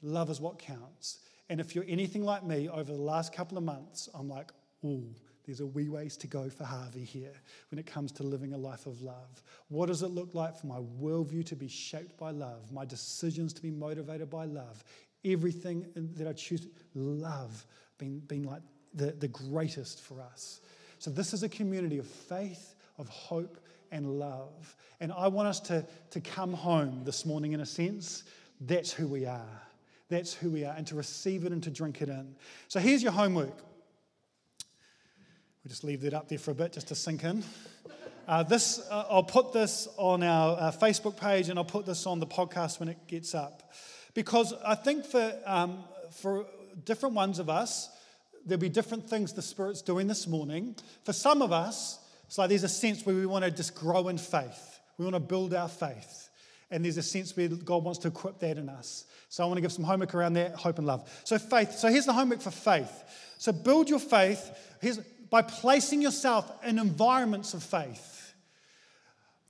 Love 0.00 0.30
is 0.30 0.40
what 0.40 0.58
counts. 0.58 1.18
And 1.48 1.60
if 1.60 1.74
you're 1.74 1.84
anything 1.86 2.24
like 2.24 2.44
me 2.44 2.68
over 2.68 2.92
the 2.92 3.00
last 3.00 3.34
couple 3.34 3.58
of 3.58 3.64
months, 3.64 4.08
I'm 4.14 4.28
like, 4.28 4.50
ooh, 4.84 5.14
there's 5.46 5.60
a 5.60 5.66
wee 5.66 5.88
ways 5.88 6.16
to 6.18 6.26
go 6.26 6.48
for 6.48 6.64
Harvey 6.64 7.04
here 7.04 7.34
when 7.70 7.78
it 7.78 7.86
comes 7.86 8.12
to 8.12 8.22
living 8.22 8.54
a 8.54 8.56
life 8.56 8.86
of 8.86 9.02
love. 9.02 9.42
What 9.68 9.86
does 9.86 10.02
it 10.02 10.08
look 10.08 10.34
like 10.34 10.58
for 10.58 10.66
my 10.66 10.78
worldview 10.78 11.44
to 11.46 11.56
be 11.56 11.68
shaped 11.68 12.16
by 12.16 12.30
love, 12.30 12.72
my 12.72 12.86
decisions 12.86 13.52
to 13.54 13.62
be 13.62 13.70
motivated 13.70 14.30
by 14.30 14.46
love, 14.46 14.82
everything 15.24 15.86
that 16.16 16.26
I 16.26 16.32
choose, 16.32 16.66
love 16.94 17.66
being, 17.98 18.20
being 18.20 18.44
like 18.44 18.62
the, 18.94 19.12
the 19.12 19.28
greatest 19.28 20.00
for 20.00 20.20
us? 20.22 20.60
So, 20.98 21.10
this 21.10 21.34
is 21.34 21.42
a 21.42 21.48
community 21.48 21.98
of 21.98 22.06
faith, 22.06 22.74
of 22.96 23.08
hope, 23.08 23.58
and 23.92 24.18
love. 24.18 24.74
And 25.00 25.12
I 25.12 25.28
want 25.28 25.48
us 25.48 25.60
to, 25.60 25.86
to 26.10 26.20
come 26.20 26.54
home 26.54 27.02
this 27.04 27.26
morning, 27.26 27.52
in 27.52 27.60
a 27.60 27.66
sense. 27.66 28.24
That's 28.60 28.92
who 28.92 29.06
we 29.06 29.26
are. 29.26 29.62
That's 30.08 30.34
who 30.34 30.50
we 30.50 30.64
are, 30.64 30.74
and 30.76 30.86
to 30.88 30.94
receive 30.94 31.44
it 31.44 31.52
and 31.52 31.62
to 31.62 31.70
drink 31.70 32.02
it 32.02 32.08
in. 32.08 32.36
So 32.68 32.80
here's 32.80 33.02
your 33.02 33.12
homework. 33.12 33.56
We'll 35.64 35.70
just 35.70 35.84
leave 35.84 36.02
that 36.02 36.12
up 36.12 36.28
there 36.28 36.38
for 36.38 36.50
a 36.50 36.54
bit 36.54 36.74
just 36.74 36.88
to 36.88 36.94
sink 36.94 37.24
in. 37.24 37.42
Uh, 38.28 38.42
this, 38.42 38.80
uh, 38.90 39.04
I'll 39.10 39.22
put 39.22 39.52
this 39.52 39.88
on 39.96 40.22
our 40.22 40.58
uh, 40.58 40.72
Facebook 40.72 41.18
page 41.18 41.48
and 41.50 41.58
I'll 41.58 41.64
put 41.64 41.84
this 41.84 42.06
on 42.06 42.20
the 42.20 42.26
podcast 42.26 42.80
when 42.80 42.88
it 42.88 43.06
gets 43.06 43.34
up. 43.34 43.72
Because 44.14 44.54
I 44.64 44.74
think 44.74 45.04
for, 45.04 45.34
um, 45.44 45.84
for 46.10 46.46
different 46.84 47.14
ones 47.14 47.38
of 47.38 47.50
us, 47.50 47.90
there'll 48.46 48.60
be 48.60 48.68
different 48.68 49.08
things 49.08 49.32
the 49.32 49.42
Spirit's 49.42 49.82
doing 49.82 50.06
this 50.06 50.26
morning. 50.26 50.76
For 51.04 51.12
some 51.12 51.42
of 51.42 51.52
us, 51.52 51.98
it's 52.26 52.38
like 52.38 52.48
there's 52.48 52.64
a 52.64 52.68
sense 52.68 53.04
where 53.04 53.14
we 53.14 53.26
want 53.26 53.44
to 53.44 53.50
just 53.50 53.74
grow 53.74 54.08
in 54.08 54.18
faith, 54.18 54.80
we 54.98 55.04
want 55.04 55.16
to 55.16 55.20
build 55.20 55.52
our 55.54 55.68
faith. 55.68 56.28
And 56.70 56.84
there's 56.84 56.96
a 56.96 57.02
sense 57.02 57.36
where 57.36 57.48
God 57.48 57.84
wants 57.84 58.00
to 58.00 58.08
equip 58.08 58.38
that 58.40 58.56
in 58.56 58.68
us. 58.68 59.04
So 59.28 59.42
I 59.42 59.46
want 59.46 59.56
to 59.56 59.62
give 59.62 59.72
some 59.72 59.84
homework 59.84 60.14
around 60.14 60.34
that 60.34 60.54
hope 60.54 60.78
and 60.78 60.86
love. 60.86 61.08
So, 61.24 61.38
faith. 61.38 61.72
So, 61.72 61.88
here's 61.88 62.06
the 62.06 62.12
homework 62.12 62.40
for 62.40 62.50
faith. 62.50 62.92
So, 63.38 63.52
build 63.52 63.88
your 63.88 63.98
faith 63.98 64.50
here's, 64.80 64.98
by 65.30 65.42
placing 65.42 66.02
yourself 66.02 66.50
in 66.64 66.78
environments 66.78 67.54
of 67.54 67.62
faith. 67.62 68.34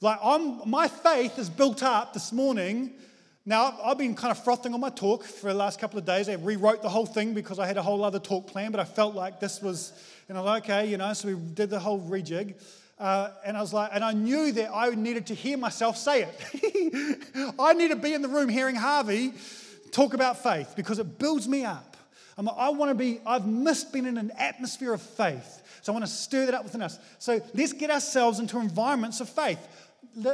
Like, 0.00 0.18
I'm, 0.22 0.68
my 0.68 0.88
faith 0.88 1.38
is 1.38 1.50
built 1.50 1.82
up 1.82 2.14
this 2.14 2.32
morning. 2.32 2.92
Now, 3.46 3.78
I've 3.84 3.98
been 3.98 4.14
kind 4.14 4.30
of 4.30 4.42
frothing 4.42 4.72
on 4.72 4.80
my 4.80 4.88
talk 4.88 5.24
for 5.24 5.48
the 5.48 5.54
last 5.54 5.78
couple 5.78 5.98
of 5.98 6.06
days. 6.06 6.28
I 6.28 6.34
rewrote 6.34 6.80
the 6.80 6.88
whole 6.88 7.04
thing 7.04 7.34
because 7.34 7.58
I 7.58 7.66
had 7.66 7.76
a 7.76 7.82
whole 7.82 8.02
other 8.02 8.18
talk 8.18 8.46
plan, 8.46 8.70
but 8.70 8.80
I 8.80 8.84
felt 8.84 9.14
like 9.14 9.40
this 9.40 9.60
was, 9.60 9.92
and 10.28 10.38
I 10.38 10.40
was 10.40 10.46
like, 10.46 10.64
okay, 10.64 10.87
you 10.87 10.96
know, 10.96 11.12
so 11.12 11.28
we 11.28 11.34
did 11.34 11.68
the 11.68 11.78
whole 11.78 12.00
rejig. 12.00 12.54
Uh, 12.98 13.30
and 13.44 13.56
I 13.56 13.60
was 13.60 13.72
like, 13.72 13.90
and 13.92 14.02
I 14.02 14.12
knew 14.12 14.52
that 14.52 14.70
I 14.74 14.88
needed 14.90 15.26
to 15.26 15.34
hear 15.34 15.58
myself 15.58 15.96
say 15.98 16.22
it. 16.22 17.54
I 17.58 17.74
need 17.74 17.88
to 17.88 17.96
be 17.96 18.14
in 18.14 18.22
the 18.22 18.28
room 18.28 18.48
hearing 18.48 18.76
Harvey 18.76 19.34
talk 19.94 20.12
about 20.14 20.42
faith 20.42 20.74
because 20.76 20.98
it 20.98 21.18
builds 21.18 21.48
me 21.48 21.64
up. 21.64 21.96
I'm, 22.37 22.48
I 22.48 22.70
want 22.70 22.90
to 22.90 22.94
be, 22.94 23.20
I've 23.24 23.46
missed 23.46 23.92
being 23.92 24.07
in 24.07 24.18
an 24.18 24.33
atmosphere 24.37 24.92
of 24.92 25.00
faith. 25.00 25.62
So 25.83 25.92
I 25.92 25.94
want 25.94 26.04
to 26.04 26.11
stir 26.11 26.46
that 26.46 26.54
up 26.54 26.64
within 26.64 26.83
us. 26.83 26.98
So 27.18 27.40
let's 27.54 27.72
get 27.72 27.90
ourselves 27.90 28.40
into 28.40 28.59
environments 28.59 29.20
of 29.20 29.28
faith. 29.28 29.59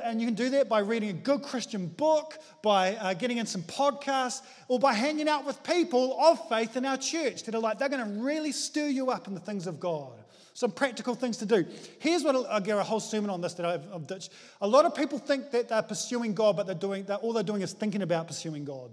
And 0.05 0.21
you 0.21 0.27
can 0.27 0.35
do 0.35 0.51
that 0.51 0.69
by 0.69 0.81
reading 0.81 1.11
a 1.11 1.15
good 1.15 1.43
Christian 1.43 1.87
book, 1.87 2.39
by 2.63 2.97
uh, 2.97 3.15
getting 3.15 3.39
in 3.39 3.47
some 3.47 3.63
podcasts, 3.63 4.43
or 4.69 4.79
by 4.79 4.93
hanging 4.93 5.29
out 5.29 5.47
with 5.47 5.63
people 5.63 6.19
of 6.21 6.49
faith 6.49 6.77
in 6.77 6.85
our 6.85 6.97
church 6.97 7.45
that 7.45 7.55
are 7.55 7.61
like, 7.61 7.79
they're 7.79 7.89
going 7.89 8.05
to 8.05 8.21
really 8.23 8.53
stir 8.53 8.89
you 8.89 9.11
up 9.11 9.27
in 9.27 9.35
the 9.35 9.41
things 9.41 9.67
of 9.67 9.81
God 9.81 10.13
some 10.53 10.71
practical 10.71 11.15
things 11.15 11.39
to 11.39 11.47
do. 11.47 11.65
Here's 12.01 12.23
what 12.23 12.37
I'll 12.51 12.61
give 12.61 12.77
a 12.77 12.83
whole 12.83 13.01
sermon 13.01 13.31
on 13.31 13.41
this 13.41 13.55
that 13.55 13.65
I've, 13.65 13.95
I've 13.95 14.07
ditched. 14.07 14.31
A 14.61 14.69
lot 14.69 14.85
of 14.85 14.95
people 14.95 15.19
think 15.19 15.53
that 15.53 15.71
they're 15.71 15.81
pursuing 15.81 16.35
God, 16.35 16.55
but 16.55 16.67
they're 16.67 16.75
doing 16.75 17.05
that 17.05 17.21
all 17.21 17.33
they're 17.33 17.43
doing 17.43 17.63
is 17.63 17.73
thinking 17.73 18.03
about 18.03 18.27
pursuing 18.27 18.67
God. 18.67 18.91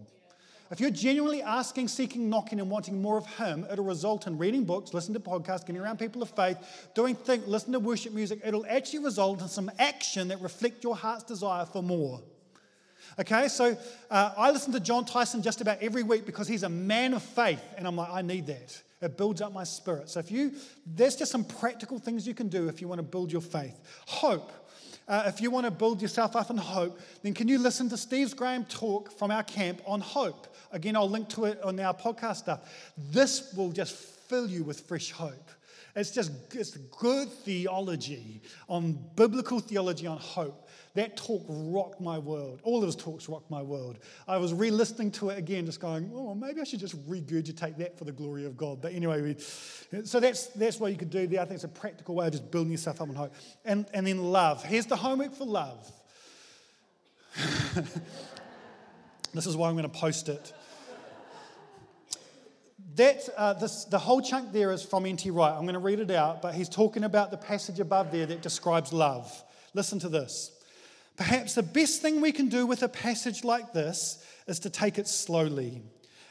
If 0.69 0.79
you're 0.79 0.91
genuinely 0.91 1.41
asking, 1.41 1.87
seeking, 1.87 2.29
knocking, 2.29 2.59
and 2.59 2.69
wanting 2.69 3.01
more 3.01 3.17
of 3.17 3.25
Him, 3.37 3.65
it'll 3.71 3.85
result 3.85 4.27
in 4.27 4.37
reading 4.37 4.65
books, 4.65 4.93
listening 4.93 5.21
to 5.21 5.29
podcasts, 5.29 5.65
getting 5.65 5.81
around 5.81 5.97
people 5.97 6.21
of 6.21 6.29
faith, 6.29 6.57
doing 6.93 7.15
things, 7.15 7.47
listening 7.47 7.73
to 7.73 7.79
worship 7.79 8.13
music. 8.13 8.41
It'll 8.43 8.65
actually 8.67 8.99
result 8.99 9.41
in 9.41 9.47
some 9.47 9.71
action 9.79 10.27
that 10.27 10.41
reflect 10.41 10.83
your 10.83 10.95
heart's 10.95 11.23
desire 11.23 11.65
for 11.65 11.81
more. 11.81 12.21
Okay, 13.19 13.47
so 13.47 13.77
uh, 14.11 14.33
I 14.37 14.51
listen 14.51 14.73
to 14.73 14.79
Jon 14.79 15.05
Tyson 15.05 15.41
just 15.41 15.61
about 15.61 15.81
every 15.81 16.03
week 16.03 16.25
because 16.25 16.47
he's 16.47 16.63
a 16.63 16.69
man 16.69 17.13
of 17.13 17.23
faith, 17.23 17.63
and 17.77 17.87
I'm 17.87 17.95
like, 17.95 18.09
I 18.11 18.21
need 18.21 18.47
that. 18.47 18.81
It 19.01 19.17
builds 19.17 19.41
up 19.41 19.53
my 19.53 19.63
spirit. 19.63 20.09
So 20.09 20.19
if 20.19 20.31
you, 20.31 20.53
there's 20.85 21.15
just 21.15 21.31
some 21.31 21.45
practical 21.45 21.99
things 21.99 22.27
you 22.27 22.33
can 22.33 22.47
do 22.47 22.67
if 22.67 22.81
you 22.81 22.87
want 22.87 22.99
to 22.99 23.03
build 23.03 23.31
your 23.31 23.41
faith. 23.41 23.79
Hope. 24.07 24.51
Uh, 25.07 25.23
if 25.27 25.39
you 25.39 25.49
want 25.49 25.65
to 25.65 25.71
build 25.71 26.01
yourself 26.01 26.35
up 26.35 26.49
in 26.49 26.57
hope, 26.57 26.99
then 27.23 27.33
can 27.33 27.47
you 27.47 27.59
listen 27.59 27.87
to 27.89 27.95
Steve's 27.95 28.33
Graham 28.33 28.65
talk 28.65 29.11
from 29.17 29.31
our 29.31 29.43
camp 29.43 29.81
on 29.85 30.01
hope? 30.01 30.47
Again, 30.71 30.95
I'll 30.95 31.09
link 31.09 31.29
to 31.29 31.45
it 31.45 31.61
on 31.63 31.79
our 31.79 31.93
podcast 31.93 32.37
stuff. 32.37 32.93
This 32.97 33.53
will 33.53 33.71
just 33.71 33.95
fill 33.95 34.49
you 34.49 34.63
with 34.63 34.81
fresh 34.81 35.11
hope. 35.11 35.51
It's 35.97 36.11
just 36.11 36.31
it's 36.53 36.77
good 36.77 37.27
theology 37.27 38.43
on 38.69 38.99
biblical 39.15 39.59
theology 39.59 40.05
on 40.05 40.19
hope. 40.19 40.69
That 40.93 41.17
talk 41.17 41.43
rocked 41.47 41.99
my 42.01 42.19
world. 42.19 42.59
All 42.63 42.83
of 42.83 42.97
talks 42.97 43.27
rocked 43.27 43.49
my 43.49 43.63
world. 43.63 43.97
I 44.27 44.37
was 44.37 44.53
re 44.53 44.69
listening 44.69 45.09
to 45.13 45.29
it 45.29 45.39
again, 45.39 45.65
just 45.65 45.79
going, 45.79 46.11
oh, 46.13 46.35
maybe 46.35 46.61
I 46.61 46.65
should 46.65 46.79
just 46.79 46.95
regurgitate 47.09 47.77
that 47.77 47.97
for 47.97 48.03
the 48.05 48.11
glory 48.11 48.45
of 48.45 48.55
God. 48.57 48.79
But 48.79 48.93
anyway, 48.93 49.21
we, 49.21 49.35
so 50.03 50.19
that's, 50.19 50.47
that's 50.47 50.79
what 50.79 50.91
you 50.91 50.97
could 50.97 51.09
do 51.09 51.25
there. 51.25 51.41
I 51.41 51.45
think 51.45 51.55
it's 51.55 51.63
a 51.63 51.67
practical 51.67 52.13
way 52.15 52.27
of 52.27 52.31
just 52.31 52.51
building 52.51 52.71
yourself 52.71 53.01
up 53.01 53.09
in 53.09 53.15
hope. 53.15 53.33
And, 53.65 53.87
and 53.93 54.05
then 54.05 54.23
love. 54.23 54.63
Here's 54.63 54.85
the 54.85 54.95
homework 54.95 55.33
for 55.33 55.45
love. 55.45 55.91
this 59.33 59.45
is 59.45 59.55
why 59.55 59.69
I'm 59.69 59.75
going 59.75 59.83
to 59.83 59.99
post 59.99 60.29
it. 60.29 60.53
That, 62.97 63.29
uh, 63.37 63.53
this, 63.53 63.85
the 63.85 63.99
whole 63.99 64.21
chunk 64.21 64.51
there 64.51 64.71
is 64.71 64.81
from 64.81 65.05
N.T. 65.05 65.29
Wright. 65.29 65.53
I'm 65.53 65.63
going 65.63 65.73
to 65.73 65.79
read 65.79 65.99
it 65.99 66.09
out, 66.09 66.41
but 66.41 66.55
he's 66.55 66.67
talking 66.67 67.03
about 67.03 67.29
the 67.29 67.37
passage 67.37 67.79
above 67.79 68.11
there 68.11 68.25
that 68.25 68.41
describes 68.41 68.91
love. 68.91 69.31
Listen 69.75 69.99
to 69.99 70.09
this. 70.09 70.51
Perhaps 71.15 71.53
the 71.53 71.61
best 71.61 72.01
thing 72.01 72.21
we 72.21 72.31
can 72.31 72.49
do 72.49 72.65
with 72.65 72.81
a 72.81 72.89
passage 72.89 73.43
like 73.43 73.71
this 73.71 74.25
is 74.47 74.59
to 74.61 74.71
take 74.71 74.97
it 74.97 75.07
slowly, 75.07 75.83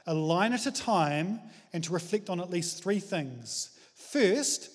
a 0.07 0.14
line 0.14 0.52
at 0.52 0.66
a 0.66 0.72
time, 0.72 1.40
and 1.72 1.85
to 1.85 1.92
reflect 1.92 2.29
on 2.31 2.40
at 2.40 2.50
least 2.50 2.83
three 2.83 2.98
things. 2.98 3.70
First, 3.94 4.68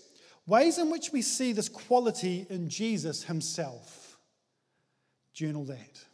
ways 0.47 0.77
in 0.77 0.91
which 0.91 1.11
we 1.11 1.21
see 1.21 1.51
this 1.51 1.67
quality 1.67 2.47
in 2.49 2.69
Jesus 2.69 3.23
himself. 3.23 4.17
Journal 5.33 5.65
that. 5.65 6.05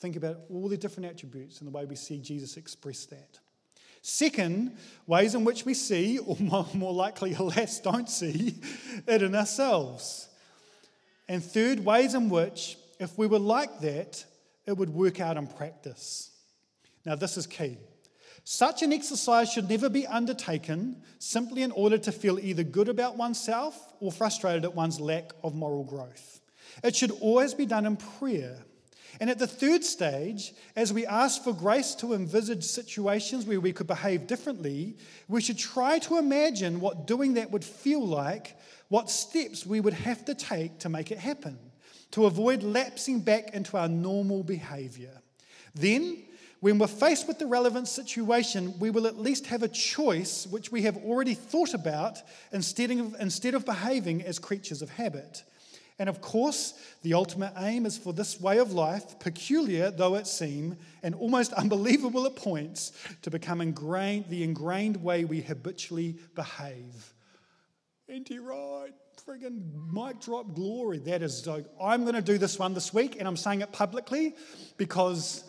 Think 0.00 0.16
about 0.16 0.38
all 0.50 0.68
the 0.68 0.76
different 0.76 1.08
attributes 1.08 1.60
and 1.60 1.68
the 1.68 1.76
way 1.76 1.84
we 1.84 1.94
see 1.94 2.18
Jesus 2.18 2.56
express 2.56 3.06
that. 3.06 3.38
Second, 4.02 4.76
ways 5.06 5.34
in 5.34 5.44
which 5.44 5.64
we 5.64 5.74
see, 5.74 6.18
or 6.18 6.36
more 6.74 6.92
likely, 6.92 7.34
alas, 7.34 7.80
don't 7.80 8.08
see, 8.08 8.60
it 9.06 9.22
in 9.22 9.34
ourselves. 9.34 10.28
And 11.28 11.44
third, 11.44 11.84
ways 11.84 12.14
in 12.14 12.28
which 12.30 12.76
if 12.98 13.16
we 13.16 13.26
were 13.26 13.38
like 13.38 13.80
that, 13.80 14.24
it 14.66 14.76
would 14.76 14.90
work 14.90 15.20
out 15.20 15.36
in 15.36 15.46
practice. 15.46 16.30
Now, 17.04 17.14
this 17.14 17.36
is 17.36 17.46
key. 17.46 17.78
Such 18.44 18.82
an 18.82 18.92
exercise 18.92 19.52
should 19.52 19.68
never 19.68 19.90
be 19.90 20.06
undertaken 20.06 21.02
simply 21.18 21.62
in 21.62 21.70
order 21.72 21.98
to 21.98 22.12
feel 22.12 22.38
either 22.38 22.62
good 22.62 22.88
about 22.88 23.16
oneself 23.16 23.92
or 24.00 24.10
frustrated 24.10 24.64
at 24.64 24.74
one's 24.74 25.00
lack 25.00 25.32
of 25.44 25.54
moral 25.54 25.84
growth. 25.84 26.40
It 26.82 26.96
should 26.96 27.10
always 27.20 27.54
be 27.54 27.66
done 27.66 27.86
in 27.86 27.96
prayer. 27.96 28.56
And 29.20 29.30
at 29.30 29.38
the 29.38 29.46
third 29.46 29.84
stage, 29.84 30.52
as 30.76 30.92
we 30.92 31.04
ask 31.04 31.42
for 31.42 31.52
grace 31.52 31.94
to 31.96 32.14
envisage 32.14 32.62
situations 32.64 33.46
where 33.46 33.60
we 33.60 33.72
could 33.72 33.88
behave 33.88 34.26
differently, 34.26 34.96
we 35.26 35.40
should 35.40 35.58
try 35.58 35.98
to 36.00 36.18
imagine 36.18 36.80
what 36.80 37.06
doing 37.06 37.34
that 37.34 37.50
would 37.50 37.64
feel 37.64 38.06
like, 38.06 38.56
what 38.88 39.10
steps 39.10 39.66
we 39.66 39.80
would 39.80 39.94
have 39.94 40.24
to 40.26 40.34
take 40.34 40.78
to 40.80 40.88
make 40.88 41.10
it 41.10 41.18
happen, 41.18 41.58
to 42.12 42.26
avoid 42.26 42.62
lapsing 42.62 43.20
back 43.20 43.54
into 43.54 43.76
our 43.76 43.88
normal 43.88 44.44
behavior. 44.44 45.20
Then, 45.74 46.22
when 46.60 46.78
we're 46.78 46.86
faced 46.86 47.28
with 47.28 47.38
the 47.38 47.46
relevant 47.46 47.88
situation, 47.88 48.78
we 48.78 48.90
will 48.90 49.06
at 49.06 49.18
least 49.18 49.46
have 49.46 49.62
a 49.62 49.68
choice 49.68 50.46
which 50.46 50.72
we 50.72 50.82
have 50.82 50.96
already 50.98 51.34
thought 51.34 51.74
about 51.74 52.18
instead 52.52 52.90
of, 52.90 53.16
instead 53.20 53.54
of 53.54 53.64
behaving 53.64 54.22
as 54.22 54.38
creatures 54.38 54.82
of 54.82 54.90
habit. 54.90 55.42
And 55.98 56.08
of 56.08 56.20
course, 56.20 56.74
the 57.02 57.14
ultimate 57.14 57.52
aim 57.58 57.84
is 57.84 57.98
for 57.98 58.12
this 58.12 58.40
way 58.40 58.58
of 58.58 58.72
life, 58.72 59.18
peculiar 59.18 59.90
though 59.90 60.14
it 60.14 60.26
seem, 60.26 60.76
and 61.02 61.14
almost 61.14 61.52
unbelievable 61.54 62.24
at 62.26 62.36
points, 62.36 62.92
to 63.22 63.30
become 63.30 63.60
ingrained, 63.60 64.26
the 64.28 64.44
ingrained 64.44 65.02
way 65.02 65.24
we 65.24 65.40
habitually 65.40 66.16
behave. 66.34 67.14
N.T. 68.08 68.38
Wright, 68.38 68.94
friggin' 69.26 69.60
mic 69.92 70.20
drop 70.20 70.54
glory. 70.54 70.98
That 70.98 71.22
is 71.22 71.46
I'm 71.80 72.02
going 72.04 72.14
to 72.14 72.22
do 72.22 72.38
this 72.38 72.58
one 72.58 72.74
this 72.74 72.94
week, 72.94 73.16
and 73.18 73.26
I'm 73.26 73.36
saying 73.36 73.60
it 73.60 73.72
publicly 73.72 74.34
because 74.76 75.44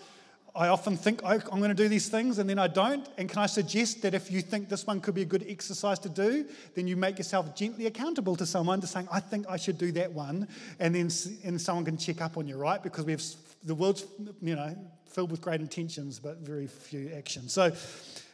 I 0.55 0.67
often 0.69 0.97
think 0.97 1.21
I'm 1.23 1.39
going 1.39 1.69
to 1.69 1.75
do 1.75 1.87
these 1.87 2.09
things 2.09 2.39
and 2.39 2.49
then 2.49 2.59
I 2.59 2.67
don't. 2.67 3.07
And 3.17 3.29
can 3.29 3.39
I 3.39 3.45
suggest 3.45 4.01
that 4.01 4.13
if 4.13 4.31
you 4.31 4.41
think 4.41 4.67
this 4.67 4.85
one 4.85 4.99
could 4.99 5.13
be 5.13 5.21
a 5.21 5.25
good 5.25 5.45
exercise 5.47 5.99
to 5.99 6.09
do, 6.09 6.45
then 6.75 6.87
you 6.87 6.97
make 6.97 7.17
yourself 7.17 7.55
gently 7.55 7.85
accountable 7.85 8.35
to 8.35 8.45
someone 8.45 8.81
to 8.81 8.87
saying, 8.87 9.07
I 9.11 9.19
think 9.19 9.45
I 9.47 9.57
should 9.57 9.77
do 9.77 9.91
that 9.93 10.11
one. 10.11 10.47
And 10.79 10.95
then 10.95 11.09
and 11.43 11.61
someone 11.61 11.85
can 11.85 11.97
check 11.97 12.21
up 12.21 12.37
on 12.37 12.47
you, 12.47 12.57
right? 12.57 12.81
Because 12.81 13.05
we 13.05 13.11
have 13.11 13.23
the 13.63 13.75
world's, 13.75 14.05
you 14.41 14.55
know, 14.55 14.75
filled 15.05 15.31
with 15.31 15.41
great 15.41 15.61
intentions, 15.61 16.19
but 16.19 16.37
very 16.37 16.67
few 16.67 17.11
actions. 17.15 17.53
So 17.53 17.71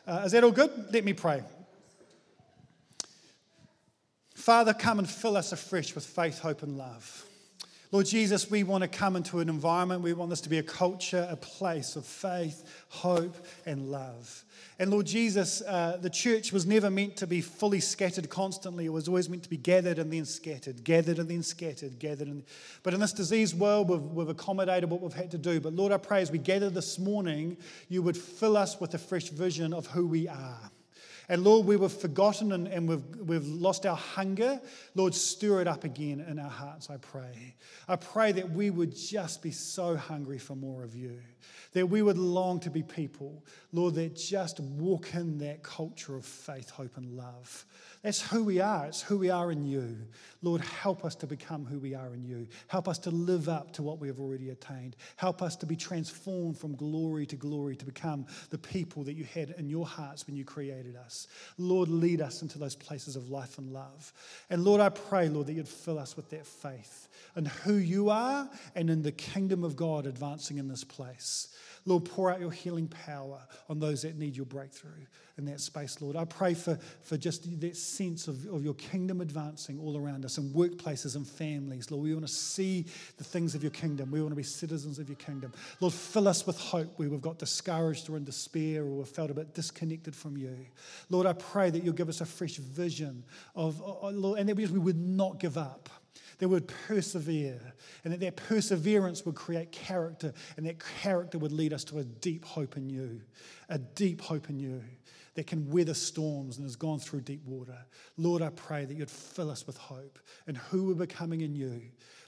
uh, 0.07 0.22
is 0.26 0.32
that 0.32 0.43
all 0.43 0.51
good? 0.51 0.72
Let 0.91 1.03
me 1.03 1.13
pray. 1.13 1.43
Father, 4.36 4.74
come 4.74 4.99
and 4.99 5.09
fill 5.09 5.38
us 5.38 5.51
afresh 5.51 5.95
with 5.95 6.05
faith, 6.05 6.39
hope, 6.39 6.61
and 6.61 6.78
love. 6.78 7.26
Lord 7.96 8.08
Jesus, 8.08 8.52
we 8.52 8.64
want 8.64 8.82
to 8.82 8.89
come 8.89 9.16
into 9.16 9.39
an 9.39 9.48
environment, 9.48 10.02
we 10.02 10.12
want 10.12 10.30
this 10.30 10.41
to 10.41 10.50
be 10.50 10.58
a 10.58 10.64
culture, 10.64 11.26
a 11.32 11.38
place 11.38 11.96
of 11.96 12.06
faith, 12.06 12.62
hope, 12.89 13.38
and 13.66 13.89
love. 13.89 14.43
And 14.80 14.91
Lord 14.91 15.06
Jesus, 15.06 15.62
uh, 15.62 15.98
the 16.02 16.10
church 16.10 16.52
was 16.52 16.66
never 16.66 16.89
meant 16.89 17.16
to 17.16 17.26
be 17.26 17.39
fully 17.39 17.80
scattered 17.80 18.30
constantly. 18.30 18.84
It 18.84 18.91
was 18.91 19.08
always 19.08 19.30
meant 19.30 19.43
to 19.43 19.50
be 19.50 19.56
gathered 19.56 19.98
and 19.98 20.12
then 20.12 20.26
scattered, 20.26 20.84
gathered 20.84 21.20
and 21.20 21.30
then 21.30 21.41
scattered, 21.41 21.98
gathered. 21.98 22.28
And... 22.28 22.43
But 22.84 22.93
in 22.93 23.00
this 23.00 23.14
diseased 23.14 23.58
world, 23.58 23.88
we've, 23.88 24.02
we've 24.02 24.28
accommodated 24.28 24.89
what 24.89 25.00
we've 25.00 25.14
had 25.14 25.32
to 25.32 25.38
do. 25.38 25.62
But 25.62 25.72
Lord, 25.72 25.93
I 25.93 25.98
pray 25.98 26.22
as 26.22 26.30
we 26.30 26.38
gather 26.38 26.70
this 26.70 27.00
morning, 27.00 27.56
you 27.88 28.02
would 28.02 28.18
fill 28.18 28.58
us 28.58 28.78
with 28.78 28.93
a 28.93 28.98
fresh 29.00 29.30
vision 29.30 29.74
of 29.74 29.88
who 29.88 30.06
we 30.06 30.28
are. 30.28 30.70
And 31.28 31.43
Lord, 31.43 31.65
we 31.65 31.76
were 31.76 31.89
forgotten 31.89 32.51
and, 32.51 32.67
and 32.67 32.88
we've, 32.88 33.05
we've 33.28 33.47
lost 33.47 33.86
our 33.86 33.95
hunger. 33.95 34.59
Lord, 34.93 35.15
stir 35.15 35.61
it 35.61 35.67
up 35.67 35.84
again 35.84 36.19
in 36.21 36.39
our 36.39 36.49
hearts, 36.49 36.89
I 36.89 36.97
pray. 36.97 37.55
I 37.88 37.95
pray 37.95 38.32
that 38.34 38.51
we 38.51 38.69
would 38.69 38.95
just 38.95 39.41
be 39.41 39.51
so 39.51 39.95
hungry 39.95 40.38
for 40.38 40.55
more 40.55 40.84
of 40.84 40.95
you, 40.95 41.19
that 41.74 41.88
we 41.88 42.02
would 42.02 42.18
long 42.18 42.60
to 42.62 42.70
be 42.70 42.84
people, 42.84 43.43
Lord, 43.74 43.96
that 43.96 44.16
just 44.16 44.60
walk 44.60 45.14
in 45.14 45.39
that 45.39 45.62
culture 45.62 46.16
of 46.16 46.26
faith, 46.26 46.70
hope, 46.70 46.96
and 46.96 47.18
love. 47.18 47.66
That's 48.02 48.22
who 48.22 48.43
we 48.43 48.62
are. 48.62 48.86
It's 48.86 49.02
who 49.02 49.18
we 49.18 49.30
are 49.30 49.52
in 49.52 49.66
you. 49.66 49.98
Lord, 50.41 50.62
help 50.62 51.04
us 51.04 51.16
to 51.16 51.28
become 51.28 51.66
who 51.66 51.80
we 51.80 51.96
are 51.96 52.14
in 52.14 52.24
you. 52.24 52.48
Help 52.68 52.88
us 52.88 53.00
to 53.00 53.10
live 53.10 53.50
up 53.50 53.74
to 53.74 53.84
what 53.84 54.00
we 54.00 54.08
have 54.08 54.20
already 54.20 54.52
attained. 54.52 54.96
Help 55.16 55.41
us 55.41 55.56
to 55.58 55.66
be 55.66 55.76
transformed 55.76 56.58
from 56.58 56.76
glory 56.76 57.26
to 57.26 57.36
glory 57.36 57.76
to 57.76 57.86
become 57.86 58.26
the 58.52 58.58
people 58.58 59.04
that 59.04 59.16
you 59.16 59.26
had 59.26 59.50
in 59.58 59.70
your 59.70 59.86
hearts 59.86 60.28
when 60.28 60.36
you 60.36 60.46
created 60.46 60.96
us. 60.96 61.28
Lord, 61.58 61.89
lead 61.89 62.22
us 62.22 62.41
into 62.41 62.60
those 62.60 62.76
places 62.76 63.16
of 63.16 63.30
life 63.30 63.58
and 63.58 63.74
love. 63.74 64.14
And 64.50 64.64
Lord, 64.64 64.80
I 64.80 64.89
pray, 64.89 65.28
Lord, 65.28 65.48
that 65.48 65.54
you'd 65.54 65.68
fill 65.68 66.00
us 66.00 66.16
with 66.16 66.30
that 66.30 66.46
faith 66.46 67.10
in 67.36 67.46
who 67.46 67.74
you 67.74 68.10
are 68.10 68.50
and 68.76 68.89
in 68.89 69.02
the 69.02 69.12
kingdom 69.12 69.64
of 69.64 69.76
God 69.76 70.06
advancing 70.06 70.58
in 70.58 70.68
this 70.68 70.84
place. 70.84 71.34
Lord, 71.88 72.05
pour 72.05 72.31
out 72.31 72.39
your 72.39 72.51
healing 72.51 72.88
power 72.88 73.39
on 73.69 73.79
those 73.79 74.01
that 74.01 74.17
need 74.17 74.36
your 74.36 74.47
breakthrough 74.47 75.05
in 75.38 75.45
that 75.45 75.59
space, 75.59 76.01
Lord. 76.01 76.15
I 76.15 76.25
pray 76.25 76.55
for, 76.55 76.79
for 77.01 77.15
just 77.15 77.59
that 77.59 77.77
sense 77.77 78.27
of, 78.27 78.45
of 78.47 78.63
your 78.63 78.73
kingdom 78.73 79.21
advancing 79.21 79.79
all 79.79 79.95
around 79.95 80.25
us 80.25 80.38
in 80.39 80.49
workplaces 80.51 81.15
and 81.15 81.27
families. 81.27 81.91
Lord, 81.91 82.03
we 82.03 82.13
want 82.13 82.25
to 82.25 82.33
see 82.33 82.86
the 83.17 83.23
things 83.23 83.53
of 83.53 83.61
your 83.61 83.71
kingdom. 83.71 84.09
We 84.09 84.21
want 84.21 84.31
to 84.31 84.36
be 84.36 84.43
citizens 84.43 84.97
of 84.97 85.09
your 85.09 85.17
kingdom. 85.17 85.53
Lord, 85.79 85.93
fill 85.93 86.27
us 86.27 86.47
with 86.47 86.59
hope 86.59 86.97
where 86.97 87.09
we've 87.09 87.21
got 87.21 87.38
discouraged 87.38 88.09
or 88.09 88.17
in 88.17 88.23
despair 88.23 88.81
or 88.83 88.97
we've 88.97 89.07
felt 89.07 89.29
a 89.29 89.36
bit 89.36 89.53
disconnected 89.53 90.15
from 90.15 90.38
you. 90.38 90.57
Lord, 91.09 91.27
I 91.27 91.33
pray 91.33 91.69
that 91.69 91.83
you'll 91.83 91.93
give 91.93 92.09
us 92.09 92.21
a 92.21 92.25
fresh 92.25 92.55
vision 92.55 93.23
of, 93.55 93.79
Lord, 94.03 94.39
and 94.39 94.49
that 94.49 94.55
we 94.55 94.65
would 94.65 94.97
not 94.97 95.39
give 95.39 95.57
up 95.57 95.89
that 96.38 96.49
would 96.49 96.67
persevere, 96.88 97.73
and 98.03 98.13
that 98.13 98.19
that 98.19 98.36
perseverance 98.36 99.25
would 99.25 99.36
create 99.36 99.71
character, 99.71 100.33
and 100.57 100.65
that 100.65 100.83
character 101.01 101.38
would 101.38 101.51
lead 101.51 101.73
us 101.73 101.83
to 101.86 101.99
a 101.99 102.03
deep 102.03 102.45
hope 102.45 102.77
in 102.77 102.89
you, 102.89 103.21
a 103.69 103.77
deep 103.77 104.21
hope 104.21 104.49
in 104.49 104.59
you 104.59 104.81
that 105.36 105.47
can 105.47 105.69
weather 105.69 105.93
storms 105.93 106.57
and 106.57 106.65
has 106.65 106.75
gone 106.75 106.97
through 106.97 107.21
deep 107.21 107.45
water. 107.45 107.77
Lord, 108.17 108.41
I 108.41 108.49
pray 108.49 108.86
that 108.86 108.95
you'd 108.95 109.09
fill 109.09 109.51
us 109.51 109.67
with 109.67 109.77
hope 109.77 110.17
and 110.47 110.57
who 110.57 110.86
we're 110.86 110.93
becoming 110.93 111.41
in 111.41 111.53
you, 111.53 111.81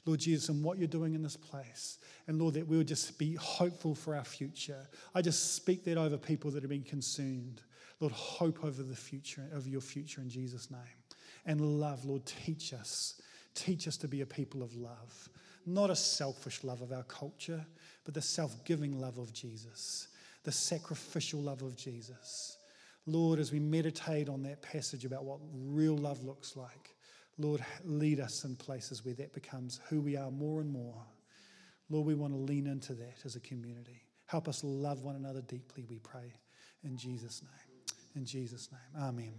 Lord 0.06 0.20
Jesus, 0.20 0.50
and 0.50 0.64
what 0.64 0.78
you're 0.78 0.88
doing 0.88 1.14
in 1.14 1.24
this 1.24 1.38
place. 1.38 2.00
And 2.28 2.38
Lord, 2.38 2.56
that 2.56 2.68
we 2.68 2.78
would 2.78 2.88
just 2.88 3.18
be 3.18 3.36
hopeful 3.36 3.96
for 3.96 4.16
our 4.16 4.26
future. 4.26 4.88
I 5.16 5.22
just 5.22 5.56
speak 5.56 5.86
that 5.86 5.98
over 5.98 6.18
people 6.18 6.52
that 6.52 6.64
have 6.64 6.70
been 6.70 6.84
consumed. 6.84 7.62
Lord, 8.02 8.14
hope 8.14 8.64
over 8.64 8.84
the 8.84 8.96
future, 8.96 9.50
over 9.56 9.68
your 9.68 9.82
future 9.82 10.22
in 10.22 10.30
Jesus' 10.30 10.70
name. 10.70 10.82
And 11.46 11.62
love, 11.80 12.04
Lord, 12.04 12.26
teach 12.26 12.74
us 12.74 13.22
Teach 13.58 13.88
us 13.88 13.98
to 13.98 14.08
be 14.08 14.22
a 14.22 14.26
people 14.26 14.62
of 14.62 14.76
love, 14.76 15.30
not 15.66 15.90
a 15.90 15.96
selfish 15.96 16.64
love 16.64 16.84
of 16.84 16.92
our 16.92 17.02
culture, 17.04 17.66
but 18.06 18.14
the 18.14 18.22
self 18.22 18.64
giving 18.66 19.02
love 19.02 19.18
of 19.18 19.34
Jesus, 19.34 20.10
the 20.44 20.52
sacrificial 20.52 21.42
love 21.42 21.64
of 21.64 21.76
Jesus. 21.76 22.60
Lord, 23.08 23.40
as 23.40 23.52
we 23.52 23.60
meditate 23.60 24.30
on 24.30 24.44
that 24.44 24.62
passage 24.62 25.06
about 25.06 25.26
what 25.26 25.40
real 25.52 25.98
love 25.98 26.24
looks 26.24 26.56
like, 26.56 26.94
Lord, 27.40 27.66
lead 27.84 28.20
us 28.20 28.44
in 28.44 28.56
places 28.56 29.04
where 29.04 29.16
that 29.16 29.34
becomes 29.34 29.80
who 29.90 30.02
we 30.02 30.16
are 30.16 30.30
more 30.30 30.62
and 30.62 30.72
more. 30.72 31.04
Lord, 31.90 32.06
we 32.06 32.14
want 32.14 32.34
to 32.34 32.38
lean 32.38 32.68
into 32.68 32.94
that 32.94 33.26
as 33.26 33.36
a 33.36 33.40
community. 33.40 34.04
Help 34.28 34.48
us 34.48 34.64
love 34.64 35.02
one 35.02 35.16
another 35.16 35.42
deeply, 35.42 35.84
we 35.90 35.98
pray. 35.98 36.32
In 36.84 36.96
Jesus' 36.96 37.42
name. 37.42 37.96
In 38.16 38.24
Jesus' 38.24 38.70
name. 38.72 39.04
Amen. 39.04 39.34